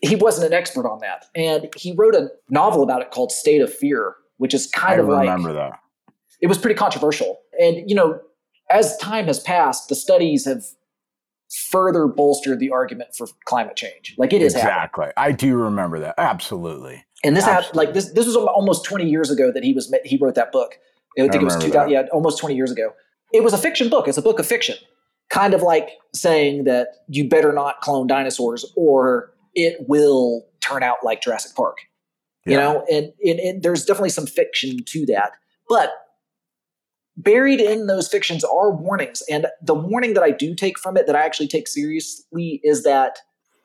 he 0.00 0.14
wasn't 0.14 0.46
an 0.46 0.52
expert 0.52 0.86
on 0.86 1.00
that 1.00 1.26
and 1.34 1.68
he 1.76 1.92
wrote 1.96 2.14
a 2.14 2.28
novel 2.50 2.82
about 2.82 3.02
it 3.02 3.10
called 3.10 3.32
state 3.32 3.60
of 3.60 3.72
fear 3.72 4.16
which 4.38 4.54
is 4.54 4.66
kind 4.66 5.00
I 5.00 5.02
of 5.04 5.08
like 5.08 5.20
remember 5.20 5.52
that. 5.52 5.80
it 6.40 6.46
was 6.46 6.58
pretty 6.58 6.74
controversial. 6.76 7.40
And, 7.60 7.88
you 7.88 7.96
know, 7.96 8.20
as 8.70 8.96
time 8.98 9.26
has 9.26 9.40
passed, 9.40 9.88
the 9.88 9.94
studies 9.94 10.44
have 10.44 10.64
further 11.70 12.06
bolstered 12.06 12.58
the 12.58 12.70
argument 12.70 13.14
for 13.16 13.28
climate 13.44 13.76
change. 13.76 14.14
Like 14.18 14.32
it 14.32 14.42
is 14.42 14.54
happening. 14.54 14.74
Exactly. 14.74 15.06
I 15.16 15.32
do 15.32 15.56
remember 15.56 16.00
that. 16.00 16.14
Absolutely. 16.18 17.04
And 17.24 17.36
this 17.36 17.44
happened, 17.44 17.76
like 17.76 17.94
this, 17.94 18.12
this 18.12 18.26
was 18.26 18.36
almost 18.36 18.84
20 18.84 19.08
years 19.08 19.30
ago 19.30 19.50
that 19.52 19.64
he 19.64 19.72
was, 19.72 19.92
he 20.04 20.16
wrote 20.16 20.34
that 20.34 20.52
book. 20.52 20.78
I 21.18 21.22
think 21.22 21.36
I 21.36 21.38
it 21.38 21.44
was 21.44 21.56
2000, 21.56 21.90
yeah, 21.90 22.02
almost 22.12 22.38
20 22.38 22.54
years 22.54 22.70
ago. 22.70 22.92
It 23.32 23.42
was 23.42 23.54
a 23.54 23.58
fiction 23.58 23.88
book. 23.88 24.06
It's 24.06 24.18
a 24.18 24.22
book 24.22 24.38
of 24.38 24.46
fiction, 24.46 24.76
kind 25.30 25.54
of 25.54 25.62
like 25.62 25.90
saying 26.14 26.64
that 26.64 26.88
you 27.08 27.28
better 27.28 27.52
not 27.52 27.80
clone 27.80 28.06
dinosaurs 28.06 28.70
or 28.76 29.32
it 29.56 29.88
will 29.88 30.46
turn 30.60 30.84
out 30.84 30.98
like 31.02 31.22
Jurassic 31.22 31.56
Park. 31.56 31.78
You 32.48 32.56
know, 32.56 32.84
and, 32.88 33.12
and, 33.24 33.40
and 33.40 33.62
there's 33.64 33.84
definitely 33.84 34.10
some 34.10 34.26
fiction 34.28 34.78
to 34.84 35.04
that. 35.06 35.32
But 35.68 35.90
buried 37.16 37.60
in 37.60 37.88
those 37.88 38.06
fictions 38.06 38.44
are 38.44 38.70
warnings. 38.70 39.20
And 39.28 39.48
the 39.60 39.74
warning 39.74 40.14
that 40.14 40.22
I 40.22 40.30
do 40.30 40.54
take 40.54 40.78
from 40.78 40.96
it, 40.96 41.08
that 41.08 41.16
I 41.16 41.24
actually 41.24 41.48
take 41.48 41.66
seriously, 41.66 42.60
is 42.62 42.84
that 42.84 43.18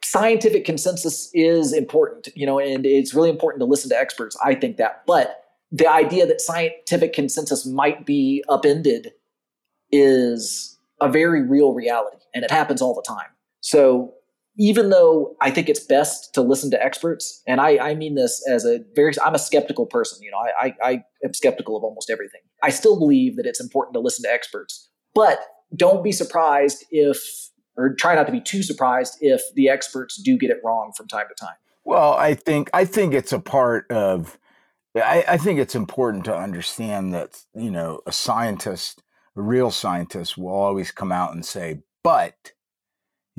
scientific 0.03 0.65
consensus 0.65 1.29
is 1.35 1.73
important, 1.73 2.29
you 2.35 2.47
know, 2.47 2.57
and 2.57 2.83
it's 2.87 3.13
really 3.13 3.29
important 3.29 3.61
to 3.61 3.65
listen 3.65 3.91
to 3.91 3.95
experts. 3.95 4.35
I 4.43 4.55
think 4.55 4.77
that. 4.77 5.03
But 5.05 5.43
the 5.71 5.87
idea 5.87 6.25
that 6.25 6.41
scientific 6.41 7.13
consensus 7.13 7.67
might 7.67 8.03
be 8.03 8.43
upended 8.49 9.11
is 9.91 10.79
a 10.99 11.07
very 11.07 11.43
real 11.47 11.73
reality, 11.73 12.17
and 12.33 12.43
it 12.43 12.49
happens 12.49 12.81
all 12.81 12.95
the 12.95 13.03
time. 13.07 13.29
So 13.59 14.15
even 14.58 14.89
though 14.89 15.36
I 15.41 15.52
think 15.52 15.70
it's 15.70 15.80
best 15.80 16.34
to 16.34 16.41
listen 16.41 16.72
to 16.72 16.84
experts, 16.84 17.41
and 17.47 17.62
I, 17.62 17.78
I 17.78 17.95
mean 17.95 18.16
this 18.16 18.45
as 18.49 18.66
a 18.66 18.80
very, 18.95 19.14
I'm 19.24 19.36
a 19.36 19.39
skeptical 19.39 19.86
person. 19.86 20.22
You 20.22 20.32
know, 20.32 20.38
I, 20.38 20.68
I, 20.68 20.76
I 20.84 21.04
am 21.24 21.34
skeptical 21.34 21.78
of 21.78 21.84
almost 21.84 22.10
everything. 22.10 22.41
I 22.62 22.70
still 22.70 22.99
believe 22.99 23.38
that 23.38 23.45
it's 23.45 23.62
important 23.62 23.93
to 23.93 23.99
listen 23.99 24.24
to 24.24 24.34
experts, 24.34 24.89
but 25.16 25.39
don't 25.76 26.04
be 26.04 26.12
surprised 26.12 26.86
if, 26.91 27.18
or 27.78 27.95
try 27.95 28.16
not 28.16 28.26
to 28.26 28.32
be 28.32 28.41
too 28.41 28.62
surprised 28.62 29.18
if 29.22 29.41
the 29.56 29.70
experts 29.70 30.22
do 30.22 30.38
get 30.38 30.49
it 30.49 30.58
wrong 30.64 30.91
from 30.95 31.08
time 31.08 31.28
to 31.30 31.45
time. 31.45 31.56
Well, 31.84 32.14
I 32.14 32.36
think 32.36 32.70
I 32.74 32.86
think 32.86 33.14
it's 33.14 33.34
a 33.34 33.39
part 33.39 33.89
of. 33.91 34.38
I, 34.95 35.24
I 35.26 35.38
think 35.38 35.58
it's 35.58 35.74
important 35.74 36.26
to 36.26 36.36
understand 36.36 37.14
that 37.14 37.43
you 37.56 37.72
know 37.72 38.02
a 38.06 38.12
scientist, 38.12 39.02
a 39.36 39.41
real 39.41 39.72
scientist, 39.72 40.38
will 40.38 40.49
always 40.49 40.91
come 40.91 41.12
out 41.12 41.34
and 41.34 41.45
say, 41.45 41.80
"But," 42.04 42.52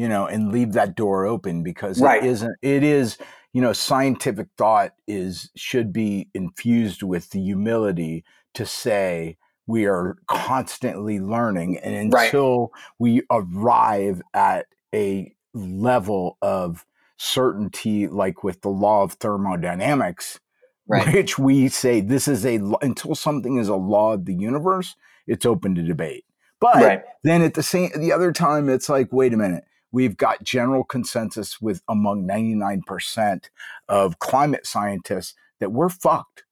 you 0.02 0.08
know, 0.08 0.26
and 0.26 0.50
leave 0.50 0.72
that 0.72 0.96
door 0.96 1.26
open 1.26 1.62
because 1.62 2.00
Right. 2.00 2.24
it 2.24 2.26
isn't. 2.28 2.56
It 2.60 2.82
is 2.82 3.18
you 3.52 3.60
know 3.62 3.72
scientific 3.72 4.48
thought 4.58 4.92
is 5.06 5.50
should 5.54 5.92
be 5.92 6.28
infused 6.34 7.02
with 7.02 7.30
the 7.30 7.40
humility 7.40 8.24
to 8.54 8.64
say 8.66 9.36
we 9.66 9.84
are 9.86 10.16
constantly 10.26 11.20
learning 11.20 11.78
and 11.78 12.12
Right. 12.12 12.24
until 12.26 12.72
we 12.98 13.22
arrive 13.30 14.22
at 14.34 14.66
a 14.94 15.32
level 15.54 16.38
of 16.42 16.84
certainty 17.18 18.08
like 18.08 18.42
with 18.42 18.62
the 18.62 18.68
law 18.70 19.02
of 19.02 19.12
thermodynamics 19.12 20.40
Right. 20.88 21.14
which 21.14 21.38
we 21.38 21.68
say 21.68 22.00
this 22.00 22.26
is 22.26 22.44
a 22.44 22.56
until 22.80 23.14
something 23.14 23.56
is 23.58 23.68
a 23.68 23.76
law 23.76 24.14
of 24.14 24.24
the 24.24 24.34
universe 24.34 24.96
it's 25.26 25.46
open 25.46 25.74
to 25.76 25.82
debate 25.82 26.24
but 26.60 26.74
Right. 26.82 27.02
then 27.22 27.42
at 27.42 27.54
the 27.54 27.62
same 27.62 27.90
the 27.96 28.12
other 28.12 28.32
time 28.32 28.68
it's 28.68 28.88
like 28.88 29.12
wait 29.12 29.32
a 29.32 29.36
minute 29.36 29.64
we've 29.92 30.16
got 30.16 30.42
general 30.42 30.84
consensus 30.84 31.60
with 31.60 31.82
among 31.88 32.26
99% 32.26 33.48
of 33.88 34.18
climate 34.18 34.66
scientists 34.66 35.34
that 35.60 35.72
we're 35.72 35.88
fucked. 35.88 36.44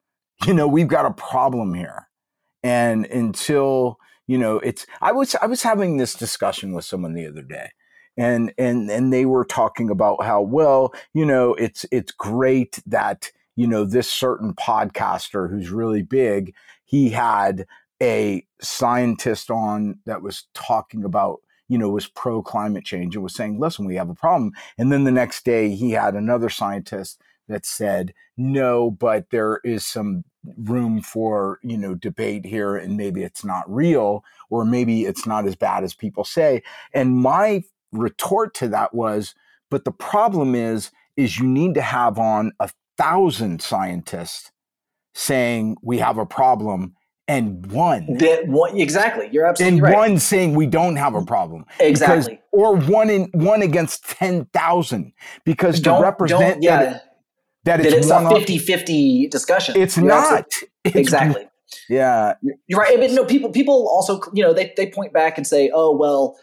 You 0.46 0.54
know 0.54 0.66
we've 0.66 0.88
got 0.88 1.04
a 1.04 1.10
problem 1.10 1.74
here. 1.74 2.08
And 2.62 3.04
until 3.06 3.98
you 4.30 4.38
know 4.38 4.60
it's 4.60 4.86
i 5.00 5.10
was 5.10 5.34
i 5.42 5.46
was 5.46 5.64
having 5.64 5.96
this 5.96 6.14
discussion 6.14 6.72
with 6.72 6.84
someone 6.84 7.14
the 7.14 7.26
other 7.26 7.42
day 7.42 7.70
and 8.16 8.52
and 8.58 8.88
and 8.88 9.12
they 9.12 9.24
were 9.24 9.44
talking 9.44 9.90
about 9.90 10.22
how 10.22 10.40
well 10.40 10.94
you 11.14 11.26
know 11.26 11.54
it's 11.54 11.84
it's 11.90 12.12
great 12.12 12.78
that 12.86 13.32
you 13.56 13.66
know 13.66 13.84
this 13.84 14.08
certain 14.08 14.54
podcaster 14.54 15.50
who's 15.50 15.70
really 15.70 16.02
big 16.02 16.54
he 16.84 17.10
had 17.10 17.66
a 18.00 18.46
scientist 18.60 19.50
on 19.50 19.98
that 20.06 20.22
was 20.22 20.44
talking 20.54 21.02
about 21.02 21.40
you 21.70 21.78
know 21.78 21.88
was 21.88 22.08
pro 22.08 22.42
climate 22.42 22.84
change 22.84 23.14
and 23.14 23.22
was 23.22 23.34
saying 23.34 23.58
listen 23.58 23.86
we 23.86 23.94
have 23.94 24.10
a 24.10 24.14
problem. 24.14 24.52
And 24.76 24.92
then 24.92 25.04
the 25.04 25.12
next 25.12 25.44
day 25.44 25.74
he 25.74 25.92
had 25.92 26.14
another 26.14 26.50
scientist 26.50 27.22
that 27.48 27.64
said 27.64 28.12
no 28.36 28.90
but 28.90 29.30
there 29.30 29.60
is 29.64 29.86
some 29.86 30.24
room 30.56 31.00
for 31.00 31.60
you 31.62 31.78
know 31.78 31.94
debate 31.94 32.44
here 32.44 32.76
and 32.76 32.96
maybe 32.96 33.22
it's 33.22 33.44
not 33.44 33.70
real 33.72 34.24
or 34.50 34.64
maybe 34.64 35.04
it's 35.04 35.26
not 35.26 35.46
as 35.46 35.54
bad 35.54 35.84
as 35.84 35.94
people 35.94 36.24
say. 36.24 36.62
And 36.92 37.16
my 37.16 37.62
retort 37.92 38.52
to 38.54 38.68
that 38.68 38.92
was 38.92 39.34
but 39.70 39.84
the 39.84 39.92
problem 39.92 40.54
is 40.54 40.90
is 41.16 41.38
you 41.38 41.46
need 41.46 41.74
to 41.74 41.82
have 41.82 42.18
on 42.18 42.52
a 42.58 42.68
thousand 42.98 43.62
scientists 43.62 44.50
saying 45.14 45.76
we 45.82 45.98
have 45.98 46.18
a 46.18 46.26
problem 46.26 46.96
and 47.30 47.66
one 47.70 48.16
That 48.18 48.48
one, 48.48 48.76
exactly. 48.76 49.28
You're 49.30 49.46
absolutely 49.46 49.80
right. 49.80 49.88
and 49.90 49.96
right. 49.98 50.10
one 50.10 50.18
saying 50.18 50.54
we 50.54 50.66
don't 50.66 50.96
have 50.96 51.14
a 51.14 51.24
problem 51.24 51.64
exactly. 51.78 52.34
because, 52.34 52.44
or 52.52 52.76
one 52.76 53.08
in 53.10 53.30
one 53.32 53.62
against 53.62 54.04
10,000 54.10 55.12
because 55.44 55.76
to 55.76 55.82
don't 55.82 56.02
represent 56.02 56.40
don't, 56.40 56.62
yeah, 56.62 56.82
that, 56.82 57.04
that 57.64 57.82
that 57.82 57.92
it's, 57.92 58.10
a 58.10 58.14
one 58.14 58.26
off- 58.26 58.42
50-50 58.42 59.30
discussion. 59.30 59.76
it's 59.76 59.96
You're 59.96 60.06
not 60.06 60.44
It's- 60.84 60.96
exactly. 60.96 61.46
yeah 61.88 62.34
You're 62.66 62.80
right. 62.80 62.98
But 62.98 63.12
no, 63.12 63.24
people 63.24 63.50
people 63.50 63.88
also 63.88 64.20
you 64.34 64.42
know 64.42 64.52
they 64.52 64.72
they 64.76 64.90
point 64.90 65.12
back 65.12 65.38
and 65.38 65.46
say, 65.46 65.70
oh 65.72 65.96
well, 65.96 66.36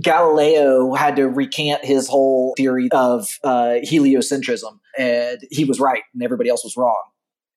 Galileo 0.00 0.94
had 0.94 1.16
to 1.16 1.28
recant 1.28 1.84
his 1.84 2.08
whole 2.08 2.54
theory 2.56 2.88
of 2.92 3.38
uh, 3.44 3.76
heliocentrism, 3.84 4.78
and 4.98 5.38
he 5.50 5.64
was 5.64 5.80
right, 5.80 6.02
and 6.14 6.22
everybody 6.22 6.48
else 6.48 6.62
was 6.64 6.76
wrong. 6.76 7.02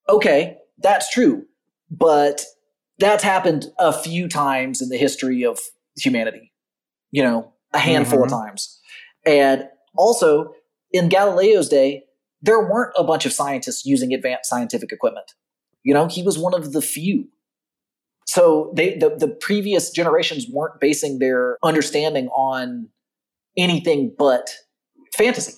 Okay, 0.09 0.57
that's 0.79 1.09
true, 1.11 1.45
but 1.91 2.43
that's 2.99 3.23
happened 3.23 3.67
a 3.79 3.91
few 3.91 4.27
times 4.27 4.81
in 4.81 4.89
the 4.89 4.97
history 4.97 5.43
of 5.43 5.59
humanity. 5.97 6.51
You 7.11 7.23
know, 7.23 7.53
a 7.73 7.79
handful 7.79 8.23
of 8.23 8.29
mm-hmm. 8.29 8.47
times, 8.47 8.79
and 9.25 9.65
also 9.95 10.53
in 10.91 11.09
Galileo's 11.09 11.69
day, 11.69 12.03
there 12.41 12.59
weren't 12.59 12.93
a 12.97 13.03
bunch 13.03 13.25
of 13.25 13.33
scientists 13.33 13.85
using 13.85 14.13
advanced 14.13 14.49
scientific 14.49 14.91
equipment. 14.91 15.33
You 15.83 15.93
know, 15.93 16.07
he 16.07 16.23
was 16.23 16.37
one 16.37 16.53
of 16.53 16.73
the 16.73 16.81
few. 16.81 17.27
So 18.27 18.73
they 18.75 18.97
the, 18.97 19.15
the 19.17 19.27
previous 19.27 19.91
generations 19.91 20.47
weren't 20.51 20.79
basing 20.79 21.19
their 21.19 21.57
understanding 21.63 22.27
on 22.29 22.89
anything 23.57 24.13
but 24.17 24.49
fantasy. 25.15 25.53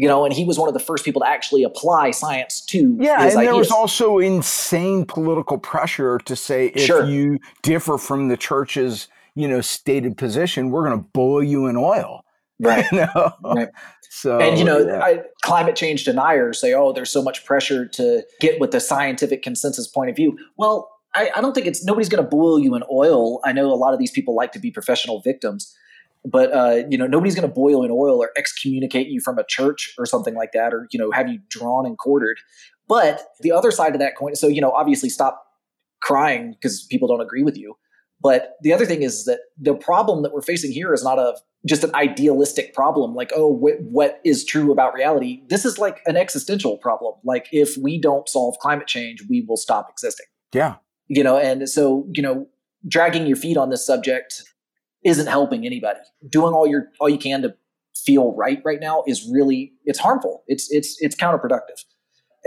You 0.00 0.06
know, 0.06 0.24
and 0.24 0.32
he 0.32 0.44
was 0.44 0.58
one 0.60 0.68
of 0.68 0.74
the 0.74 0.80
first 0.80 1.04
people 1.04 1.22
to 1.22 1.28
actually 1.28 1.64
apply 1.64 2.12
science 2.12 2.60
to 2.66 2.96
yeah 3.00 3.24
and 3.24 3.36
there 3.42 3.56
was 3.56 3.72
also 3.72 4.18
insane 4.18 5.04
political 5.04 5.58
pressure 5.58 6.18
to 6.24 6.36
say 6.36 6.68
if 6.68 6.82
Sure. 6.86 7.04
you 7.04 7.38
differ 7.62 7.98
from 7.98 8.28
the 8.28 8.36
church's 8.36 9.08
you 9.34 9.48
know 9.48 9.60
stated 9.60 10.16
position 10.16 10.70
we're 10.70 10.84
going 10.86 10.96
to 10.98 11.04
boil 11.12 11.42
you 11.42 11.66
in 11.66 11.76
oil 11.76 12.24
right. 12.60 12.86
you 12.92 12.98
know 12.98 13.32
Right. 13.42 13.68
so 14.10 14.38
and 14.40 14.56
you 14.58 14.64
know, 14.64 14.78
yeah. 14.78 15.00
I, 15.00 15.22
climate 15.42 15.74
change 15.76 16.04
deniers 16.04 16.60
say, 16.60 16.74
"Oh, 16.74 16.92
there's 16.92 17.10
so 17.10 17.22
much 17.22 17.44
pressure 17.44 17.86
to 17.86 18.22
get 18.40 18.58
with 18.60 18.70
the 18.70 18.80
scientific 18.80 19.42
consensus 19.42 19.86
point 19.86 20.10
of 20.10 20.16
view." 20.16 20.36
Well, 20.56 20.90
I, 21.14 21.30
I 21.36 21.40
don't 21.40 21.54
think 21.54 21.66
it's 21.66 21.84
nobody's 21.84 22.08
going 22.08 22.22
to 22.22 22.28
boil 22.28 22.58
you 22.58 22.74
in 22.74 22.82
oil. 22.90 23.40
I 23.44 23.52
know 23.52 23.66
a 23.72 23.76
lot 23.84 23.92
of 23.94 23.98
these 23.98 24.10
people 24.10 24.34
like 24.34 24.52
to 24.52 24.58
be 24.58 24.70
professional 24.70 25.20
victims, 25.20 25.74
but 26.30 26.52
uh, 26.52 26.82
you 26.88 26.98
know, 26.98 27.06
nobody's 27.06 27.34
going 27.34 27.48
to 27.48 27.54
boil 27.54 27.82
in 27.84 27.90
oil 27.90 28.22
or 28.22 28.30
excommunicate 28.36 29.08
you 29.08 29.20
from 29.20 29.38
a 29.38 29.44
church 29.44 29.94
or 29.98 30.06
something 30.06 30.34
like 30.34 30.52
that, 30.52 30.74
or 30.74 30.86
you 30.90 30.98
know, 30.98 31.10
have 31.10 31.28
you 31.28 31.40
drawn 31.48 31.86
and 31.86 31.96
quartered. 31.98 32.38
But 32.88 33.22
the 33.40 33.52
other 33.52 33.70
side 33.70 33.94
of 33.94 34.00
that 34.00 34.16
coin, 34.16 34.34
so 34.34 34.48
you 34.48 34.60
know, 34.60 34.72
obviously, 34.72 35.08
stop 35.08 35.44
crying 36.02 36.52
because 36.52 36.84
people 36.84 37.08
don't 37.08 37.20
agree 37.20 37.42
with 37.42 37.56
you. 37.56 37.76
But 38.20 38.56
the 38.62 38.72
other 38.72 38.84
thing 38.84 39.02
is 39.02 39.24
that 39.26 39.40
the 39.56 39.74
problem 39.74 40.22
that 40.22 40.32
we're 40.32 40.42
facing 40.42 40.72
here 40.72 40.92
is 40.92 41.04
not 41.04 41.18
a 41.18 41.36
just 41.66 41.82
an 41.82 41.92
idealistic 41.94 42.72
problem 42.72 43.14
like 43.14 43.32
oh 43.34 43.56
wh- 43.56 43.80
what 43.92 44.20
is 44.24 44.44
true 44.44 44.70
about 44.70 44.94
reality 44.94 45.42
this 45.48 45.64
is 45.64 45.76
like 45.76 46.00
an 46.06 46.16
existential 46.16 46.76
problem 46.78 47.14
like 47.24 47.48
if 47.50 47.76
we 47.76 48.00
don't 48.00 48.28
solve 48.28 48.56
climate 48.60 48.86
change 48.86 49.24
we 49.28 49.44
will 49.48 49.56
stop 49.56 49.88
existing 49.90 50.26
yeah 50.54 50.76
you 51.08 51.24
know 51.24 51.36
and 51.36 51.68
so 51.68 52.06
you 52.12 52.22
know 52.22 52.46
dragging 52.86 53.26
your 53.26 53.36
feet 53.36 53.56
on 53.56 53.70
this 53.70 53.84
subject 53.84 54.44
isn't 55.04 55.26
helping 55.26 55.64
anybody. 55.64 56.00
Doing 56.28 56.52
all 56.52 56.66
your 56.66 56.88
all 57.00 57.08
you 57.08 57.18
can 57.18 57.42
to 57.42 57.54
feel 57.96 58.34
right 58.34 58.60
right 58.64 58.80
now 58.80 59.02
is 59.06 59.28
really 59.30 59.72
it's 59.84 59.98
harmful. 59.98 60.44
It's 60.46 60.70
it's 60.70 60.96
it's 61.00 61.16
counterproductive. 61.16 61.84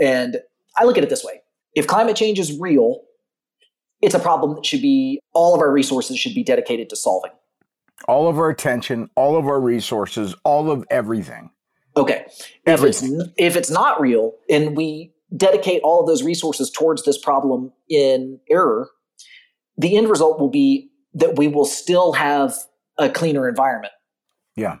And 0.00 0.38
i 0.76 0.84
look 0.84 0.96
at 0.96 1.04
it 1.04 1.10
this 1.10 1.24
way. 1.24 1.42
If 1.74 1.86
climate 1.86 2.16
change 2.16 2.38
is 2.38 2.58
real 2.58 3.02
it's 4.00 4.14
a 4.14 4.18
problem 4.18 4.56
that 4.56 4.66
should 4.66 4.82
be 4.82 5.20
all 5.32 5.54
of 5.54 5.60
our 5.60 5.70
resources 5.70 6.18
should 6.18 6.34
be 6.34 6.42
dedicated 6.42 6.90
to 6.90 6.96
solving. 6.96 7.30
All 8.08 8.28
of 8.28 8.38
our 8.38 8.50
attention 8.50 9.10
all 9.16 9.36
of 9.36 9.46
our 9.46 9.60
resources 9.60 10.34
all 10.44 10.70
of 10.70 10.84
everything. 10.90 11.50
Okay. 11.96 12.24
If 12.66 12.82
it's, 12.82 13.02
Everything. 13.02 13.32
if 13.36 13.56
it's 13.56 13.70
not 13.70 14.00
real 14.00 14.32
and 14.48 14.76
we 14.76 15.12
dedicate 15.36 15.82
all 15.82 16.00
of 16.00 16.06
those 16.06 16.22
resources 16.22 16.70
towards 16.70 17.04
this 17.04 17.18
problem 17.18 17.72
in 17.88 18.38
error, 18.50 18.88
the 19.76 19.96
end 19.96 20.08
result 20.08 20.40
will 20.40 20.50
be 20.50 20.90
that 21.14 21.36
we 21.36 21.48
will 21.48 21.64
still 21.64 22.12
have 22.12 22.54
a 22.98 23.08
cleaner 23.08 23.48
environment 23.48 23.92
yeah 24.56 24.76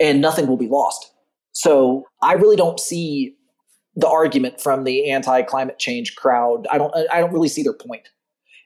and 0.00 0.20
nothing 0.20 0.46
will 0.46 0.56
be 0.56 0.68
lost. 0.68 1.12
So 1.52 2.04
I 2.22 2.34
really 2.34 2.56
don't 2.56 2.78
see 2.78 3.34
the 3.94 4.08
argument 4.08 4.60
from 4.60 4.84
the 4.84 5.10
anti-climate 5.10 5.78
change 5.78 6.16
crowd. 6.16 6.66
I 6.70 6.78
don't. 6.78 6.92
I 7.10 7.20
don't 7.20 7.32
really 7.32 7.48
see 7.48 7.62
their 7.62 7.72
point. 7.72 8.08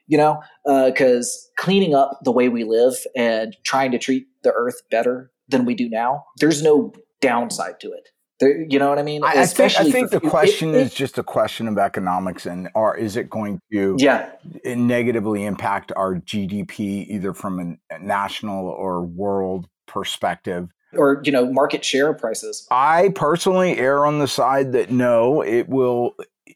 You 0.07 0.17
know, 0.17 0.41
uh, 0.65 0.89
because 0.89 1.49
cleaning 1.57 1.95
up 1.95 2.19
the 2.23 2.31
way 2.31 2.49
we 2.49 2.65
live 2.65 2.95
and 3.15 3.55
trying 3.63 3.91
to 3.91 3.97
treat 3.97 4.27
the 4.43 4.51
earth 4.51 4.81
better 4.89 5.31
than 5.47 5.63
we 5.63 5.73
do 5.73 5.87
now, 5.87 6.25
there's 6.37 6.61
no 6.61 6.91
downside 7.21 7.79
to 7.79 7.91
it. 7.93 8.09
There, 8.41 8.65
you 8.67 8.79
know 8.79 8.89
what 8.89 8.97
I 8.99 9.03
mean? 9.03 9.23
I, 9.23 9.43
I 9.43 9.45
think, 9.45 9.79
I 9.79 9.91
think 9.91 10.09
the 10.09 10.19
question 10.19 10.69
it- 10.69 10.75
it- 10.75 10.81
is 10.87 10.93
just 10.93 11.17
a 11.17 11.23
question 11.23 11.67
of 11.67 11.77
economics 11.77 12.45
and 12.47 12.69
or 12.73 12.97
is 12.97 13.15
it 13.15 13.29
going 13.29 13.61
to 13.71 13.95
yeah, 13.99 14.31
eh, 14.65 14.75
negatively 14.75 15.45
impact 15.45 15.91
our 15.95 16.15
GDP 16.15 17.05
either 17.07 17.33
from 17.33 17.77
a 17.91 17.99
national 17.99 18.67
or 18.67 19.03
world 19.03 19.67
perspective 19.87 20.69
or 20.93 21.21
you 21.23 21.31
know 21.31 21.45
market 21.51 21.85
share 21.85 22.13
prices? 22.13 22.67
I 22.71 23.11
personally 23.15 23.77
err 23.77 24.05
on 24.05 24.19
the 24.19 24.27
side 24.27 24.71
that 24.73 24.89
no, 24.91 25.41
it 25.41 25.69
will 25.69 26.15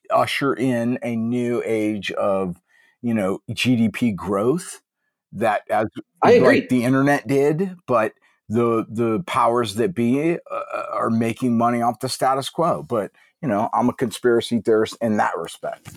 usher 0.10 0.54
in 0.56 0.98
a 1.04 1.16
new 1.16 1.62
age 1.66 2.12
of 2.14 2.60
you 3.04 3.14
know 3.14 3.40
GDP 3.52 4.16
growth 4.16 4.82
that 5.34 5.62
as 5.70 5.88
I 6.24 6.32
agree. 6.34 6.48
like 6.62 6.70
the 6.70 6.84
internet 6.84 7.28
did, 7.28 7.76
but 7.88 8.14
the 8.50 8.86
the 8.90 9.24
powers 9.26 9.76
that 9.76 9.94
be 9.94 10.38
uh, 10.52 10.84
are 10.92 11.10
making 11.10 11.58
money 11.58 11.82
off 11.82 12.00
the 12.00 12.10
status 12.10 12.50
quo. 12.50 12.84
But 12.84 13.12
you 13.42 13.48
know, 13.48 13.70
I'm 13.74 13.90
a 13.90 13.94
conspiracy 13.94 14.60
theorist 14.60 14.98
in 15.02 15.18
that 15.18 15.38
respect. 15.38 15.90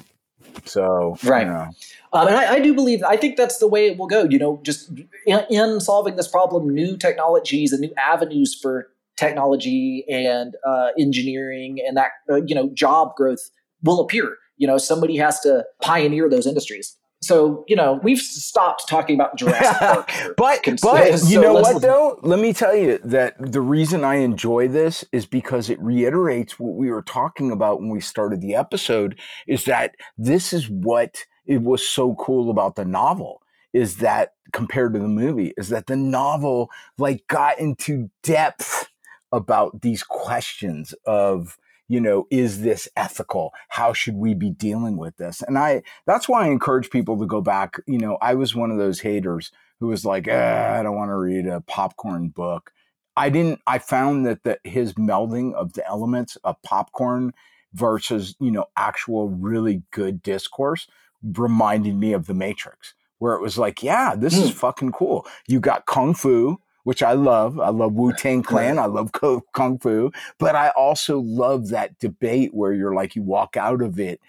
So 0.64 1.16
Right. 1.24 1.46
you 1.46 1.53
know, 1.53 1.68
Um, 2.12 2.28
and 2.28 2.36
I, 2.36 2.55
I 2.55 2.61
do 2.61 2.74
believe, 2.74 3.03
I 3.03 3.16
think 3.16 3.36
that's 3.36 3.59
the 3.59 3.68
way 3.68 3.86
it 3.86 3.99
will 3.99 4.07
go. 4.07 4.24
You 4.24 4.38
know, 4.38 4.61
just 4.62 4.90
in, 5.26 5.40
in 5.51 5.80
solving 5.80 6.16
this 6.16 6.28
problem, 6.28 6.68
new 6.68 6.96
technologies 6.96 7.72
and 7.72 7.80
new 7.80 7.92
avenues 7.96 8.59
for 8.61 8.88
technology 9.16 10.05
and 10.09 10.57
uh, 10.66 10.88
engineering 10.99 11.78
and 11.86 11.96
that, 11.96 12.11
uh, 12.30 12.36
you 12.44 12.55
know, 12.55 12.70
job 12.70 13.14
growth 13.16 13.51
will 13.82 14.01
appear. 14.01 14.36
You 14.57 14.66
know, 14.66 14.78
somebody 14.78 15.16
has 15.16 15.40
to 15.40 15.64
pioneer 15.82 16.28
those 16.28 16.46
industries. 16.46 16.96
So, 17.21 17.64
you 17.66 17.75
know, 17.75 17.99
we've 18.03 18.19
stopped 18.19 18.89
talking 18.89 19.16
about 19.16 19.37
Jurassic 19.37 19.77
Park. 19.79 20.11
But 20.37 20.62
Cons- 20.62 20.81
but 20.81 21.23
you 21.25 21.41
know 21.41 21.55
what 21.55 21.83
though? 21.83 22.21
Let 22.23 22.39
me 22.39 22.53
tell 22.53 22.77
you 22.77 22.99
that 23.05 23.35
the 23.39 23.61
reason 23.61 24.05
I 24.05 24.16
enjoy 24.16 24.69
this 24.69 25.05
is 25.11 25.27
because 25.27 25.69
it 25.69 25.81
reiterates 25.81 26.59
what 26.59 26.75
we 26.75 26.91
were 26.91 27.03
talking 27.03 27.51
about 27.51 27.81
when 27.81 27.91
we 27.91 28.01
started 28.01 28.41
the 28.41 28.55
episode 28.55 29.19
is 29.49 29.64
that 29.64 29.97
this 30.16 30.53
is 30.53 30.69
what 30.71 31.25
it 31.45 31.62
was 31.62 31.87
so 31.87 32.14
cool 32.14 32.51
about 32.51 32.77
the 32.77 32.85
novel 32.85 33.43
is 33.73 33.97
that 33.97 34.35
compared 34.53 34.95
to 34.95 34.99
the 34.99 35.09
movie 35.09 35.53
is 35.57 35.69
that 35.69 35.87
the 35.87 35.97
novel 35.97 36.71
like 36.99 37.27
got 37.27 37.59
into 37.59 38.11
depth 38.23 38.89
about 39.33 39.83
these 39.83 40.03
questions 40.03 40.95
of 41.05 41.59
you 41.89 42.01
know 42.01 42.26
is 42.30 42.61
this 42.62 42.89
ethical? 42.97 43.53
How 43.68 43.93
should 43.93 44.16
we 44.16 44.34
be 44.34 44.51
dealing 44.51 44.97
with 44.97 45.16
this? 45.16 45.43
And 45.43 45.59
i 45.59 45.82
that's 46.07 46.28
why 46.28 46.45
i 46.45 46.49
encourage 46.49 46.91
people 46.91 47.18
to 47.18 47.26
go 47.26 47.41
back 47.41 47.76
you 47.86 47.99
know 47.99 48.18
i 48.20 48.34
was 48.34 48.55
one 48.55 48.70
of 48.70 48.78
those 48.78 49.01
haters 49.01 49.51
who 49.80 49.89
was 49.89 50.05
like 50.05 50.28
"Ah, 50.30 50.78
i 50.78 50.82
don't 50.82 50.97
want 50.97 51.11
to 51.11 51.16
read 51.16 51.47
a 51.47 51.61
popcorn 51.62 52.28
book. 52.28 52.72
I 53.16 53.30
didn't 53.30 53.61
i 53.66 53.78
found 53.78 54.26
that 54.26 54.45
the, 54.45 54.59
his 54.64 54.95
melding 54.95 55.55
of 55.55 55.72
the 55.72 55.86
elements 55.86 56.36
of 56.45 56.61
popcorn 56.62 57.32
versus 57.74 58.34
you 58.41 58.51
know 58.51 58.66
actual 58.76 59.28
really 59.30 59.82
good 59.91 60.22
discourse 60.22 60.86
reminded 61.22 61.97
me 61.97 62.12
of 62.12 62.26
the 62.26 62.34
matrix 62.34 62.95
where 63.18 63.34
it 63.34 63.43
was 63.43 63.59
like 63.59 63.82
yeah 63.82 64.14
this 64.14 64.36
is 64.36 64.51
fucking 64.51 64.93
cool. 64.93 65.26
You 65.49 65.61
got 65.61 65.86
kung 65.86 66.14
fu 66.14 66.59
which 66.85 67.03
I 67.03 67.12
love. 67.12 67.59
I 67.61 67.70
love 67.70 67.93
Wu 67.95 68.12
Tang 68.12 68.43
Clan. 68.43 68.79
I 68.79 68.87
love 68.87 69.11
Kung 69.12 69.79
Fu. 69.79 70.11
But 70.39 70.55
I 70.57 70.70
also 70.70 71.20
love 71.20 71.68
that 71.68 71.99
debate 71.99 72.55
where 72.55 72.72
you're 72.72 72.95
like, 72.95 73.14
you 73.16 73.22
walk 73.22 73.57
out 73.57 73.83
of 73.83 73.99
it, 73.99 74.20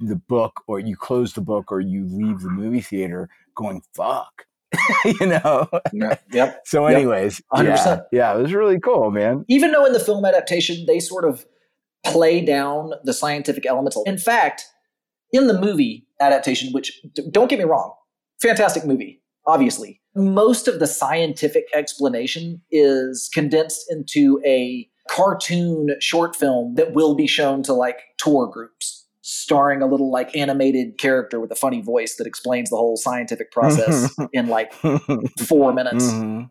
the 0.00 0.16
book, 0.16 0.62
or 0.66 0.78
you 0.78 0.96
close 0.96 1.32
the 1.32 1.40
book, 1.40 1.72
or 1.72 1.80
you 1.80 2.04
leave 2.06 2.40
the 2.40 2.50
movie 2.50 2.80
theater 2.80 3.28
going, 3.56 3.82
fuck. 3.94 4.46
you 5.04 5.26
know? 5.26 5.68
Yeah, 5.92 6.16
yep. 6.32 6.62
So, 6.66 6.86
Yep. 6.88 6.96
anyways, 6.96 7.40
100%. 7.52 7.64
yeah, 7.64 8.00
yeah, 8.10 8.36
it 8.36 8.42
was 8.42 8.52
really 8.52 8.80
cool, 8.80 9.10
man. 9.10 9.44
even 9.48 9.70
though 9.72 9.84
in 9.86 9.92
the 9.92 10.00
film 10.00 10.24
adaptation 10.24 10.84
they 10.86 10.98
sort 11.00 11.24
of 11.24 11.44
play 12.04 12.44
down 12.44 12.92
the 13.04 13.12
scientific 13.14 13.64
elements. 13.66 13.96
In 14.04 14.18
fact, 14.18 14.66
in 15.32 15.46
the 15.46 15.58
movie 15.58 16.06
adaptation, 16.20 16.72
which 16.72 17.00
don't 17.30 17.48
get 17.48 17.58
me 17.58 17.64
wrong, 17.64 17.92
fantastic 18.42 18.84
movie, 18.84 19.22
obviously. 19.46 20.00
Most 20.14 20.68
of 20.68 20.78
the 20.78 20.86
scientific 20.86 21.64
explanation 21.74 22.60
is 22.70 23.28
condensed 23.32 23.84
into 23.90 24.40
a 24.46 24.88
cartoon 25.08 25.94
short 26.00 26.34
film 26.36 26.74
that 26.76 26.92
will 26.94 27.14
be 27.14 27.26
shown 27.26 27.62
to 27.64 27.72
like 27.74 28.00
tour 28.18 28.46
groups 28.46 29.06
starring 29.20 29.80
a 29.82 29.86
little 29.86 30.10
like 30.10 30.34
animated 30.36 30.98
character 30.98 31.40
with 31.40 31.50
a 31.50 31.54
funny 31.54 31.80
voice 31.82 32.16
that 32.16 32.26
explains 32.26 32.70
the 32.70 32.76
whole 32.76 32.96
scientific 32.96 33.50
process 33.50 34.14
in 34.32 34.48
like 34.48 34.72
4 34.74 35.72
minutes 35.72 36.04
Mhm. 36.10 36.48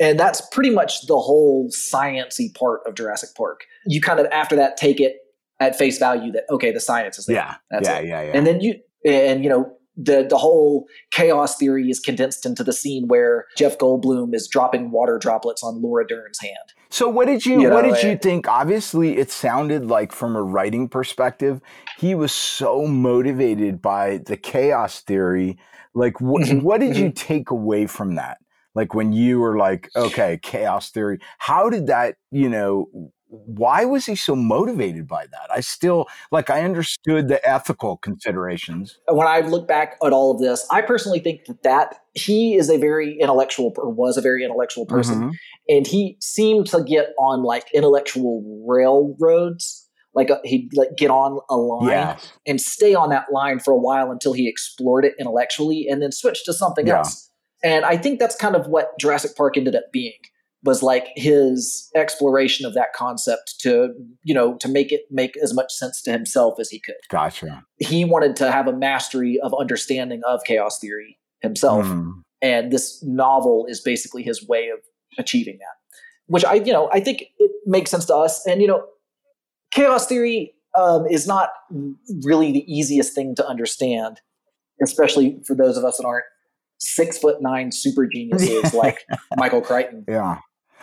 and 0.00 0.18
that's 0.18 0.40
pretty 0.52 0.70
much 0.70 1.06
the 1.06 1.18
whole 1.18 1.68
sciency 1.70 2.52
part 2.54 2.80
of 2.86 2.94
Jurassic 2.94 3.30
Park. 3.36 3.64
You 3.86 4.00
kind 4.00 4.18
of 4.20 4.26
after 4.26 4.56
that 4.56 4.76
take 4.76 5.00
it 5.00 5.16
at 5.60 5.76
face 5.76 5.98
value 5.98 6.32
that 6.32 6.44
okay, 6.50 6.70
the 6.72 6.80
science 6.80 7.18
is 7.18 7.26
there, 7.26 7.36
Yeah, 7.36 7.54
That's 7.70 7.88
yeah, 7.88 7.98
it. 7.98 8.06
yeah, 8.08 8.22
yeah. 8.22 8.32
and 8.34 8.46
then 8.46 8.60
you 8.60 8.74
and 9.04 9.42
you 9.44 9.50
know 9.50 9.72
the 9.96 10.26
the 10.28 10.36
whole 10.38 10.86
chaos 11.10 11.56
theory 11.56 11.88
is 11.88 12.00
condensed 12.00 12.44
into 12.44 12.64
the 12.64 12.72
scene 12.72 13.06
where 13.08 13.46
Jeff 13.56 13.78
Goldblum 13.78 14.34
is 14.34 14.48
dropping 14.48 14.90
water 14.90 15.18
droplets 15.18 15.62
on 15.62 15.80
Laura 15.80 16.06
Dern's 16.06 16.40
hand. 16.40 16.72
So 16.90 17.08
what 17.08 17.26
did 17.26 17.44
you, 17.44 17.60
You 17.62 17.70
what 17.70 17.84
know, 17.84 17.92
did 17.92 18.02
you 18.04 18.16
think? 18.16 18.46
Obviously, 18.48 19.16
it 19.18 19.30
sounded 19.30 19.86
like 19.86 20.12
from 20.12 20.36
a 20.36 20.42
writing 20.42 20.88
perspective, 20.88 21.60
he 21.98 22.14
was 22.14 22.32
so 22.32 22.86
motivated 22.86 23.82
by 23.82 24.18
the 24.18 24.36
chaos 24.36 25.00
theory. 25.00 25.58
Like, 25.94 26.14
wh- 26.18 26.38
Mhm, 26.42 26.62
what 26.62 26.80
did 26.80 26.96
you 26.96 27.10
take 27.12 27.50
away 27.50 27.86
from 27.86 28.14
that? 28.16 28.38
Like 28.74 28.94
when 28.94 29.12
you 29.12 29.38
were 29.40 29.56
like, 29.56 29.90
okay, 29.94 30.38
chaos 30.42 30.90
theory. 30.90 31.18
How 31.38 31.70
did 31.70 31.86
that? 31.86 32.16
You 32.32 32.48
know, 32.48 32.88
why 33.28 33.84
was 33.84 34.06
he 34.06 34.14
so 34.14 34.36
motivated 34.36 35.08
by 35.08 35.26
that? 35.26 35.50
I 35.52 35.60
still 35.60 36.06
like. 36.30 36.50
I 36.50 36.62
understood 36.62 37.28
the 37.28 37.44
ethical 37.48 37.96
considerations. 37.96 38.98
when 39.08 39.26
I 39.26 39.40
look 39.40 39.66
back 39.66 39.96
at 40.04 40.12
all 40.12 40.30
of 40.32 40.40
this, 40.40 40.66
I 40.70 40.82
personally 40.82 41.18
think 41.18 41.44
that, 41.46 41.62
that 41.64 41.96
he 42.14 42.54
is 42.54 42.70
a 42.70 42.76
very 42.78 43.16
intellectual 43.18 43.72
or 43.76 43.90
was 43.90 44.16
a 44.16 44.20
very 44.20 44.44
intellectual 44.44 44.86
person. 44.86 45.30
Mhm. 45.30 45.32
and 45.68 45.86
he 45.86 46.16
seemed 46.20 46.66
to 46.68 46.84
get 46.84 47.08
on 47.18 47.42
like 47.42 47.64
intellectual 47.74 48.42
railroads 48.68 49.80
like 50.14 50.30
uh, 50.30 50.38
he'd 50.44 50.68
like 50.76 50.90
get 50.96 51.10
on 51.10 51.40
a 51.50 51.56
line 51.56 51.88
Yeah. 51.88 52.16
and 52.46 52.60
stay 52.60 52.94
on 52.94 53.08
that 53.10 53.32
line 53.32 53.58
for 53.58 53.72
a 53.72 53.76
while 53.76 54.10
until 54.12 54.32
he 54.32 54.48
explored 54.48 55.04
it 55.04 55.14
intellectually 55.18 55.86
and 55.90 56.00
then 56.02 56.12
switch 56.12 56.44
to 56.44 56.52
something 56.52 56.86
Yeah. 56.86 56.98
else 56.98 57.30
and 57.64 57.84
i 57.84 57.96
think 57.96 58.20
that's 58.20 58.36
kind 58.36 58.54
of 58.54 58.66
what 58.68 58.96
jurassic 58.98 59.36
park 59.36 59.56
ended 59.56 59.74
up 59.74 59.84
being 59.92 60.12
was 60.64 60.82
like 60.82 61.08
his 61.14 61.90
exploration 61.94 62.66
of 62.66 62.74
that 62.74 62.92
concept 62.94 63.54
to 63.60 63.90
you 64.22 64.34
know 64.34 64.54
to 64.56 64.68
make 64.68 64.90
it 64.92 65.02
make 65.10 65.36
as 65.42 65.54
much 65.54 65.72
sense 65.72 66.02
to 66.02 66.10
himself 66.10 66.58
as 66.58 66.70
he 66.70 66.80
could 66.80 66.94
Gotcha. 67.10 67.62
he 67.78 68.04
wanted 68.04 68.34
to 68.36 68.50
have 68.50 68.66
a 68.66 68.72
mastery 68.72 69.38
of 69.42 69.52
understanding 69.58 70.22
of 70.26 70.40
chaos 70.44 70.78
theory 70.80 71.18
himself 71.40 71.84
Mhm. 71.86 72.22
and 72.42 72.72
this 72.72 73.02
novel 73.04 73.66
is 73.68 73.80
basically 73.80 74.22
his 74.22 74.46
way 74.48 74.68
of 74.70 74.78
achieving 75.18 75.58
that 75.58 75.76
which 76.26 76.44
i 76.44 76.54
you 76.54 76.72
know 76.72 76.88
i 76.92 77.00
think 77.00 77.24
it 77.38 77.50
makes 77.66 77.90
sense 77.90 78.04
to 78.06 78.14
us 78.14 78.44
and 78.46 78.60
you 78.62 78.66
know 78.68 78.84
chaos 79.72 80.06
theory 80.06 80.54
um, 80.76 81.06
is 81.06 81.26
not 81.28 81.50
really 82.24 82.50
the 82.50 82.64
easiest 82.72 83.14
thing 83.14 83.34
to 83.36 83.46
understand 83.46 84.20
especially 84.82 85.38
for 85.46 85.54
those 85.54 85.76
of 85.76 85.84
us 85.84 85.98
that 85.98 86.04
aren't 86.06 86.24
six 86.78 87.18
foot 87.18 87.40
nine 87.40 87.70
super 87.70 88.06
geniuses 88.06 88.72
like 88.82 88.98
michael 89.36 89.60
crichton 89.60 90.04
Yeah. 90.08 90.38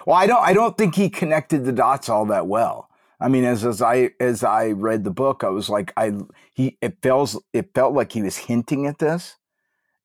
Well, 0.06 0.16
I 0.16 0.28
don't 0.28 0.44
I 0.44 0.54
don't 0.54 0.78
think 0.78 0.96
he 0.96 1.10
connected 1.10 1.66
the 1.66 1.72
dots 1.72 2.10
all 2.10 2.26
that 2.28 2.48
well. 2.48 2.90
I 3.20 3.28
mean, 3.28 3.44
as 3.44 3.66
as 3.66 3.82
I 3.82 4.12
as 4.20 4.44
I 4.44 4.72
read 4.72 5.04
the 5.04 5.12
book, 5.12 5.44
I 5.44 5.50
was 5.50 5.70
like, 5.70 5.94
I 5.98 6.14
he 6.54 6.78
it 6.82 6.98
feels 7.02 7.42
it 7.54 7.74
felt 7.74 7.94
like 7.94 8.12
he 8.12 8.24
was 8.24 8.38
hinting 8.38 8.88
at 8.88 9.00
this 9.00 9.38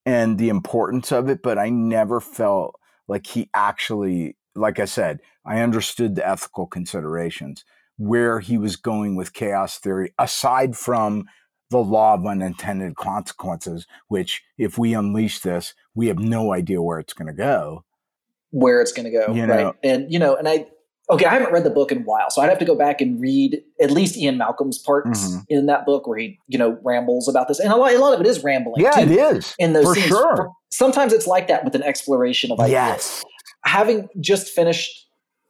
and 0.05 0.37
the 0.37 0.49
importance 0.49 1.11
of 1.11 1.29
it, 1.29 1.41
but 1.43 1.57
I 1.57 1.69
never 1.69 2.21
felt 2.21 2.79
like 3.07 3.27
he 3.27 3.49
actually, 3.53 4.37
like 4.55 4.79
I 4.79 4.85
said, 4.85 5.19
I 5.45 5.61
understood 5.61 6.15
the 6.15 6.27
ethical 6.27 6.67
considerations 6.67 7.65
where 7.97 8.39
he 8.39 8.57
was 8.57 8.75
going 8.75 9.15
with 9.15 9.33
chaos 9.33 9.79
theory, 9.79 10.13
aside 10.19 10.77
from 10.77 11.25
the 11.69 11.79
law 11.79 12.13
of 12.13 12.25
unintended 12.25 12.95
consequences, 12.95 13.87
which 14.07 14.43
if 14.57 14.77
we 14.77 14.93
unleash 14.93 15.39
this, 15.39 15.73
we 15.95 16.07
have 16.07 16.19
no 16.19 16.53
idea 16.53 16.81
where 16.81 16.99
it's 16.99 17.13
going 17.13 17.27
to 17.27 17.33
go. 17.33 17.83
Where 18.51 18.81
it's 18.81 18.91
going 18.91 19.05
to 19.05 19.11
go 19.11 19.33
You 19.33 19.45
know. 19.47 19.55
right 19.65 19.73
and 19.83 20.11
you 20.11 20.19
know 20.19 20.35
and 20.35 20.47
i 20.47 20.65
okay 21.09 21.25
i 21.25 21.33
haven't 21.33 21.51
read 21.51 21.63
the 21.63 21.69
book 21.69 21.91
in 21.91 21.99
a 21.99 22.01
while 22.01 22.29
so 22.29 22.41
i'd 22.41 22.49
have 22.49 22.59
to 22.59 22.65
go 22.65 22.75
back 22.75 23.01
and 23.01 23.19
read 23.19 23.61
at 23.81 23.91
least 23.91 24.17
ian 24.17 24.37
malcolm's 24.37 24.77
parts 24.77 25.35
Mhm. 25.35 25.45
in 25.49 25.65
that 25.67 25.85
book 25.85 26.07
where 26.07 26.17
he 26.17 26.39
you 26.47 26.57
know 26.57 26.77
rambles 26.83 27.27
about 27.27 27.47
this 27.47 27.59
and 27.59 27.71
a 27.71 27.75
lot, 27.75 27.93
a 27.93 27.97
lot 27.99 28.13
of 28.13 28.21
it 28.21 28.27
is 28.27 28.43
rambling 28.43 28.81
Yeah, 28.83 28.91
too. 28.91 29.01
it 29.01 29.11
is. 29.11 29.53
in 29.59 29.73
those 29.73 29.85
for 29.85 29.95
scenes. 29.95 30.07
sure. 30.07 30.51
Sometimes 30.71 31.11
it's 31.13 31.27
like 31.27 31.47
that 31.47 31.63
with 31.65 31.75
an 31.75 31.83
exploration 31.83 32.51
of 32.51 32.59
ideas. 32.59 32.71
Yes. 32.71 33.25
Having 33.65 34.09
just 34.19 34.47
finished 34.49 35.07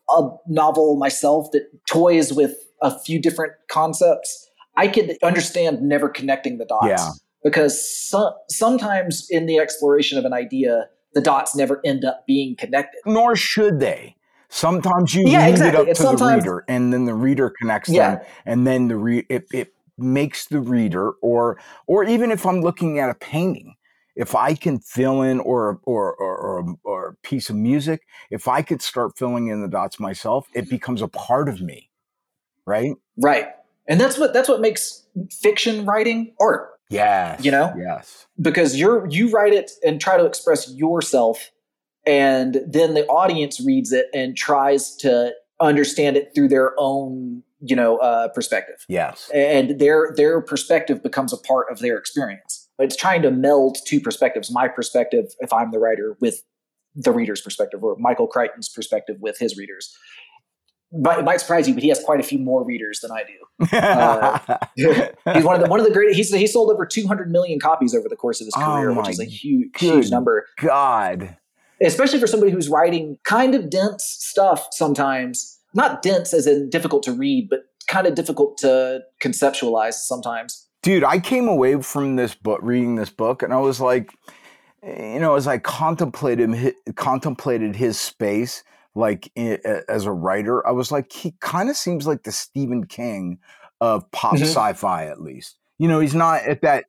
a 0.09 0.29
novel 0.47 0.95
myself 0.95 1.49
that 1.51 1.63
toys 1.89 2.31
with 2.31 2.53
a 2.81 2.97
few 2.99 3.19
different 3.19 3.53
concepts, 3.69 4.47
I 4.77 4.87
could 4.87 5.17
understand 5.23 5.81
never 5.81 6.07
connecting 6.07 6.59
the 6.59 6.65
dots. 6.65 6.85
Yeah. 6.87 7.09
Because 7.43 7.75
so, 8.09 8.33
sometimes 8.49 9.27
in 9.29 9.47
the 9.47 9.57
exploration 9.57 10.17
of 10.17 10.23
an 10.25 10.33
idea, 10.33 10.87
the 11.17 11.21
dots 11.21 11.55
never 11.55 11.81
end 11.83 12.05
up 12.05 12.27
being 12.27 12.55
connected. 12.55 13.01
Nor 13.03 13.35
should 13.35 13.79
they. 13.79 14.15
Sometimes 14.49 15.15
you 15.15 15.27
Yeah, 15.27 15.39
leave 15.39 15.49
exactly. 15.49 15.81
it 15.85 15.89
up 15.89 15.95
to 15.95 16.03
the 16.03 16.25
reader, 16.35 16.63
and 16.67 16.93
then 16.93 17.05
the 17.05 17.15
reader 17.15 17.49
connects 17.49 17.89
Yeah. 17.89 18.17
them, 18.17 18.25
and 18.45 18.67
then 18.67 18.87
the 18.87 18.95
re- 18.95 19.25
it, 19.29 19.47
it 19.51 19.73
makes 19.97 20.45
the 20.45 20.59
reader, 20.59 21.13
or 21.23 21.59
or 21.87 22.03
even 22.03 22.29
if 22.31 22.45
I'm 22.45 22.61
looking 22.61 22.99
at 22.99 23.09
a 23.09 23.15
painting, 23.15 23.75
if 24.15 24.35
I 24.35 24.53
can 24.53 24.77
fill 24.79 25.23
in 25.23 25.39
or 25.39 25.79
or 25.83 26.13
or 26.13 26.37
or, 26.37 26.75
or 26.83 27.07
a 27.09 27.27
piece 27.27 27.49
of 27.49 27.55
music, 27.55 28.03
if 28.29 28.47
I 28.47 28.61
could 28.61 28.83
start 28.83 29.17
filling 29.17 29.47
in 29.47 29.63
the 29.63 29.67
dots 29.67 29.99
myself, 29.99 30.47
it 30.53 30.69
becomes 30.69 31.01
a 31.01 31.07
part 31.07 31.49
of 31.49 31.59
me, 31.61 31.89
right? 32.67 32.91
Right. 33.17 33.47
And 33.87 33.99
that's 33.99 34.19
what 34.19 34.33
that's 34.33 34.47
what 34.49 34.61
makes 34.61 35.03
fiction 35.31 35.83
writing 35.83 36.35
art. 36.39 36.76
Yes. 36.89 37.43
You 37.43 37.51
know? 37.51 37.73
Yes. 37.77 38.27
Because 38.39 38.79
you're 38.79 39.07
you 39.07 39.29
write 39.29 39.53
it 39.53 39.71
and 39.85 39.99
try 39.99 40.17
to 40.17 40.25
express 40.25 40.71
yourself 40.73 41.51
and 42.07 42.61
then 42.65 42.93
the 42.93 43.05
audience 43.07 43.59
reads 43.59 43.91
it 43.91 44.07
and 44.13 44.35
tries 44.35 44.95
to 44.97 45.33
understand 45.59 46.15
it 46.15 46.31
through 46.33 46.47
their 46.47 46.73
own, 46.77 47.43
you 47.59 47.75
know, 47.75 47.97
uh, 47.97 48.29
perspective. 48.29 48.85
Yes. 48.87 49.29
And 49.33 49.77
their 49.79 50.13
their 50.15 50.41
perspective 50.41 51.03
becomes 51.03 51.33
a 51.33 51.37
part 51.37 51.67
of 51.69 51.79
their 51.79 51.97
experience. 51.97 52.69
It's 52.79 52.95
trying 52.95 53.23
to 53.23 53.31
meld 53.31 53.77
two 53.85 53.99
perspectives, 53.99 54.49
my 54.51 54.67
perspective 54.67 55.35
if 55.39 55.51
I'm 55.51 55.71
the 55.71 55.79
writer 55.79 56.15
with 56.21 56.43
the 56.95 57.11
reader's 57.11 57.41
perspective 57.41 57.83
or 57.83 57.95
Michael 57.99 58.27
Crichton's 58.27 58.69
perspective 58.69 59.17
with 59.19 59.37
his 59.37 59.57
readers. 59.57 59.95
But 60.91 61.19
it 61.19 61.25
might 61.25 61.41
surprise 61.41 61.67
you, 61.67 61.73
but 61.73 61.83
he 61.83 61.89
has 61.89 62.01
quite 62.01 62.19
a 62.19 62.23
few 62.23 62.39
more 62.39 62.63
readers 62.63 63.01
than 63.01 63.11
I 63.11 63.23
do. 63.23 63.33
Uh, 63.73 64.57
he's 65.33 65.43
one 65.43 65.55
of 65.55 65.61
the 65.61 65.67
one 65.67 65.79
of 65.79 65.85
the 65.85 65.91
great. 65.91 66.15
He's 66.15 66.33
he 66.33 66.47
sold 66.47 66.71
over 66.71 66.85
200 66.85 67.31
million 67.31 67.59
copies 67.59 67.95
over 67.95 68.07
the 68.07 68.15
course 68.15 68.39
of 68.39 68.45
his 68.45 68.53
Oh 68.55 68.61
career, 68.61 68.93
which 68.93 69.09
is 69.09 69.19
a 69.19 69.25
huge 69.25 69.69
huge 69.75 70.11
number, 70.11 70.45
God. 70.61 71.35
especially 71.81 72.19
for 72.19 72.27
somebody 72.27 72.51
who's 72.51 72.69
writing 72.69 73.17
kind 73.23 73.55
of 73.55 73.69
dense 73.69 74.03
stuff. 74.03 74.67
Sometimes 74.71 75.59
not 75.73 76.01
dense 76.03 76.33
as 76.33 76.45
in 76.47 76.69
difficult 76.69 77.03
to 77.03 77.11
read, 77.11 77.49
but 77.49 77.63
kind 77.87 78.05
of 78.05 78.15
difficult 78.15 78.57
to 78.59 79.01
conceptualize 79.21 79.93
sometimes. 79.93 80.67
dude 80.83 81.03
i 81.03 81.17
came 81.19 81.47
away 81.47 81.81
from 81.81 82.15
this 82.17 82.35
book 82.35 82.59
reading 82.61 82.95
this 82.95 83.09
book 83.09 83.41
and 83.41 83.53
i 83.53 83.57
was 83.57 83.79
like 83.79 84.11
you 84.83 85.19
know 85.19 85.35
as 85.35 85.47
i 85.47 85.57
contemplated 85.57 86.75
contemplated 86.95 87.75
his 87.77 87.99
space 87.99 88.63
like 88.97 89.31
as 89.35 90.05
a 90.05 90.11
writer 90.11 90.65
i 90.67 90.71
was 90.71 90.91
like 90.91 91.11
he 91.11 91.33
kind 91.39 91.69
of 91.69 91.75
seems 91.77 92.07
like 92.07 92.23
the 92.23 92.31
stephen 92.31 92.85
king 92.85 93.37
of 93.81 94.09
pop 94.11 94.33
Mhm. 94.35 94.41
sci-fi 94.43 95.05
at 95.05 95.21
least 95.21 95.57
you 95.77 95.87
know 95.87 95.99
he's 95.99 96.15
not 96.15 96.41
at 96.43 96.61
that 96.61 96.85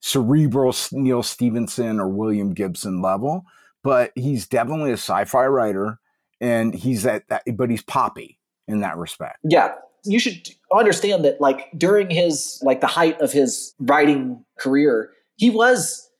cerebral 0.00 0.74
neal 0.92 1.22
stephenson 1.22 2.00
or 2.00 2.08
william 2.08 2.52
gibson 2.52 3.00
level 3.00 3.44
but 3.84 4.10
he's 4.14 4.46
definitely 4.48 4.90
a 4.90 4.94
sci-fi 4.94 5.46
writer 5.46 5.98
and 6.40 6.74
he's 6.74 7.06
at 7.06 7.26
that 7.28 7.42
but 7.54 7.70
he's 7.70 7.82
poppy 7.82 8.38
in 8.68 8.80
that 8.80 8.96
respect 8.96 9.38
Yeah. 9.44 9.72
You 10.04 10.18
should 10.18 10.48
understand 10.74 11.24
that 11.24 11.40
like 11.40 11.68
during 11.78 12.10
his 12.10 12.58
like 12.64 12.80
the 12.80 12.88
height 12.88 13.20
of 13.20 13.30
his 13.30 13.72
writing 13.78 14.44
career, 14.58 15.10
he 15.36 15.48
was 15.48 16.10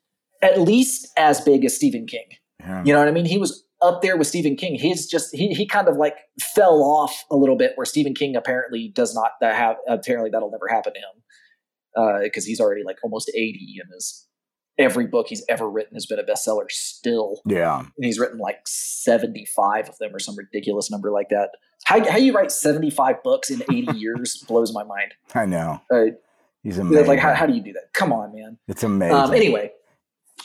at 0.40 0.60
least 0.60 1.08
as 1.16 1.40
big 1.40 1.64
as 1.64 1.74
Stephen 1.74 2.06
King. 2.06 2.26
yeah. 2.60 2.84
You 2.84 2.92
know 2.92 3.00
what 3.00 3.08
I 3.08 3.10
mean? 3.10 3.24
He 3.24 3.38
was 3.38 3.64
up 3.82 4.02
there 4.02 4.16
with 4.16 4.26
Stephen 4.26 4.56
King. 4.56 4.76
He's 4.76 5.06
just 5.06 5.34
he 5.34 5.54
he 5.54 5.66
kind 5.66 5.88
of 5.88 5.96
like 5.96 6.16
fell 6.40 6.82
off 6.82 7.24
a 7.30 7.36
little 7.36 7.56
bit 7.56 7.72
where 7.74 7.84
Stephen 7.84 8.14
King 8.14 8.36
apparently 8.36 8.88
does 8.88 9.14
not 9.14 9.32
that 9.40 9.56
have 9.56 9.76
apparently 9.88 10.30
that'll 10.30 10.50
never 10.50 10.68
happen 10.68 10.92
to 10.94 10.98
him. 10.98 11.22
Uh, 11.94 12.20
because 12.22 12.46
he's 12.46 12.58
already 12.58 12.82
like 12.84 12.96
almost 13.02 13.30
80 13.34 13.76
and 13.82 13.92
his 13.92 14.26
every 14.78 15.06
book 15.06 15.26
he's 15.28 15.44
ever 15.50 15.68
written 15.68 15.94
has 15.94 16.06
been 16.06 16.18
a 16.18 16.22
bestseller 16.22 16.64
still 16.70 17.42
yeah 17.44 17.80
and 17.80 18.04
he's 18.04 18.18
written 18.18 18.38
like 18.38 18.60
75 18.64 19.90
of 19.90 19.98
them 19.98 20.14
or 20.14 20.18
some 20.18 20.34
ridiculous 20.34 20.90
number 20.90 21.10
like 21.10 21.28
that 21.28 21.50
how, 21.84 22.02
how 22.10 22.16
you 22.16 22.32
write 22.32 22.50
75 22.50 23.22
books 23.22 23.50
in 23.50 23.62
80 23.70 23.92
years 23.98 24.42
blows 24.48 24.72
my 24.72 24.82
mind 24.84 25.12
i 25.34 25.44
know 25.44 25.82
uh, 25.92 26.04
he's 26.62 26.78
amazing 26.78 27.06
like 27.06 27.18
how, 27.18 27.34
how 27.34 27.44
do 27.44 27.52
you 27.52 27.60
do 27.62 27.74
that 27.74 27.92
come 27.92 28.10
on 28.10 28.34
man 28.34 28.56
It's 28.66 28.82
amazing. 28.82 29.14
um, 29.14 29.34
anyway, 29.34 29.70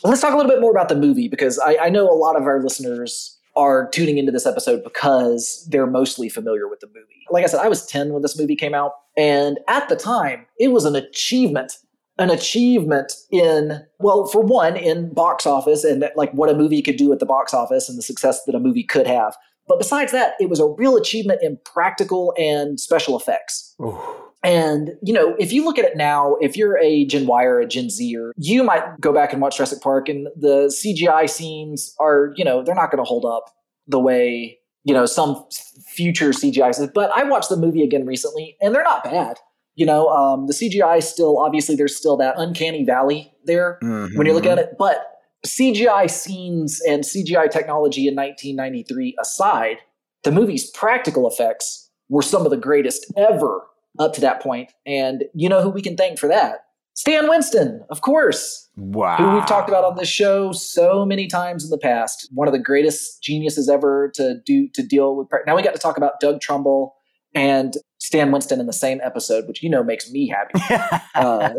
let's 0.04 0.22
talk 0.22 0.34
a 0.34 0.38
little 0.38 0.52
bit 0.52 0.62
more 0.62 0.72
about 0.72 0.90
the 0.90 0.96
movie 0.96 1.28
because 1.28 1.60
I, 1.60 1.78
I 1.84 1.90
know 1.90 2.10
a 2.10 2.14
lot 2.14 2.36
of 2.36 2.44
our 2.44 2.62
listeners 2.62 3.38
are 3.56 3.90
tuning 3.90 4.18
into 4.18 4.32
this 4.32 4.46
episode 4.46 4.84
because 4.84 5.68
they're 5.70 5.88
mostly 5.88 6.30
familiar 6.30 6.68
with 6.68 6.80
the 6.80 6.88
movie. 6.88 7.26
Like 7.32 7.44
I 7.44 7.48
said, 7.48 7.60
I 7.60 7.68
was 7.68 7.86
10 7.88 8.14
when 8.14 8.22
this 8.22 8.38
movie 8.38 8.56
came 8.56 8.76
out, 8.76 8.92
and 9.18 9.60
at 9.68 9.90
the 9.90 9.96
time, 9.96 10.46
it 10.60 10.70
was 10.70 10.86
an 10.86 10.96
achievement. 10.96 11.74
An 12.20 12.32
achievement 12.32 13.14
in, 13.30 13.86
well, 14.00 14.26
for 14.26 14.42
one, 14.42 14.76
in 14.76 15.14
box 15.14 15.46
office 15.46 15.84
and 15.84 16.04
like 16.16 16.32
what 16.32 16.50
a 16.50 16.56
movie 16.56 16.82
could 16.82 16.98
do 16.98 17.14
at 17.14 17.20
the 17.20 17.28
box 17.28 17.54
office 17.54 17.88
and 17.88 17.96
the 17.96 18.02
success 18.02 18.44
that 18.46 18.56
a 18.56 18.60
movie 18.60 18.84
could 18.84 19.06
have. 19.06 19.38
But 19.68 19.78
besides 19.78 20.12
that, 20.14 20.34
it 20.40 20.50
was 20.50 20.60
a 20.60 20.66
real 20.66 20.96
achievement 20.96 21.44
in 21.44 21.60
practical 21.64 22.34
and 22.36 22.80
special 22.80 23.16
effects. 23.16 23.76
Ooh. 23.80 24.00
And, 24.44 24.92
you 25.02 25.14
know, 25.14 25.36
if 25.40 25.52
you 25.52 25.66
look 25.66 25.80
at 25.80 25.86
it 25.86 25.98
now, 25.98 26.36
if 26.42 26.56
you're 26.56 26.78
a 26.78 27.06
Gen 27.06 27.26
Y 27.26 27.44
or 27.44 27.60
a 27.60 27.66
Gen 27.68 27.90
Zer, 27.90 28.34
you 28.38 28.64
might 28.64 28.84
go 29.02 29.12
back 29.12 29.34
and 29.34 29.42
watch 29.42 29.58
Jurassic 29.58 29.82
Park 29.82 30.08
and 30.08 30.28
the 30.36 30.68
CGI 30.68 31.28
scenes 31.30 31.96
are, 32.00 32.34
you 32.36 32.46
know, 32.46 32.64
they're 32.64 32.76
not 32.76 32.92
going 32.92 33.04
to 33.04 33.08
hold 33.08 33.26
up 33.26 33.46
the 33.88 34.00
way, 34.00 34.58
you 34.84 34.94
know, 34.94 35.06
some 35.06 35.44
future 35.88 36.30
CGI 36.30 36.74
scenes. 36.74 36.92
But 36.94 37.12
I 37.16 37.24
watched 37.24 37.50
the 37.50 37.58
movie 37.58 37.84
again 37.84 38.06
recently 38.06 38.56
and 38.62 38.74
they're 38.76 38.84
not 38.84 39.04
bad. 39.04 39.38
You 39.76 39.86
know, 39.86 40.08
um, 40.10 40.48
the 40.48 40.54
CGI 40.54 41.04
still, 41.04 41.38
obviously, 41.40 41.76
there's 41.76 41.96
still 41.96 42.18
that 42.18 42.36
uncanny 42.38 42.84
valley 42.84 43.32
there 43.46 43.78
when 43.82 44.26
you 44.26 44.34
look 44.34 44.44
Mhm. 44.46 44.52
at 44.54 44.58
it. 44.60 44.76
But 44.78 45.06
CGI 45.46 46.08
scenes 46.08 46.82
and 46.88 47.04
CGI 47.06 47.48
technology 47.48 48.08
in 48.08 48.16
1993 48.16 49.16
aside, 49.20 49.78
the 50.24 50.32
movie's 50.32 50.70
practical 50.72 51.28
effects 51.28 51.90
were 52.10 52.24
some 52.24 52.44
of 52.44 52.50
the 52.50 52.58
greatest 52.58 53.06
ever 53.18 53.62
up 54.00 54.14
to 54.14 54.22
that 54.22 54.42
point. 54.42 54.72
And 54.86 55.26
you 55.34 55.50
know 55.50 55.62
who 55.62 55.70
we 55.70 55.82
can 55.82 55.96
thank 55.96 56.20
for 56.20 56.28
that? 56.28 56.60
Stan 56.98 57.30
Winston, 57.30 57.84
of 57.92 58.02
course, 58.02 58.70
wow. 58.76 59.18
who 59.18 59.36
we've 59.36 59.46
talked 59.46 59.70
about 59.70 59.84
on 59.84 59.96
this 59.98 60.10
show 60.10 60.52
so 60.52 61.06
many 61.06 61.28
times 61.28 61.64
in 61.64 61.70
the 61.70 61.78
past. 61.78 62.28
One 62.34 62.48
of 62.48 62.54
the 62.54 62.60
greatest 62.60 63.22
geniuses 63.22 63.70
ever 63.70 64.12
to 64.16 64.40
do 64.46 64.68
to 64.74 64.82
deal 64.82 65.16
with. 65.16 65.28
Now 65.46 65.56
we 65.56 65.62
got 65.62 65.76
to 65.76 65.80
talk 65.80 65.98
about 65.98 66.20
Doug 66.20 66.42
Trumbull 66.42 66.96
and 67.36 67.76
Stan 68.00 68.32
Winston 68.32 68.60
in 68.60 68.66
the 68.66 68.74
same 68.74 69.00
episode, 69.04 69.48
which 69.48 69.62
you 69.62 69.70
know 69.70 69.84
makes 69.84 70.10
me 70.12 70.28
happy. 70.28 70.60
Uh, 71.16 71.50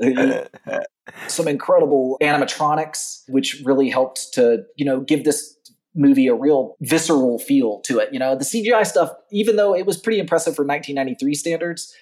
some 1.28 1.46
incredible 1.46 2.18
animatronics, 2.20 3.22
which 3.28 3.62
really 3.64 3.88
helped 3.88 4.32
to, 4.32 4.64
you 4.76 4.84
know, 4.84 5.00
give 5.00 5.22
this 5.22 5.53
movie 5.94 6.26
a 6.26 6.34
real 6.34 6.76
visceral 6.80 7.38
feel 7.38 7.80
to 7.86 7.98
it. 7.98 8.08
You 8.12 8.18
know, 8.18 8.36
the 8.36 8.44
CGI 8.44 8.86
stuff, 8.86 9.10
even 9.30 9.56
though 9.56 9.74
it 9.74 9.86
was 9.86 9.96
pretty 9.96 10.18
impressive 10.18 10.54
for 10.54 10.64
1993 10.64 11.34
standards, 11.34 11.94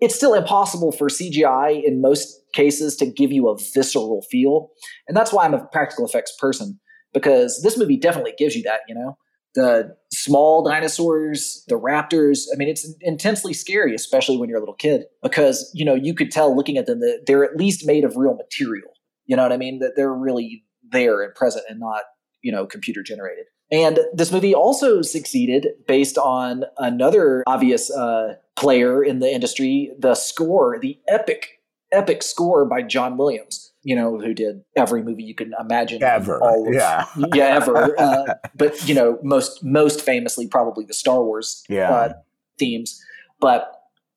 it's 0.00 0.14
still 0.14 0.34
impossible 0.34 0.92
for 0.92 1.08
CGI 1.08 1.82
in 1.82 2.00
most 2.00 2.40
cases 2.52 2.96
to 2.96 3.06
give 3.06 3.32
you 3.32 3.48
a 3.48 3.56
visceral 3.74 4.22
feel. 4.30 4.70
And 5.08 5.16
that's 5.16 5.32
why 5.32 5.44
I'm 5.44 5.54
a 5.54 5.66
practical 5.66 6.06
effects 6.06 6.34
person, 6.38 6.78
because 7.12 7.60
this 7.62 7.78
movie 7.78 7.98
definitely 7.98 8.34
gives 8.36 8.54
you 8.54 8.62
that, 8.64 8.80
you 8.88 8.94
know? 8.94 9.16
The 9.54 9.96
small 10.12 10.62
dinosaurs, 10.62 11.64
the 11.68 11.80
raptors. 11.80 12.44
I 12.52 12.58
mean, 12.58 12.68
it's 12.68 12.86
intensely 13.00 13.54
scary, 13.54 13.94
especially 13.94 14.36
when 14.36 14.50
you're 14.50 14.58
a 14.58 14.60
little 14.60 14.74
kid, 14.74 15.04
because 15.22 15.70
you 15.72 15.82
know 15.82 15.94
you 15.94 16.12
could 16.12 16.30
tell 16.30 16.54
looking 16.54 16.76
at 16.76 16.84
them 16.84 17.00
that 17.00 17.22
they're 17.26 17.42
at 17.42 17.56
least 17.56 17.86
made 17.86 18.04
of 18.04 18.16
real 18.16 18.34
material. 18.34 18.90
You 19.24 19.34
know 19.34 19.42
what 19.42 19.52
I 19.52 19.56
mean? 19.56 19.78
That 19.78 19.92
they're 19.96 20.12
really 20.12 20.62
there 20.90 21.22
and 21.22 21.34
present, 21.34 21.64
and 21.70 21.80
not 21.80 22.02
you 22.42 22.52
know 22.52 22.66
computer 22.66 23.02
generated. 23.02 23.46
And 23.70 23.98
this 24.12 24.30
movie 24.30 24.54
also 24.54 25.02
succeeded 25.02 25.66
based 25.88 26.16
on 26.18 26.64
another 26.78 27.42
obvious 27.48 27.90
uh, 27.90 28.34
player 28.56 29.02
in 29.02 29.18
the 29.18 29.28
industry, 29.28 29.90
the 29.98 30.14
score, 30.14 30.78
the 30.80 31.00
epic, 31.08 31.60
epic 31.90 32.22
score 32.22 32.64
by 32.64 32.82
John 32.82 33.16
Williams. 33.16 33.72
You 33.82 33.94
know, 33.94 34.18
who 34.18 34.34
did 34.34 34.62
every 34.76 35.02
movie 35.02 35.22
you 35.22 35.34
can 35.34 35.52
imagine 35.60 36.02
Ever. 36.02 36.40
All 36.40 36.66
of, 36.68 36.74
Yeah. 36.74 37.06
yeah, 37.34 37.44
ever. 37.44 37.94
Uh, 37.98 38.34
but 38.56 38.88
you 38.88 38.94
know, 38.94 39.18
most 39.22 39.62
most 39.64 40.00
famously, 40.00 40.48
probably 40.48 40.84
the 40.84 40.94
Star 40.94 41.22
Wars 41.22 41.62
Yeah. 41.68 41.90
uh, 41.92 42.12
themes. 42.58 43.00
But 43.40 43.72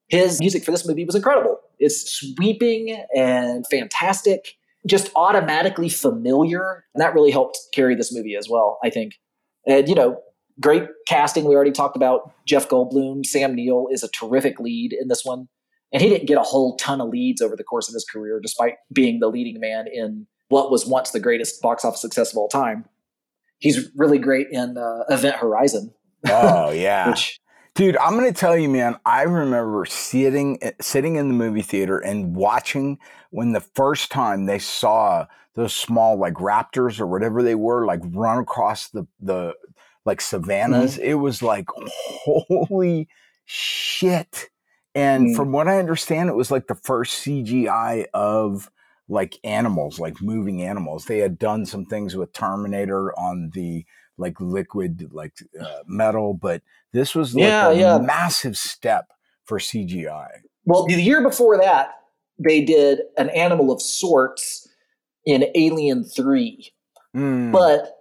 his 0.07 0.39
music 0.39 0.63
for 0.63 0.71
this 0.71 0.87
movie 0.87 1.05
was 1.05 1.13
incredible. 1.15 1.59
It's 1.77 2.11
sweeping 2.11 3.03
and 3.15 3.63
fantastic, 3.69 4.55
just 4.87 5.11
automatically 5.15 5.89
familiar, 5.89 6.85
and 6.93 7.01
that 7.01 7.13
really 7.13 7.31
helped 7.31 7.57
carry 7.73 7.95
this 7.95 8.13
movie 8.13 8.35
as 8.35 8.47
well. 8.49 8.79
I 8.83 8.89
think, 8.89 9.13
and 9.67 9.87
you 9.87 9.95
know, 9.95 10.21
great 10.59 10.83
casting. 11.07 11.45
We 11.45 11.55
already 11.55 11.71
talked 11.71 11.95
about 11.95 12.31
Jeff 12.45 12.67
Goldblum. 12.67 13.25
Sam 13.25 13.55
Neill 13.55 13.87
is 13.91 14.03
a 14.03 14.09
terrific 14.09 14.59
lead 14.59 14.93
in 14.93 15.07
this 15.07 15.23
one. 15.23 15.47
And 15.91 16.01
he 16.03 16.09
didn't 16.09 16.27
get 16.27 16.37
a 16.37 16.43
whole 16.43 16.75
ton 16.77 17.01
of 17.01 17.09
leads 17.09 17.41
over 17.41 17.55
the 17.55 17.63
course 17.63 17.87
of 17.87 17.93
his 17.93 18.05
career, 18.05 18.39
despite 18.39 18.75
being 18.93 19.19
the 19.19 19.27
leading 19.27 19.59
man 19.59 19.85
in 19.91 20.27
what 20.49 20.69
was 20.69 20.85
once 20.85 21.11
the 21.11 21.19
greatest 21.19 21.61
box 21.61 21.83
office 21.83 22.01
success 22.01 22.31
of 22.31 22.37
all 22.37 22.47
time. 22.47 22.85
He's 23.57 23.89
really 23.95 24.19
great 24.19 24.47
in 24.51 24.77
uh, 24.77 25.03
Event 25.09 25.37
Horizon, 25.37 25.93
oh 26.27 26.71
yeah. 26.71 27.09
which 27.09 27.39
Dude, 27.79 27.95
I'm 27.95 28.15
gonna 28.17 28.33
tell 28.33 28.57
you, 28.57 28.67
man. 28.67 28.99
I 29.05 29.21
remember 29.21 29.85
sitting 29.85 30.59
sitting 30.81 31.15
in 31.15 31.29
the 31.29 31.33
movie 31.33 31.61
theater 31.61 31.97
and 31.97 32.35
watching 32.35 32.99
when 33.29 33.53
the 33.53 33.61
first 33.61 34.11
time 34.11 34.47
they 34.47 34.59
saw 34.59 35.27
those 35.55 35.73
small 35.73 36.17
like 36.17 36.33
raptors 36.33 36.99
or 36.99 37.07
whatever 37.07 37.41
they 37.41 37.55
were 37.55 37.85
like 37.85 38.01
run 38.03 38.39
across 38.39 38.89
the 38.89 39.07
the 39.21 39.53
like 40.03 40.19
savannas. 40.19 40.97
It 40.97 41.13
was 41.13 41.41
like 41.41 41.67
holy 41.77 43.07
shit. 43.45 44.49
And 44.93 45.27
Mm. 45.27 45.35
from 45.37 45.53
what 45.53 45.69
I 45.69 45.79
understand, 45.79 46.27
it 46.27 46.35
was 46.35 46.51
like 46.51 46.67
the 46.67 46.75
first 46.75 47.23
CGI 47.23 48.07
of 48.13 48.69
like 49.07 49.39
animals, 49.45 49.99
like 50.01 50.21
moving 50.21 50.61
animals. 50.63 51.05
They 51.05 51.19
had 51.19 51.39
done 51.39 51.65
some 51.65 51.85
things 51.85 52.17
with 52.17 52.33
Terminator 52.33 53.17
on 53.17 53.51
the 53.53 53.85
like 54.17 54.41
liquid 54.41 55.13
like 55.13 55.31
uh, 55.57 55.83
metal, 55.87 56.33
but 56.33 56.61
this 56.93 57.15
was 57.15 57.35
like 57.35 57.43
Yeah, 57.43 57.69
a 57.69 57.73
yeah. 57.73 57.97
massive 57.99 58.57
step 58.57 59.11
for 59.45 59.59
CGI. 59.59 60.27
Well, 60.65 60.85
the 60.85 61.01
year 61.01 61.21
before 61.21 61.57
that, 61.57 61.95
they 62.37 62.63
did 62.63 63.01
an 63.17 63.29
animal 63.29 63.71
of 63.71 63.81
sorts 63.81 64.67
in 65.25 65.45
Alien 65.55 66.03
3. 66.03 66.71
Mm, 67.15 67.51
But, 67.51 67.97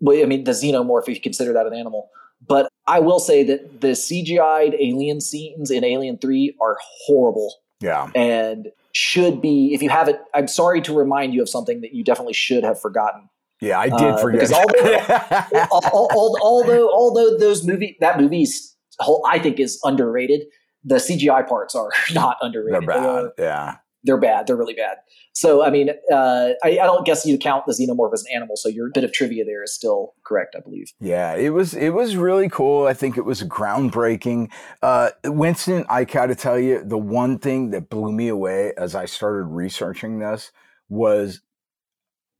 well, 0.00 0.20
I 0.20 0.24
mean, 0.26 0.44
the 0.44 0.52
xenomorph, 0.52 1.02
if 1.02 1.14
you 1.16 1.20
consider 1.20 1.52
that 1.52 1.66
an 1.66 1.74
animal. 1.74 2.10
But 2.46 2.68
I 2.86 3.00
will 3.00 3.18
say 3.20 3.42
that 3.44 3.80
the 3.80 3.88
CGI'd 3.88 4.74
alien 4.74 5.20
scenes 5.20 5.70
in 5.70 5.84
Alien 5.84 6.18
3 6.18 6.56
are 6.60 6.78
horrible 7.06 7.52
yeah, 7.80 8.10
and 8.14 8.68
should 8.92 9.40
be, 9.42 9.74
if 9.74 9.82
you 9.82 9.90
haven't, 9.90 10.18
I'm 10.34 10.48
sorry 10.48 10.80
to 10.82 10.96
remind 10.96 11.34
you 11.34 11.42
of 11.42 11.48
something 11.48 11.80
that 11.82 11.92
you 11.94 12.02
definitely 12.04 12.32
should 12.32 12.64
have 12.64 12.80
forgotten. 12.80 13.28
Yeah, 13.60 13.78
I 13.78 13.88
did 13.88 14.00
Uh, 14.00 14.16
forget. 14.18 14.40
because 14.40 14.52
Al- 15.52 15.70
al- 15.92 16.08
al- 16.12 16.36
although, 16.42 16.90
although 16.92 17.36
those 17.38 17.64
movie, 17.66 17.96
that 18.00 18.20
movie's 18.20 18.76
whole, 18.98 19.24
I 19.28 19.38
think 19.38 19.58
is 19.60 19.78
underrated, 19.84 20.42
the 20.84 20.96
CGI 20.96 21.46
parts 21.48 21.74
are 21.74 21.90
not 22.14 22.36
underrated. 22.40 22.88
They're 22.88 22.96
underrated. 22.96 23.32
They 23.36 23.42
bad. 23.44 23.44
are- 23.48 23.66
Yeah. 23.66 23.74
they're 24.04 24.16
bad. 24.18 24.46
They're 24.46 24.56
really 24.56 24.74
bad. 24.74 24.98
So, 25.34 25.62
I 25.62 25.70
mean, 25.70 25.90
uh, 26.12 26.48
I, 26.64 26.68
I 26.70 26.84
don't 26.84 27.06
guess 27.06 27.24
you 27.24 27.38
count 27.38 27.64
the 27.66 27.72
xenomorph 27.72 28.12
as 28.12 28.24
an 28.24 28.34
animal. 28.34 28.56
So 28.56 28.68
your 28.68 28.90
bit 28.92 29.04
of 29.04 29.12
trivia 29.12 29.44
there 29.44 29.62
is 29.62 29.72
still 29.72 30.14
correct, 30.26 30.56
I 30.56 30.60
believe. 30.60 30.92
Yeah, 31.00 31.34
it 31.34 31.50
was 31.50 31.74
it 31.74 31.90
was 31.90 32.16
really 32.16 32.48
cool. 32.48 32.86
I 32.88 32.92
think 32.94 33.16
it 33.16 33.24
was 33.24 33.42
groundbreaking. 33.44 34.50
Uh, 34.82 35.10
Winston, 35.24 35.84
I 35.88 36.04
gotta 36.04 36.34
tell 36.34 36.58
you, 36.58 36.82
the 36.82 36.98
one 36.98 37.38
thing 37.38 37.70
that 37.70 37.88
blew 37.88 38.10
me 38.12 38.26
away 38.28 38.72
as 38.76 38.94
I 38.96 39.04
started 39.04 39.44
researching 39.44 40.18
this 40.18 40.50
was 40.88 41.40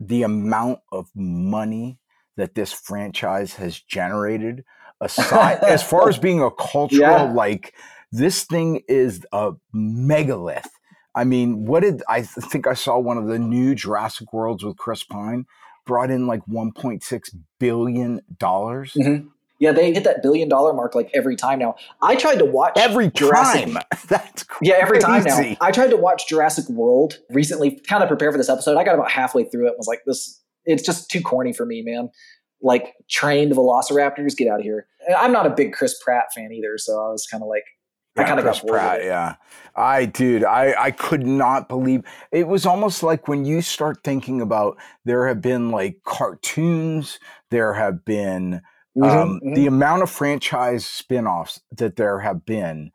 the 0.00 0.22
amount 0.22 0.80
of 0.92 1.08
money 1.14 1.98
that 2.36 2.54
this 2.54 2.72
franchise 2.72 3.54
has 3.54 3.80
generated. 3.80 4.64
Aside, 5.00 5.58
as 5.62 5.82
far 5.82 6.08
as 6.08 6.18
being 6.28 6.42
a 6.42 6.50
cultural, 6.50 7.00
Yeah. 7.00 7.22
like 7.32 7.74
this 8.10 8.44
thing 8.44 8.82
is 8.88 9.24
a 9.32 9.52
megalith. 9.72 10.68
I 11.14 11.24
mean, 11.24 11.66
what 11.66 11.80
did 11.80 12.02
I 12.08 12.22
think 12.22 12.66
I 12.66 12.74
saw 12.74 12.98
one 12.98 13.18
of 13.18 13.26
the 13.26 13.38
new 13.38 13.74
Jurassic 13.74 14.32
Worlds 14.32 14.64
with 14.64 14.76
Chris 14.76 15.02
Pine 15.02 15.46
brought 15.84 16.10
in 16.10 16.26
like 16.26 16.42
1.6 16.46 17.34
billion 17.58 18.20
dollars 18.38 18.92
mm-hmm. 18.94 19.28
Yeah, 19.58 19.72
they 19.72 19.92
hit 19.92 20.04
that 20.04 20.22
billion 20.22 20.48
dollar 20.48 20.72
mark 20.72 20.94
like 20.94 21.10
every 21.14 21.34
time 21.34 21.58
now. 21.58 21.74
I 22.00 22.14
tried 22.14 22.38
to 22.38 22.44
watch 22.44 22.74
every 22.76 23.10
Jurassic. 23.10 23.64
time. 23.64 23.78
That's 24.08 24.44
crazy. 24.44 24.70
Yeah, 24.70 24.78
every 24.80 25.00
time 25.00 25.24
now. 25.24 25.56
I 25.60 25.72
tried 25.72 25.90
to 25.90 25.96
watch 25.96 26.28
Jurassic 26.28 26.68
World 26.68 27.18
recently, 27.30 27.80
kind 27.88 28.02
of 28.02 28.08
prepare 28.08 28.30
for 28.30 28.38
this 28.38 28.48
episode. 28.48 28.76
I 28.76 28.84
got 28.84 28.94
about 28.94 29.10
halfway 29.10 29.44
through 29.44 29.66
it 29.66 29.70
and 29.70 29.78
was 29.78 29.88
like, 29.88 30.02
this, 30.06 30.40
it's 30.64 30.84
just 30.84 31.10
too 31.10 31.20
corny 31.20 31.52
for 31.52 31.66
me, 31.66 31.82
man. 31.82 32.10
Like 32.62 32.94
trained 33.10 33.52
velociraptors, 33.52 34.36
get 34.36 34.48
out 34.48 34.60
of 34.60 34.64
here. 34.64 34.86
And 35.06 35.16
I'm 35.16 35.32
not 35.32 35.46
a 35.46 35.50
big 35.50 35.72
Chris 35.72 36.00
Pratt 36.02 36.26
fan 36.34 36.52
either, 36.52 36.78
so 36.78 36.92
I 36.94 37.10
was 37.10 37.26
kind 37.30 37.42
of 37.42 37.48
like, 37.48 37.64
I 38.16 38.24
kind 38.24 38.38
of 38.38 38.44
got 38.44 38.60
bored. 38.62 38.72
Pratt, 38.72 39.04
yeah. 39.04 39.36
I 39.76 40.06
dude, 40.06 40.42
I 40.42 40.74
I 40.76 40.90
could 40.90 41.24
not 41.24 41.68
believe 41.68 42.02
it 42.32 42.48
was 42.48 42.66
almost 42.66 43.04
like 43.04 43.28
when 43.28 43.44
you 43.44 43.62
start 43.62 43.98
thinking 44.02 44.40
about 44.40 44.76
there 45.04 45.28
have 45.28 45.40
been 45.40 45.70
like 45.70 46.02
cartoons, 46.04 47.20
there 47.50 47.74
have 47.74 48.04
been 48.04 48.60
Mhm, 48.98 49.10
um, 49.10 49.40
mhm. 49.44 49.54
the 49.54 49.66
amount 49.66 50.02
of 50.02 50.10
franchise 50.10 50.84
spin-offs 50.86 51.60
that 51.76 51.96
there 51.96 52.20
have 52.20 52.44
been 52.44 52.90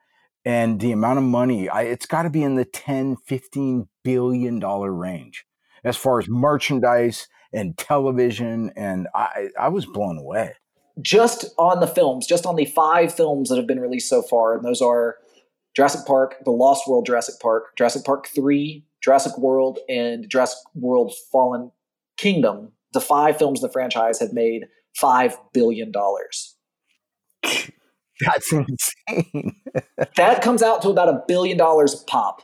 and 0.46 0.80
the 0.80 0.92
amount 0.92 1.20
of 1.20 1.24
money 1.24 1.70
I, 1.70 1.84
it's 1.84 2.06
got 2.06 2.24
to 2.24 2.30
be 2.30 2.44
in 2.44 2.56
the 2.56 2.66
10 2.66 3.16
15 3.26 3.88
billion 4.04 4.60
dollar 4.60 4.92
range 4.92 5.46
as 5.84 5.96
far 5.96 6.20
as 6.20 6.28
merchandise 6.28 7.28
and 7.54 7.78
television 7.78 8.72
and 8.76 9.08
i 9.16 9.50
i 9.58 9.70
was 9.70 9.86
blown 9.86 10.18
away 10.18 10.56
just 11.02 11.46
on 11.58 11.80
the 11.80 11.88
films, 11.88 12.28
just 12.28 12.46
on 12.46 12.56
the 12.56 12.66
five 12.66 13.14
films 13.14 13.50
that 13.50 13.58
have 13.58 13.68
been 13.68 13.80
released 13.80 14.10
so 14.10 14.22
far, 14.22 14.56
and 14.56 14.64
those 14.64 14.82
are 14.82 15.18
Jurassic 15.76 16.06
Park, 16.06 16.36
The 16.46 16.52
Lost 16.52 16.88
World 16.88 17.06
Jurassic 17.06 17.36
Park, 17.42 17.76
Jurassic 17.78 18.06
Park 18.06 18.28
3, 18.28 18.86
Jurassic 19.02 19.38
World, 19.38 19.80
and 19.90 20.30
Jurassic 20.30 20.60
World 20.76 21.14
Fallen 21.32 21.72
Kingdom. 22.18 22.74
The 22.94 23.02
five 23.02 23.38
films 23.38 23.62
in 23.62 23.68
the 23.68 23.74
franchise 23.74 24.20
have 24.20 24.34
made 24.34 24.66
$5 25.02 25.36
billion. 25.54 25.92
that's 28.20 28.54
insane 28.54 29.56
That 30.16 30.42
comes 30.42 30.62
out 30.62 30.82
to 30.84 30.90
about 30.90 31.10
a 31.10 31.24
billion 31.28 31.58
dollars 31.58 32.02
a 32.02 32.06
pop. 32.06 32.42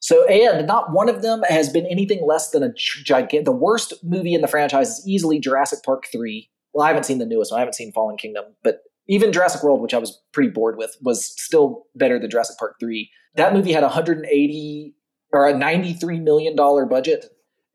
So, 0.00 0.26
and 0.28 0.66
not 0.66 0.92
one 0.92 1.08
of 1.08 1.22
them 1.22 1.42
has 1.48 1.70
been 1.70 1.86
anything 1.86 2.24
less 2.24 2.50
than 2.50 2.62
a 2.62 2.72
gigantic. 2.76 3.46
The 3.46 3.52
worst 3.52 3.94
movie 4.04 4.34
in 4.34 4.42
the 4.42 4.48
franchise 4.48 4.90
is 4.90 5.08
easily 5.08 5.40
Jurassic 5.40 5.82
Park 5.82 6.06
3. 6.12 6.48
Well, 6.72 6.84
I 6.84 6.88
haven't 6.88 7.04
seen 7.04 7.18
the 7.18 7.26
newest 7.26 7.50
one. 7.50 7.58
I 7.58 7.62
haven't 7.62 7.74
seen 7.74 7.92
Fallen 7.92 8.16
Kingdom, 8.16 8.44
but 8.62 8.82
even 9.08 9.32
Jurassic 9.32 9.62
World, 9.62 9.80
which 9.80 9.94
I 9.94 9.98
was 9.98 10.20
pretty 10.32 10.50
bored 10.50 10.76
with, 10.76 10.96
was 11.02 11.26
still 11.26 11.86
better 11.96 12.18
than 12.18 12.30
Jurassic 12.30 12.58
Park 12.58 12.76
3. 12.78 13.10
That 13.34 13.54
movie 13.54 13.72
had 13.72 13.82
a 13.82 13.86
180 13.86 14.94
or 15.32 15.48
a 15.48 15.56
93 15.56 16.20
million 16.20 16.54
dollar 16.54 16.86
budget 16.86 17.26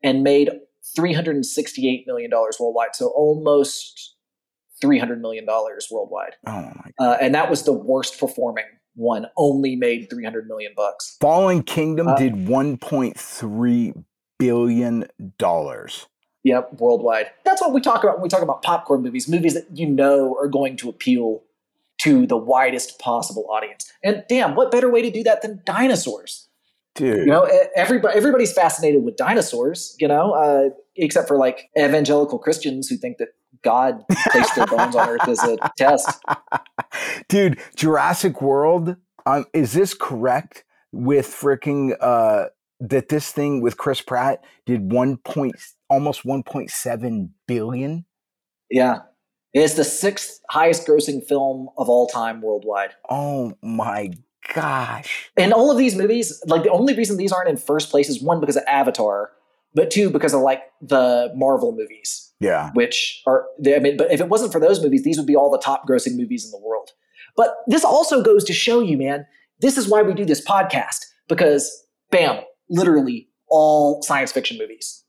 and 0.02 0.22
made 0.22 0.50
368 0.96 2.06
million 2.06 2.30
dollars 2.30 2.56
worldwide. 2.60 2.94
So 2.94 3.08
almost 3.08 4.14
300 4.80 5.20
million 5.20 5.46
dollars 5.46 5.88
worldwide. 5.90 6.34
oh 6.46 6.52
my 6.62 6.90
Uh, 6.98 7.16
and 7.20 7.34
that 7.34 7.48
was 7.50 7.62
the 7.64 7.72
worst 7.72 8.18
performing 8.18 8.64
one. 8.94 9.26
Only 9.36 9.76
made 9.76 10.08
300 10.10 10.46
million 10.46 10.72
bucks. 10.76 11.16
fallen 11.20 11.62
kingdom 11.62 12.08
Uh, 12.08 12.16
did 12.16 12.34
1.3 12.34 14.04
billion 14.38 15.06
dollars 15.38 16.06
Yep, 16.44 16.74
worldwide. 16.78 17.30
That's 17.46 17.62
what 17.62 17.72
we 17.72 17.80
talk 17.80 18.04
about 18.04 18.16
when 18.16 18.22
we 18.24 18.28
talk 18.28 18.42
about 18.42 18.62
popcorn 18.62 19.00
movies, 19.02 19.26
movies 19.28 19.54
that 19.54 19.66
you 19.72 19.86
know 19.86 20.36
are 20.38 20.46
going 20.48 20.76
to 20.76 20.90
appeal 20.90 21.42
to 22.02 22.26
the 22.26 22.36
widest 22.36 22.98
possible 22.98 23.46
audience. 23.50 23.90
And 24.02 24.24
damn, 24.28 24.54
what 24.54 24.70
better 24.70 24.90
way 24.90 25.00
to 25.00 25.10
do 25.10 25.22
that 25.22 25.40
than 25.40 25.62
dinosaurs? 25.64 26.48
Dude 26.94 27.18
You 27.18 27.26
know, 27.26 27.48
everybody 27.76 28.16
everybody's 28.16 28.52
fascinated 28.52 29.04
with 29.04 29.16
dinosaurs. 29.16 29.96
You 29.98 30.08
know, 30.08 30.32
uh, 30.32 30.70
except 30.96 31.28
for 31.28 31.36
like 31.36 31.70
evangelical 31.78 32.38
Christians 32.38 32.88
who 32.88 32.96
think 32.96 33.18
that 33.18 33.28
God 33.62 34.04
placed 34.30 34.54
their 34.56 34.66
bones 34.66 34.94
on 34.94 35.08
Earth 35.08 35.26
as 35.28 35.42
a 35.42 35.56
test. 35.78 36.22
dude 37.28 37.58
jurassic 37.76 38.40
world 38.42 38.96
um, 39.26 39.46
is 39.52 39.72
this 39.72 39.94
correct 39.94 40.64
with 40.92 41.26
freaking 41.26 41.96
uh 42.00 42.46
that 42.80 43.08
this 43.08 43.32
thing 43.32 43.60
with 43.62 43.76
chris 43.78 44.00
pratt 44.00 44.44
did 44.66 44.92
1 44.92 45.16
point 45.18 45.54
almost 45.88 46.24
1.7 46.24 47.30
billion 47.48 48.04
Yeah, 48.70 49.00
it's 49.52 49.74
the 49.74 49.84
sixth 49.84 50.40
highest 50.50 50.86
grossing 50.86 51.24
film 51.24 51.68
of 51.78 51.88
all 51.88 52.06
time 52.06 52.42
worldwide. 52.42 52.90
oh 53.08 53.54
my 53.62 54.10
gosh 54.52 55.30
and 55.36 55.52
all 55.52 55.70
of 55.70 55.78
these 55.78 55.96
movies, 55.96 56.42
like 56.46 56.62
the 56.62 56.70
only 56.70 56.94
reason 56.94 57.16
these 57.16 57.32
aren't 57.32 57.48
in 57.48 57.56
first 57.56 57.90
place 57.90 58.08
is 58.08 58.22
one 58.22 58.40
because 58.40 58.56
of 58.56 58.62
Avatar, 58.66 59.30
but 59.74 59.90
two 59.90 60.10
because 60.10 60.34
of 60.34 60.40
like 60.40 60.62
the 60.80 61.32
Marvel 61.34 61.72
movies, 61.72 62.32
yeah 62.40 62.70
which 62.74 63.22
are 63.26 63.46
I 63.66 63.78
mean, 63.78 63.96
but 63.96 64.12
if 64.12 64.20
it 64.20 64.28
wasn't 64.28 64.52
for 64.52 64.60
those 64.60 64.82
movies, 64.82 65.04
these 65.04 65.16
would 65.16 65.26
be 65.26 65.36
all 65.36 65.50
the 65.50 65.58
top 65.58 65.88
grossing 65.88 66.16
movies 66.16 66.44
in 66.44 66.50
the 66.50 66.58
world. 66.58 66.90
But 67.36 67.56
this 67.66 67.84
also 67.84 68.22
goes 68.22 68.44
to 68.44 68.52
show 68.52 68.80
you, 68.80 68.96
man, 68.96 69.26
this 69.60 69.76
is 69.76 69.88
why 69.88 70.02
we 70.02 70.14
do 70.14 70.24
this 70.24 70.44
podcast 70.44 70.98
because, 71.28 71.84
bam, 72.10 72.44
literally 72.68 73.28
all 73.48 74.02
science 74.02 74.32
fiction 74.32 74.58
movies. 74.58 75.04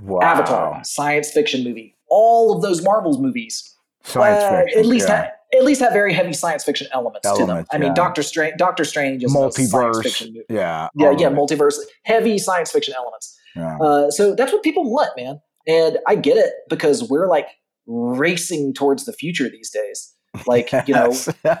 wow 0.00 0.20
Avatar, 0.22 0.80
science 0.84 1.30
fiction 1.30 1.64
movie. 1.64 1.96
All 2.10 2.56
of 2.56 2.62
those 2.62 2.82
Marvels 2.82 3.20
movies 3.20 3.74
science 4.02 4.42
uh, 4.42 4.62
fiction 4.62 4.78
at 4.80 4.86
least 4.86 5.08
yeah. 5.08 5.30
At 5.54 5.64
least 5.64 5.80
have 5.80 5.92
very 5.92 6.12
heavy 6.12 6.32
science 6.32 6.64
fiction 6.64 6.86
elements, 6.92 7.28
to 7.28 7.34
them. 7.34 7.50
Elements, 7.50 7.70
I 7.72 7.78
mean. 7.78 7.94
Doctor 7.94 8.22
Strange, 8.22 8.54
Doctor 8.58 8.84
Strange 8.84 9.24
is 9.24 9.34
multiverse 9.34 10.02
fiction 10.02 10.28
movie. 10.28 10.44
yeah 10.50 10.88
Yeah, 10.94 11.12
yeah, 11.18 11.30
multiverse, 11.30 11.78
heavy 12.04 12.38
science 12.38 12.70
fiction 12.70 12.94
elements. 12.96 13.38
yeah. 13.56 13.78
Uh, 13.78 14.10
so 14.10 14.34
that's 14.34 14.52
what 14.52 14.62
people 14.62 14.90
want, 14.90 15.10
man. 15.16 15.40
And 15.66 15.98
I 16.06 16.14
get 16.16 16.36
it 16.36 16.52
because 16.68 17.08
we're 17.08 17.28
like 17.28 17.48
racing 17.86 18.74
towards 18.74 19.04
the 19.06 19.12
future 19.12 19.48
these 19.48 19.70
days. 19.70 20.14
Like, 20.46 20.70
you 20.86 20.94
know, 20.94 21.14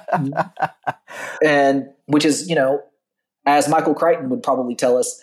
and 1.44 1.88
which 2.06 2.24
is, 2.24 2.48
you 2.48 2.54
know, 2.54 2.80
as 3.46 3.68
Michael 3.68 3.94
Crichton 3.94 4.28
would 4.28 4.42
probably 4.42 4.74
tell 4.74 4.96
us, 4.96 5.22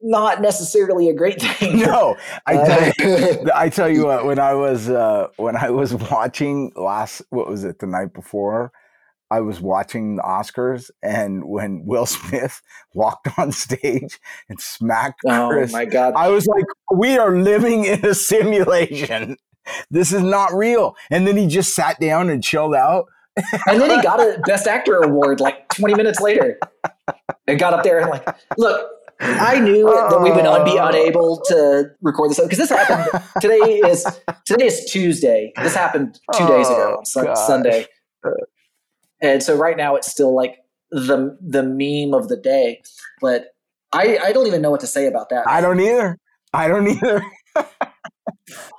not 0.00 0.40
necessarily 0.40 1.08
a 1.08 1.14
great 1.14 1.40
thing. 1.42 1.80
no 1.80 2.16
i 2.46 2.54
Uh, 2.56 2.64
tell 2.66 2.92
you, 3.08 3.50
I 3.54 3.68
tell 3.68 3.88
you 3.88 4.06
what, 4.06 4.24
when 4.24 4.38
I 4.38 4.54
was 4.54 4.88
uh, 4.88 5.28
when 5.36 5.56
I 5.56 5.70
was 5.70 5.94
watching 6.10 6.72
last, 6.76 7.22
what 7.30 7.48
was 7.48 7.64
it, 7.64 7.78
the 7.80 7.86
night 7.86 8.12
before, 8.14 8.70
I 9.30 9.40
was 9.40 9.60
watching 9.60 10.16
the 10.16 10.22
Oscars, 10.22 10.90
and 11.02 11.44
when 11.44 11.84
Will 11.84 12.06
Smith 12.06 12.62
walked 12.94 13.28
on 13.38 13.52
stage 13.52 14.18
and 14.48 14.58
smacked 14.60 15.20
oh 15.26 15.48
Chris, 15.50 15.72
my 15.72 15.84
god. 15.84 16.14
I 16.16 16.28
was 16.28 16.46
like, 16.46 16.64
"We 16.94 17.18
are 17.18 17.36
living 17.36 17.84
in 17.84 18.04
a 18.06 18.14
simulation. 18.14 19.36
This 19.90 20.12
is 20.12 20.22
not 20.22 20.54
real." 20.54 20.94
And 21.10 21.26
then 21.26 21.36
he 21.36 21.46
just 21.46 21.74
sat 21.74 22.00
down 22.00 22.30
and 22.30 22.42
chilled 22.42 22.74
out. 22.74 23.04
and 23.68 23.80
then 23.80 23.90
he 23.90 24.02
got 24.02 24.18
a 24.18 24.40
Best 24.46 24.66
Actor 24.66 24.96
award 25.02 25.40
like 25.40 25.68
20 25.68 25.94
minutes 25.94 26.20
later, 26.20 26.58
and 27.46 27.58
got 27.58 27.72
up 27.74 27.82
there 27.84 28.00
and 28.00 28.10
like, 28.10 28.26
look, 28.56 28.90
I 29.20 29.58
knew 29.58 29.84
that 29.84 30.20
we 30.22 30.30
would 30.30 30.64
be 30.64 30.78
oh. 30.78 30.86
unable 30.86 31.40
to 31.46 31.90
record 32.02 32.30
this 32.30 32.40
because 32.40 32.58
this 32.58 32.70
happened 32.70 33.22
today 33.40 33.56
is 33.56 34.06
today 34.44 34.66
is 34.66 34.84
Tuesday. 34.90 35.52
This 35.60 35.74
happened 35.74 36.18
two 36.34 36.46
days 36.46 36.68
ago 36.68 37.02
Oh, 37.16 37.28
on 37.28 37.36
Sunday, 37.36 37.86
and 39.20 39.42
so 39.42 39.56
right 39.56 39.76
now 39.76 39.96
it's 39.96 40.10
still 40.10 40.34
like 40.34 40.58
the 40.90 41.36
the 41.40 41.62
meme 41.62 42.14
of 42.18 42.28
the 42.28 42.36
day. 42.36 42.82
But 43.20 43.46
I 43.92 44.18
I 44.18 44.32
don't 44.32 44.46
even 44.46 44.62
know 44.62 44.70
what 44.70 44.80
to 44.80 44.86
say 44.86 45.06
about 45.06 45.30
that. 45.30 45.48
I 45.48 45.60
don't 45.60 45.80
either. 45.80 46.18
I 46.52 46.68
don't 46.68 46.86
either. 46.86 47.22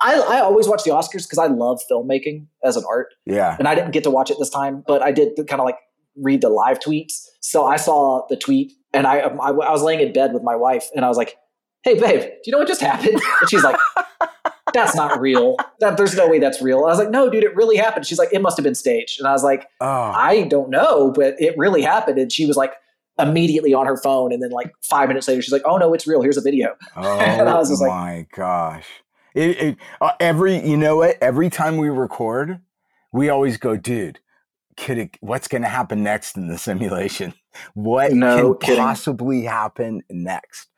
I, 0.02 0.14
I 0.14 0.40
always 0.40 0.66
watch 0.66 0.84
the 0.84 0.90
Oscars 0.90 1.26
because 1.26 1.38
I 1.38 1.46
love 1.46 1.80
filmmaking 1.90 2.46
as 2.64 2.76
an 2.76 2.84
art, 2.88 3.08
Yeah. 3.26 3.56
and 3.58 3.68
I 3.68 3.74
didn't 3.74 3.92
get 3.92 4.02
to 4.04 4.10
watch 4.10 4.30
it 4.30 4.36
this 4.38 4.50
time, 4.50 4.82
but 4.86 5.02
I 5.02 5.12
did 5.12 5.36
kind 5.48 5.60
of 5.60 5.64
like 5.64 5.76
read 6.16 6.40
the 6.40 6.48
live 6.48 6.80
tweets. 6.80 7.26
So 7.40 7.66
I 7.66 7.76
saw 7.76 8.26
the 8.28 8.36
tweet, 8.36 8.72
and 8.92 9.06
I, 9.06 9.18
I 9.20 9.48
I 9.48 9.70
was 9.70 9.82
laying 9.82 10.00
in 10.00 10.12
bed 10.12 10.32
with 10.32 10.42
my 10.42 10.56
wife, 10.56 10.88
and 10.94 11.04
I 11.04 11.08
was 11.08 11.16
like, 11.16 11.36
"Hey, 11.82 11.98
babe, 11.98 12.20
do 12.20 12.38
you 12.46 12.52
know 12.52 12.58
what 12.58 12.68
just 12.68 12.80
happened?" 12.80 13.20
And 13.40 13.50
she's 13.50 13.62
like, 13.64 13.76
"That's 14.74 14.94
not 14.94 15.20
real. 15.20 15.56
That 15.80 15.96
there's 15.96 16.14
no 16.16 16.28
way 16.28 16.38
that's 16.38 16.60
real." 16.62 16.78
I 16.78 16.90
was 16.90 16.98
like, 16.98 17.10
"No, 17.10 17.28
dude, 17.30 17.44
it 17.44 17.54
really 17.56 17.76
happened." 17.76 18.06
She's 18.06 18.18
like, 18.18 18.32
"It 18.32 18.42
must 18.42 18.56
have 18.56 18.64
been 18.64 18.74
staged," 18.74 19.18
and 19.20 19.28
I 19.28 19.32
was 19.32 19.42
like, 19.44 19.66
Oh, 19.80 19.86
"I 19.86 20.42
don't 20.48 20.70
know, 20.70 21.12
but 21.12 21.34
it 21.40 21.56
really 21.56 21.82
happened." 21.82 22.18
And 22.18 22.32
she 22.32 22.46
was 22.46 22.56
like. 22.56 22.72
Immediately 23.18 23.74
on 23.74 23.84
her 23.84 23.98
phone, 23.98 24.32
and 24.32 24.42
then 24.42 24.48
like 24.48 24.72
five 24.80 25.08
minutes 25.08 25.28
later, 25.28 25.42
she's 25.42 25.52
like, 25.52 25.60
"Oh 25.66 25.76
no, 25.76 25.92
it's 25.92 26.06
real. 26.06 26.22
Here's 26.22 26.38
a 26.38 26.40
video." 26.40 26.74
oh 26.96 27.18
I 27.18 27.42
was 27.58 27.68
just 27.68 27.82
like- 27.82 27.90
my 27.90 28.26
gosh. 28.34 28.86
It, 29.34 29.50
it, 29.60 29.76
uh, 30.00 30.12
every, 30.20 30.66
you 30.66 30.78
know 30.78 30.96
what? 30.96 31.18
Every 31.20 31.50
time 31.50 31.76
we 31.76 31.90
record, 31.90 32.60
we 33.12 33.28
always 33.28 33.58
go, 33.58 33.76
dude, 33.76 34.20
could 34.84 34.98
it, 34.98 35.16
what's 35.20 35.48
going 35.48 35.62
to 35.62 35.68
happen 35.68 36.02
next 36.02 36.36
in 36.36 36.48
the 36.48 36.58
simulation? 36.58 37.34
What 37.74 38.12
No 38.12 38.54
can 38.54 38.68
kidding. 38.68 38.84
possibly 38.84 39.42
happen 39.42 40.02
next? 40.08 40.68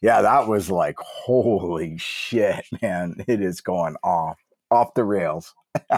Yeah, 0.00 0.22
that 0.22 0.48
was 0.48 0.70
like, 0.70 0.96
holy 0.98 1.98
shit, 1.98 2.64
man. 2.82 3.22
It 3.28 3.42
is 3.42 3.60
going 3.60 3.96
off, 4.02 4.38
off 4.70 4.94
the 4.94 5.04
rails. 5.04 5.54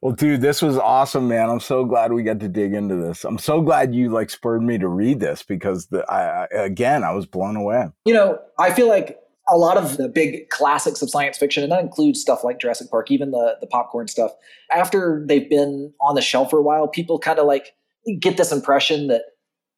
well, 0.00 0.12
dude, 0.16 0.40
this 0.40 0.62
was 0.62 0.78
awesome, 0.78 1.28
man. 1.28 1.50
I'm 1.50 1.60
so 1.60 1.84
glad 1.84 2.12
we 2.12 2.22
got 2.22 2.40
to 2.40 2.48
dig 2.48 2.72
into 2.74 2.96
this. 2.96 3.24
I'm 3.24 3.38
so 3.38 3.60
glad 3.60 3.94
you 3.94 4.08
like 4.08 4.30
spurred 4.30 4.62
me 4.62 4.78
to 4.78 4.88
read 4.88 5.20
this 5.20 5.42
because 5.42 5.86
the, 5.86 6.04
I, 6.10 6.44
I, 6.44 6.46
again, 6.64 7.04
I 7.04 7.12
was 7.12 7.26
blown 7.26 7.56
away. 7.56 7.88
you 8.04 8.14
know, 8.14 8.38
I 8.58 8.72
feel 8.72 8.88
like 8.88 9.18
a 9.48 9.56
lot 9.56 9.76
of 9.76 9.96
the 9.96 10.08
big 10.08 10.48
classics 10.50 11.02
of 11.02 11.10
science 11.10 11.36
fiction, 11.36 11.62
and 11.62 11.72
that 11.72 11.80
includes 11.80 12.20
stuff 12.20 12.44
like 12.44 12.60
Jurassic 12.60 12.90
Park, 12.90 13.10
even 13.10 13.30
the 13.30 13.56
the 13.60 13.66
popcorn 13.66 14.08
stuff. 14.08 14.32
After 14.70 15.24
they've 15.26 15.48
been 15.48 15.92
on 16.00 16.14
the 16.14 16.22
shelf 16.22 16.50
for 16.50 16.58
a 16.58 16.62
while, 16.62 16.88
people 16.88 17.18
kind 17.18 17.38
of 17.38 17.46
like 17.46 17.74
get 18.20 18.36
this 18.36 18.52
impression 18.52 19.08
that 19.08 19.22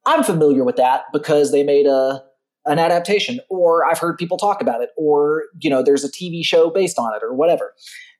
I'm 0.06 0.22
familiar 0.22 0.64
with 0.64 0.76
that 0.76 1.04
because 1.12 1.52
they 1.52 1.62
made 1.62 1.86
a 1.86 2.22
an 2.66 2.78
adaptation, 2.78 3.40
or 3.50 3.84
I've 3.84 3.98
heard 3.98 4.16
people 4.16 4.38
talk 4.38 4.62
about 4.62 4.82
it, 4.82 4.90
or 4.96 5.44
you 5.60 5.70
know, 5.70 5.82
there's 5.82 6.04
a 6.04 6.10
TV 6.10 6.44
show 6.44 6.70
based 6.70 6.98
on 6.98 7.14
it, 7.14 7.22
or 7.22 7.34
whatever. 7.34 7.74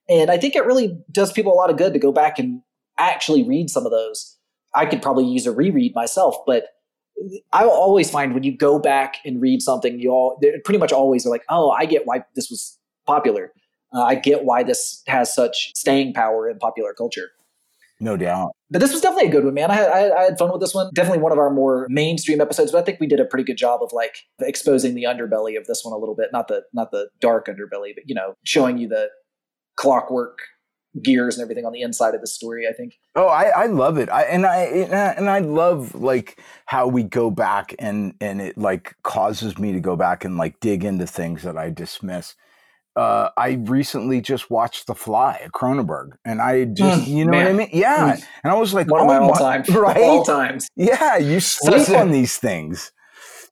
And 0.09 0.31
I 0.31 0.37
think 0.37 0.55
it 0.55 0.67
really 0.67 0.99
does 1.11 1.33
people 1.33 1.53
a 1.53 1.57
lot 1.57 1.71
of 1.71 1.77
good 1.77 1.93
to 1.95 1.99
go 1.99 2.13
back 2.13 2.39
and 2.39 2.61
actually 2.99 3.43
read 3.43 3.71
some 3.71 3.87
of 3.87 3.93
those. 3.93 4.37
I 4.75 4.87
could 4.87 5.03
probably 5.03 5.25
use 5.25 5.47
a 5.47 5.53
reread 5.53 5.95
myself, 5.95 6.37
but 6.47 6.69
I 7.53 7.65
always 7.65 8.11
find 8.11 8.35
when 8.35 8.43
you 8.43 8.57
go 8.57 8.79
back 8.79 9.17
and 9.25 9.41
read 9.41 9.63
something, 9.63 9.99
you 9.99 10.11
all 10.11 10.39
pretty 10.65 10.79
much 10.79 10.93
always 10.93 11.27
are 11.27 11.31
like, 11.31 11.45
oh, 11.49 11.71
I 11.71 11.87
get 11.87 12.07
why 12.07 12.25
this 12.35 12.51
was 12.51 12.79
popular. 13.07 13.53
Uh, 13.95 14.03
I 14.03 14.15
get 14.17 14.45
why 14.45 14.63
this 14.63 15.03
has 15.07 15.33
such 15.33 15.73
staying 15.75 16.15
power 16.15 16.49
in 16.49 16.59
popular 16.59 16.93
culture. 16.93 17.31
No 18.01 18.17
doubt. 18.17 18.51
But 18.71 18.81
this 18.81 18.93
was 18.93 19.01
definitely 19.01 19.29
a 19.29 19.33
good 19.33 19.45
one, 19.45 19.55
man. 19.55 19.71
I 19.71 19.75
had, 19.75 19.89
I, 19.89 20.11
I 20.11 20.23
had 20.25 20.39
fun 20.39 20.51
with 20.51 20.61
this 20.61 20.75
one. 20.75 20.91
Definitely 20.95 21.23
one 21.23 21.31
of 21.31 21.39
our 21.39 21.51
more 21.51 21.87
mainstream 21.89 22.41
episodes, 22.41 22.73
but 22.73 22.79
I 22.79 22.83
think 22.83 22.99
we 22.99 23.07
did 23.07 23.21
a 23.21 23.25
pretty 23.25 23.45
good 23.45 23.57
job 23.57 23.83
of 23.83 23.93
like 23.93 24.17
exposing 24.41 24.95
the 24.95 25.05
underbelly 25.05 25.57
of 25.57 25.67
this 25.67 25.85
one 25.85 25.95
a 25.95 25.97
little 25.97 26.17
bit. 26.17 26.31
Not 26.33 26.49
the 26.49 26.65
not 26.73 26.91
the 26.91 27.09
dark 27.21 27.47
underbelly, 27.47 27.95
but 27.95 28.05
you 28.07 28.15
know, 28.15 28.35
showing 28.45 28.79
you 28.79 28.89
the 28.89 29.11
clockwork 29.77 30.39
gears 31.03 31.37
and 31.37 31.43
everything 31.43 31.65
on 31.67 31.73
the 31.73 31.83
inside 31.83 32.15
of 32.15 32.21
the 32.21 32.27
story. 32.27 32.67
I 32.69 32.73
think. 32.73 32.99
Oh, 33.17 33.27
I, 33.29 33.45
I 33.51 33.67
love 33.67 33.99
it. 33.99 34.09
I 34.11 34.23
and 34.23 34.47
I 34.47 34.61
and 34.65 35.29
I- 35.29 35.39
love 35.41 35.95
like 35.95 36.41
how 36.67 36.87
we 36.87 37.03
go 37.03 37.31
back 37.31 37.75
and 37.79 38.15
and 38.21 38.41
it 38.41 38.57
like 38.59 38.95
causes 39.03 39.59
me 39.59 39.73
to 39.73 39.81
go 39.81 39.97
back 39.97 40.25
and 40.25 40.37
like 40.37 40.61
dig 40.61 40.85
into 40.85 41.07
things 41.07 41.43
that 41.43 41.57
I 41.57 41.71
dismiss. 41.71 42.35
Uh, 42.97 43.31
I 43.37 43.55
recently 43.65 44.21
just 44.21 44.53
watched 44.53 44.87
The 44.87 44.95
Fly, 44.95 45.41
at 45.45 45.51
Cronenberg, 45.51 46.11
and 46.25 46.41
I 46.41 46.65
just 46.65 47.01
Mm, 47.01 47.07
you 47.09 47.25
know 47.25 47.37
what 47.39 47.47
I 47.49 47.53
mean? 47.53 47.69
Yeah, 47.73 48.13
Mm. 48.15 48.25
and 48.45 48.53
I 48.53 48.55
was 48.57 48.73
like, 48.73 48.89
One 48.89 49.01
of 49.01 49.07
oh 49.07 49.09
my 49.09 49.17
all 49.19 49.33
my- 49.33 49.37
time, 49.39 49.63
right? 49.75 49.97
all 49.97 50.25
times. 50.25 50.69
Yeah, 50.77 51.17
you 51.17 51.41
sleep 51.41 51.89
on 51.99 52.13
these 52.13 52.37
things. 52.39 52.93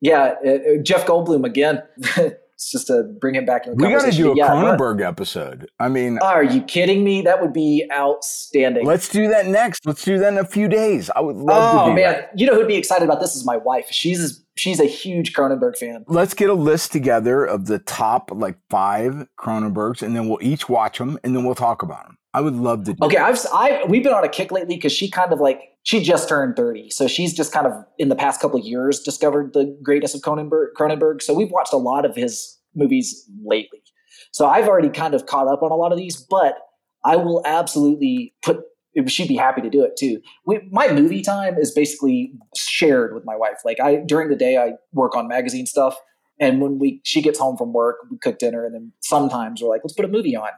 Yeah, 0.01 0.35
uh, 0.47 0.49
uh, 0.49 0.59
Jeff 0.85 1.07
Goldblum 1.07 1.45
again. 1.45 1.83
just 2.71 2.87
to 2.89 3.05
bring 3.21 3.35
him 3.35 3.45
back 3.45 3.67
in 3.67 3.77
the 3.77 3.85
We 3.87 3.93
got 3.93 4.05
to 4.05 4.11
do 4.11 4.27
a 4.27 4.29
But 4.31 4.37
yeah, 4.37 4.55
what- 4.63 4.79
Cronenberg 4.79 5.07
episode. 5.07 5.69
I 5.81 5.89
mean, 5.89 6.19
Are 6.19 6.45
you 6.45 6.63
kidding 6.63 7.05
me? 7.05 7.23
That 7.23 7.41
would 7.41 7.53
be 7.53 7.85
outstanding. 7.93 8.87
let's 8.87 9.09
do 9.09 9.29
that 9.29 9.47
next. 9.47 9.85
Let's 9.87 10.05
do 10.05 10.19
that 10.19 10.33
in 10.33 10.39
a 10.39 10.45
few 10.45 10.69
days. 10.69 11.11
I 11.15 11.21
would 11.21 11.37
love 11.37 11.87
to 11.87 11.93
oh 11.93 11.95
man, 11.95 11.97
that. 12.13 12.31
you 12.37 12.47
know 12.47 12.55
who'd 12.55 12.69
be 12.69 12.77
excited 12.77 13.05
about 13.05 13.21
this 13.21 13.35
is 13.35 13.45
my 13.45 13.57
wife. 13.57 13.87
She's 13.91 14.43
she's 14.57 14.81
a 14.81 14.85
huge 14.87 15.33
Cronenberg 15.33 15.77
fan. 15.77 16.05
let's 16.09 16.35
get 16.35 16.51
a 16.51 16.55
list 16.55 16.93
together 16.93 17.45
of 17.45 17.67
the 17.67 17.79
top 17.81 18.31
like 18.33 18.57
five 18.71 19.27
Cronenbergs, 19.39 20.03
and 20.03 20.15
then 20.15 20.29
we'll 20.29 20.39
each 20.43 20.69
watch 20.69 20.99
them, 20.99 21.19
and 21.25 21.35
then 21.35 21.45
we'll 21.45 21.55
talk 21.55 21.83
about 21.83 22.05
them. 22.07 22.19
I 22.35 22.41
would 22.41 22.55
love 22.55 22.85
to. 22.85 22.95
do 22.95 23.05
Okay, 23.05 23.17
that. 23.17 23.27
I've 23.27 23.47
I 23.53 23.85
we've 23.89 24.03
been 24.03 24.15
on 24.15 24.25
a 24.25 24.29
kick 24.29 24.53
lately 24.53 24.77
because 24.77 24.93
she 24.93 25.11
kind 25.11 25.33
of 25.33 25.41
like 25.41 25.61
she 25.85 26.03
just 26.03 26.29
turned 26.29 26.57
thirty, 26.57 26.91
so 26.91 27.09
she's 27.09 27.35
just 27.35 27.53
kind 27.53 27.67
of 27.67 27.73
in 27.99 28.09
the 28.09 28.15
past 28.17 28.41
couple 28.41 28.59
years 28.61 29.01
discovered 29.01 29.53
the 29.53 29.77
greatness 29.83 30.15
of 30.15 30.21
Cronenberg. 30.21 30.69
Cronenberg, 30.79 31.23
so 31.23 31.35
we've 31.35 31.51
watched 31.51 31.73
a 31.73 31.79
lot 31.79 32.05
of 32.05 32.15
his 32.15 32.59
movies 32.75 33.29
lately. 33.45 33.83
So 34.31 34.47
I've 34.47 34.69
already 34.69 34.89
kind 34.89 35.15
of 35.15 35.27
caught 35.27 35.49
up 35.49 35.63
on 35.63 35.71
a 35.71 35.75
lot 35.75 35.93
of 35.93 35.99
these, 35.99 36.17
but 36.17 36.57
I 37.05 37.17
will 37.17 37.43
absolutely 37.45 38.35
put. 38.43 38.61
She'd 39.09 39.29
be 39.29 39.37
happy 39.37 39.63
to 39.63 39.71
do 39.71 39.83
it 39.83 39.97
too. 39.99 40.21
We, 40.47 40.61
my 40.71 40.93
movie 40.93 41.23
time 41.23 41.57
is 41.59 41.73
basically 41.73 42.35
shared 42.57 43.15
with 43.15 43.25
my 43.25 43.35
wife. 43.35 43.59
Like 43.65 43.81
I 43.81 43.97
during 44.07 44.29
the 44.29 44.37
day, 44.37 44.59
I 44.59 44.73
work 44.93 45.17
on 45.17 45.27
magazine 45.27 45.67
stuff, 45.67 45.97
and 46.39 46.61
when 46.61 46.79
we 46.79 47.01
she 47.03 47.23
gets 47.23 47.39
home 47.39 47.57
from 47.57 47.73
work, 47.73 47.97
we 48.11 48.19
cook 48.19 48.39
dinner, 48.39 48.65
and 48.65 48.75
then 48.75 48.93
sometimes 49.01 49.63
we're 49.63 49.69
like, 49.69 49.81
let's 49.83 49.95
put 49.95 50.05
a 50.05 50.09
movie 50.09 50.37
on, 50.37 50.51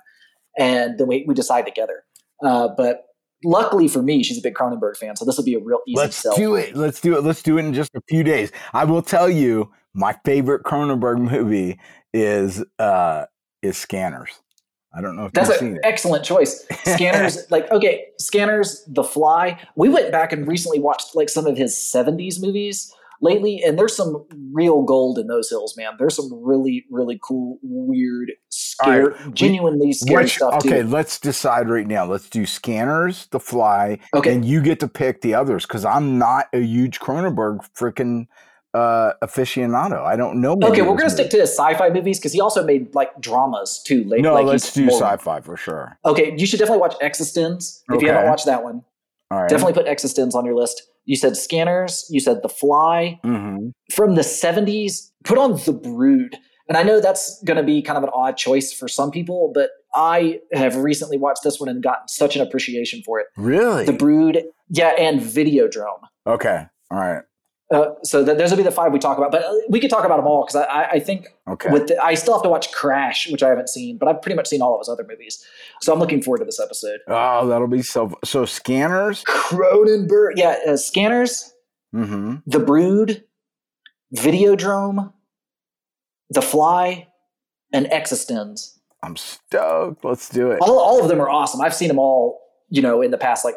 and 0.59 0.99
then 0.99 1.07
we 1.07 1.25
we 1.27 1.35
decide 1.35 1.65
together. 1.65 2.03
Uh, 2.45 2.69
but 2.77 3.05
luckily 3.45 3.89
for 3.89 4.03
me, 4.03 4.23
she's 4.23 4.39
a 4.39 4.43
big 4.43 4.55
Cronenberg 4.55 4.97
fan, 4.97 5.17
so 5.17 5.25
this 5.25 5.37
will 5.37 5.45
be 5.45 5.55
a 5.55 5.61
real 5.61 5.79
easy 5.87 5.97
sell. 5.97 6.05
Let's 6.05 6.17
sell. 6.17 6.37
do 6.37 6.55
it. 6.57 6.77
Let's 6.77 7.01
do 7.01 7.17
it. 7.17 7.23
Let's 7.25 7.43
do 7.43 7.59
it 7.59 7.65
in 7.65 7.75
just 7.75 7.95
a 7.95 8.01
few 8.09 8.23
days. 8.25 8.51
I 8.73 8.85
will 8.85 9.03
tell 9.03 9.29
you, 9.31 9.73
my 9.95 10.17
favorite 10.25 10.65
Cronenberg 10.65 11.19
movie 11.19 11.79
is 12.13 12.65
uh 12.79 13.27
is 13.63 13.77
Scanners. 13.77 14.31
I 14.97 15.01
don't 15.01 15.17
know 15.17 15.27
if 15.27 15.33
That's 15.33 15.49
you've 15.49 15.61
an 15.61 15.67
seen 15.67 15.77
it. 15.77 15.81
excellent 15.85 16.25
choice. 16.25 16.65
Scanners, 16.85 17.51
like 17.51 17.71
okay, 17.73 18.07
Scanners, 18.19 18.85
The 18.87 19.03
Fly. 19.03 19.61
We 19.77 19.89
went 19.89 20.13
back 20.13 20.33
and 20.33 20.47
recently 20.47 20.79
watched 20.79 21.15
like 21.17 21.29
some 21.29 21.47
of 21.47 21.57
his 21.57 21.75
'70s 21.75 22.41
movies 22.41 22.93
lately, 23.21 23.63
and 23.65 23.79
there's 23.79 23.97
some 23.97 24.25
real 24.53 24.83
gold 24.83 25.19
in 25.19 25.27
those 25.27 25.51
hills, 25.51 25.77
man. 25.77 25.95
There's 25.99 26.15
some 26.15 26.31
really, 26.45 26.85
really 26.91 27.19
cool, 27.23 27.59
weird, 27.63 28.33
right, 28.85 29.35
genuinely 29.35 29.93
scary 29.93 30.25
Which, 30.25 30.37
stuff 30.37 30.55
okay, 30.55 30.83
too. 30.83 30.89
let's 30.89 31.19
decide 31.19 31.69
right 31.69 31.87
now. 31.87 32.05
Let's 32.07 32.29
do 32.29 32.47
Scanners, 32.47 33.27
The 33.31 33.41
Fly, 33.41 33.99
Okay, 34.15 34.33
and 34.35 34.45
you 34.45 34.61
get 34.63 34.81
to 34.81 34.89
pick 34.89 35.21
the 35.21 35.35
others 35.35 35.67
because 35.67 35.85
I'm 35.85 36.19
not 36.19 36.47
a 36.53 36.61
huge 36.61 37.01
Cronenberg 37.01 37.61
freaking 37.79 38.27
uh, 38.75 39.13
aficionado. 39.23 40.03
I 40.03 40.17
don't 40.17 40.41
know. 40.41 40.57
okay, 40.63 40.83
we're 40.83 40.97
gonna 40.97 41.11
stick 41.11 41.31
to 41.31 41.37
his 41.39 41.51
sci-fi 41.51 41.91
movies 41.91 42.19
because 42.19 42.33
he 42.33 42.41
also 42.41 42.65
made 42.65 42.93
like 42.95 43.21
dramas 43.21 43.81
too. 43.87 44.03
Late, 44.05 44.23
No, 44.23 44.35
like 44.35 44.47
let's 44.47 44.73
do 44.73 44.87
more- 44.87 44.99
sci-fi 44.99 45.41
for 45.41 45.57
sure. 45.57 45.97
Okay, 46.05 46.35
you 46.37 46.47
should 46.47 46.59
definitely 46.59 46.81
watch 46.81 46.95
eXistenZ 47.01 47.83
if 47.93 48.03
you 48.03 48.09
haven't 48.09 48.29
watched 48.29 48.47
that 48.47 48.65
one. 48.65 48.83
All 49.31 49.41
right. 49.43 49.49
Definitely 49.49 49.75
put 49.75 49.87
eXistenZ 49.87 50.35
on 50.35 50.45
your 50.45 50.55
list. 50.57 50.83
You 51.07 51.17
said 51.17 51.37
Scanners. 51.37 52.07
You 52.11 52.19
said 52.21 52.43
The 52.43 52.49
Fly. 52.49 53.21
hmm 53.23 53.69
from 53.95 54.15
the 54.15 54.23
70s, 54.23 55.11
put 55.25 55.37
on 55.39 55.53
The 55.65 55.73
Brood. 55.73 56.37
And 56.69 56.79
I 56.79 56.83
know 56.83 57.01
that's 57.01 57.43
going 57.45 57.57
to 57.59 57.63
be 57.63 57.83
kind 57.83 57.99
of 57.99 58.05
an 58.05 58.11
odd 58.15 58.37
choice 58.37 58.73
for 58.73 58.89
some 58.89 59.11
people, 59.11 59.51
but 59.55 59.71
I 59.95 60.41
have 60.53 60.77
recently 60.77 61.19
watched 61.19 61.43
this 61.45 61.61
one 61.61 61.69
and 61.69 61.83
gotten 61.83 62.09
such 62.09 62.37
an 62.37 62.43
appreciation 62.43 63.03
for 63.03 63.21
it. 63.21 63.27
Really? 63.37 63.85
The 63.85 63.93
Brood, 63.93 64.43
yeah, 64.71 64.89
and 64.99 65.21
Videodrome. 65.21 66.01
okay. 66.27 66.67
All 66.91 66.99
right. 66.99 67.23
Uh, 67.73 67.95
so 68.03 68.25
th- 68.25 68.37
those 68.37 68.51
will 68.51 68.59
be 68.59 68.63
the 68.63 68.71
five 68.71 68.93
we 68.93 68.99
talk 68.99 69.17
about, 69.19 69.33
but 69.33 69.43
uh, 69.43 69.53
we 69.71 69.81
could 69.81 69.89
talk 69.91 70.05
about 70.05 70.19
them 70.19 70.27
all 70.27 70.45
because 70.45 70.55
I, 70.57 70.65
I, 70.65 70.91
I 70.93 71.01
think 71.01 71.29
Okay. 71.49 71.71
with 71.71 71.89
the, 71.89 71.99
I 72.05 72.15
still 72.15 72.35
have 72.35 72.43
to 72.43 72.49
watch 72.49 72.71
Crash, 72.73 73.29
which 73.31 73.43
I 73.43 73.49
haven't 73.49 73.71
seen, 73.71 73.97
but 73.99 74.07
I've 74.07 74.21
pretty 74.21 74.37
much 74.37 74.49
seen 74.49 74.61
all 74.61 74.75
of 74.75 74.81
his 74.81 74.89
other 74.89 75.05
movies. 75.09 75.43
So 75.81 75.93
I'm 75.93 75.99
looking 75.99 76.23
forward 76.23 76.39
to 76.41 76.45
this 76.45 76.61
episode. 76.61 77.01
oh, 77.09 77.49
that'll 77.49 77.67
be 77.67 77.83
so. 77.83 78.13
So 78.23 78.45
Scanners. 78.45 79.25
Cronenberg, 79.25 80.33
yeah, 80.37 80.57
uh, 80.69 80.77
Scanners, 80.77 81.53
Mm-hmm. 81.95 82.37
The 82.47 82.59
Brood, 82.61 83.25
Videodrome, 84.15 85.13
The 86.31 86.43
Fly, 86.43 87.09
and 87.73 87.87
eXistenZ. 87.87 88.79
I'm 89.03 89.17
stoked. 89.17 90.05
Let's 90.05 90.29
do 90.31 90.51
it. 90.51 90.59
All, 90.61 90.79
all 90.79 91.03
of 91.03 91.09
them 91.09 91.21
are 91.21 91.29
awesome. 91.29 91.61
I've 91.61 91.75
seen 91.75 91.89
them 91.89 91.99
all, 91.99 92.41
you 92.71 92.81
know, 92.81 93.03
in 93.03 93.11
the 93.11 93.19
past 93.19 93.45
like 93.45 93.57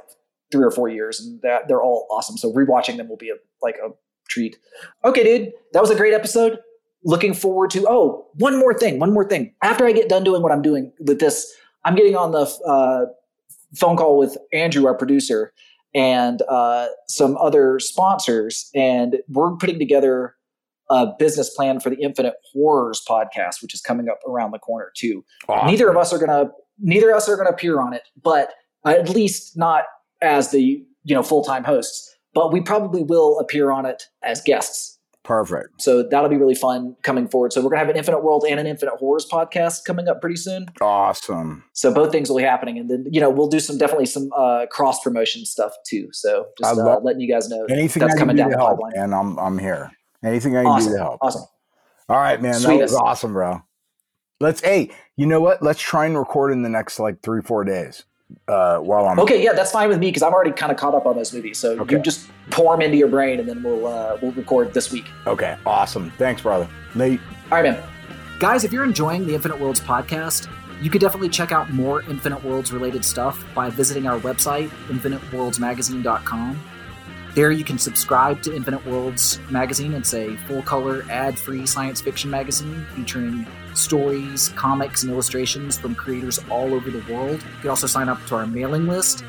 three 0.51 0.65
or 0.65 0.71
four 0.71 0.89
years, 0.89 1.19
and 1.19 1.41
that, 1.41 1.67
they're 1.67 1.81
all 1.81 2.07
awesome. 2.11 2.37
So 2.37 2.51
rewatching 2.51 2.97
them 2.97 3.07
will 3.07 3.17
be 3.17 3.29
a, 3.29 3.35
like 3.61 3.75
a 3.75 3.89
treat. 4.27 4.57
Okay, 5.05 5.23
dude, 5.23 5.53
that 5.73 5.81
was 5.81 5.89
a 5.89 5.95
great 5.95 6.13
episode. 6.13 6.59
Looking 7.03 7.33
forward 7.33 7.69
to. 7.71 7.85
Oh, 7.87 8.27
one 8.33 8.59
more 8.59 8.73
thing. 8.73 8.99
One 8.99 9.13
more 9.13 9.27
thing. 9.27 9.53
After 9.63 9.85
I 9.85 9.93
get 9.93 10.09
done 10.09 10.23
doing 10.23 10.41
what 10.41 10.51
I'm 10.51 10.61
doing 10.61 10.91
with 10.99 11.19
this, 11.19 11.53
I'm 11.85 11.95
getting 11.95 12.15
on 12.15 12.31
the 12.31 12.45
uh, 12.65 13.05
phone 13.75 13.95
call 13.95 14.17
with 14.17 14.37
Andrew, 14.51 14.85
our 14.87 14.95
producer, 14.95 15.53
and 15.93 16.41
uh, 16.49 16.87
some 17.07 17.37
other 17.37 17.79
sponsors, 17.79 18.69
and 18.75 19.17
we're 19.29 19.55
putting 19.55 19.79
together 19.79 20.35
a 20.89 21.07
business 21.19 21.49
plan 21.55 21.79
for 21.79 21.89
the 21.89 21.97
Infinite 22.01 22.35
Horrors 22.53 23.01
podcast, 23.07 23.61
which 23.61 23.73
is 23.73 23.81
coming 23.81 24.09
up 24.09 24.19
around 24.27 24.51
the 24.51 24.59
corner 24.59 24.91
too. 24.95 25.23
Awesome. 25.49 25.67
Neither 25.67 25.89
of 25.89 25.97
us 25.97 26.13
are 26.13 26.19
gonna 26.19 26.49
neither 26.79 27.09
of 27.11 27.17
us 27.17 27.27
are 27.29 27.35
gonna 27.37 27.49
appear 27.49 27.79
on 27.81 27.93
it, 27.93 28.03
but 28.21 28.51
at 28.85 29.09
least 29.09 29.57
not 29.57 29.83
as 30.21 30.51
the 30.51 30.61
you 31.03 31.15
know 31.15 31.23
full 31.23 31.43
time 31.43 31.63
hosts. 31.63 32.13
But 32.33 32.51
we 32.53 32.61
probably 32.61 33.03
will 33.03 33.39
appear 33.39 33.71
on 33.71 33.85
it 33.85 34.03
as 34.23 34.41
guests. 34.41 34.93
Perfect. 35.23 35.81
So 35.81 36.03
that'll 36.03 36.29
be 36.29 36.37
really 36.37 36.55
fun 36.55 36.95
coming 37.03 37.27
forward. 37.27 37.51
So 37.51 37.61
we're 37.61 37.69
gonna 37.71 37.79
have 37.79 37.89
an 37.89 37.97
Infinite 37.97 38.23
World 38.23 38.45
and 38.47 38.61
an 38.61 38.65
Infinite 38.67 38.95
Horrors 38.95 39.27
podcast 39.29 39.83
coming 39.85 40.07
up 40.07 40.21
pretty 40.21 40.37
soon. 40.37 40.67
Awesome. 40.79 41.65
So 41.73 41.93
both 41.93 42.13
things 42.13 42.29
will 42.29 42.37
be 42.37 42.43
happening, 42.43 42.77
and 42.79 42.89
then 42.89 43.05
you 43.11 43.19
know 43.19 43.29
we'll 43.29 43.49
do 43.49 43.59
some 43.59 43.77
definitely 43.77 44.05
some 44.05 44.29
uh, 44.37 44.67
cross 44.71 45.01
promotion 45.03 45.45
stuff 45.45 45.73
too. 45.85 46.07
So 46.13 46.45
just 46.57 46.79
uh, 46.79 46.99
letting 47.03 47.19
you 47.19 47.29
guys 47.29 47.49
know 47.49 47.65
Anything 47.69 48.01
that's 48.01 48.17
coming 48.17 48.37
down 48.37 48.51
the 48.51 48.57
help, 48.57 48.79
pipeline. 48.79 48.93
and 48.95 49.13
I'm 49.13 49.37
I'm 49.37 49.57
here. 49.57 49.91
Anything 50.23 50.57
I 50.57 50.63
can 50.63 50.71
Awesome, 50.71 50.91
do 50.91 50.97
to 50.97 51.03
help. 51.03 51.19
awesome. 51.21 51.43
All 52.09 52.17
right, 52.17 52.41
man. 52.41 52.61
That 52.61 52.77
was 52.77 52.93
awesome, 52.95 53.33
bro. 53.33 53.61
Let's. 54.39 54.61
Hey, 54.61 54.91
you 55.15 55.25
know 55.25 55.41
what? 55.41 55.61
Let's 55.63 55.79
try 55.81 56.05
and 56.05 56.17
record 56.17 56.51
in 56.51 56.61
the 56.61 56.69
next 56.69 56.99
like 56.99 57.21
three 57.21 57.41
four 57.41 57.63
days. 57.63 58.05
Uh, 58.47 58.77
while 58.79 59.05
I'm 59.07 59.19
Okay, 59.21 59.41
yeah, 59.41 59.53
that's 59.53 59.71
fine 59.71 59.87
with 59.87 59.99
me 59.99 60.07
because 60.09 60.21
I'm 60.21 60.33
already 60.33 60.51
kind 60.51 60.69
of 60.71 60.77
caught 60.77 60.93
up 60.93 61.05
on 61.05 61.15
those 61.15 61.33
movies. 61.33 61.57
So 61.57 61.79
Okay. 61.79 61.95
you 61.95 62.01
just 62.01 62.27
pour 62.49 62.73
them 62.73 62.81
into 62.81 62.97
your 62.97 63.07
brain, 63.07 63.39
and 63.39 63.47
then 63.47 63.63
we'll 63.63 63.87
uh, 63.87 64.17
we'll 64.21 64.33
record 64.33 64.73
this 64.73 64.91
week. 64.91 65.05
Okay. 65.25 65.55
Awesome. 65.65 66.11
Thanks, 66.17 66.41
brother. 66.41 66.67
Nate. 66.93 67.21
All 67.51 67.61
right, 67.61 67.71
man. 67.71 67.81
Guys, 68.39 68.63
if 68.63 68.71
you're 68.73 68.83
enjoying 68.83 69.25
the 69.25 69.33
Infinite 69.33 69.59
Worlds 69.59 69.79
podcast, 69.79 70.47
you 70.81 70.89
could 70.91 71.01
definitely 71.01 71.29
check 71.29 71.51
out 71.51 71.71
more 71.71 72.01
Infinite 72.03 72.43
Worlds 72.43 72.71
related 72.71 73.03
stuff 73.05 73.43
by 73.55 73.69
visiting 73.69 74.05
our 74.07 74.19
website, 74.19 74.69
infiniteworldsmagazine.com. 74.89 76.59
There 77.37 77.51
you 77.51 77.63
can 77.63 77.77
subscribe 77.77 78.41
to 78.41 78.55
Infinite 78.55 78.83
Worlds 78.87 79.39
magazine. 79.51 79.93
It's 79.93 80.15
a 80.15 80.35
full 80.47 80.63
color, 80.63 81.05
ad 81.07 81.37
free 81.37 81.67
science 81.67 82.01
fiction 82.01 82.31
magazine 82.31 82.83
featuring 82.95 83.45
stories, 83.75 84.49
comics, 84.55 85.03
and 85.03 85.11
illustrations 85.11 85.77
from 85.77 85.93
creators 85.93 86.39
all 86.49 86.73
over 86.73 86.89
the 86.89 87.13
world. 87.13 87.33
You 87.33 87.61
can 87.61 87.69
also 87.69 87.85
sign 87.85 88.09
up 88.09 88.17
to 88.25 88.35
our 88.37 88.47
mailing 88.47 88.87
list. 88.87 89.23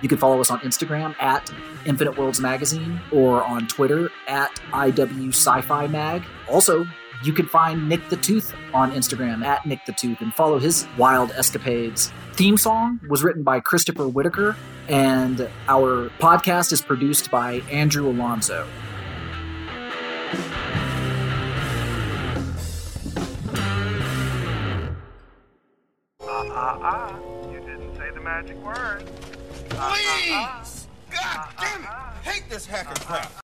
You 0.00 0.08
can 0.08 0.16
follow 0.16 0.40
us 0.40 0.50
on 0.50 0.60
Instagram 0.60 1.14
at 1.20 1.52
Infinite 1.84 2.16
Worlds 2.16 2.40
Magazine 2.40 2.98
or 3.12 3.44
on 3.44 3.68
Twitter 3.68 4.10
at 4.26 4.58
IW 4.72 5.28
Sci 5.28 5.60
Fi 5.60 5.86
Mag. 5.86 6.22
Also, 6.48 6.86
you 7.22 7.34
can 7.34 7.44
find 7.44 7.86
Nick 7.86 8.08
the 8.08 8.16
Tooth 8.16 8.54
on 8.72 8.92
Instagram 8.92 9.44
at 9.44 9.66
Nick 9.66 9.84
the 9.84 9.92
Tooth 9.92 10.22
and 10.22 10.32
follow 10.32 10.58
his 10.58 10.86
wild 10.96 11.30
escapades. 11.32 12.10
Theme 12.32 12.56
song 12.56 13.00
was 13.10 13.22
written 13.22 13.42
by 13.42 13.60
Christopher 13.60 14.08
Whitaker, 14.08 14.56
and 14.90 15.48
our 15.68 16.10
podcast 16.18 16.72
is 16.72 16.82
produced 16.82 17.30
by 17.30 17.62
Andrew 17.70 18.10
Alonso. 18.10 18.66
Ah, 26.22 26.78
ah, 26.82 27.18
you 27.52 27.60
didn't 27.60 27.94
say 27.94 28.10
the 28.12 28.20
magic 28.20 28.56
word. 28.64 29.04
Please! 29.68 30.88
God 31.10 31.48
damn 31.60 31.82
it! 31.84 31.88
Hate 32.22 32.50
this 32.50 32.66
hacker 32.66 33.00
crap. 33.04 33.40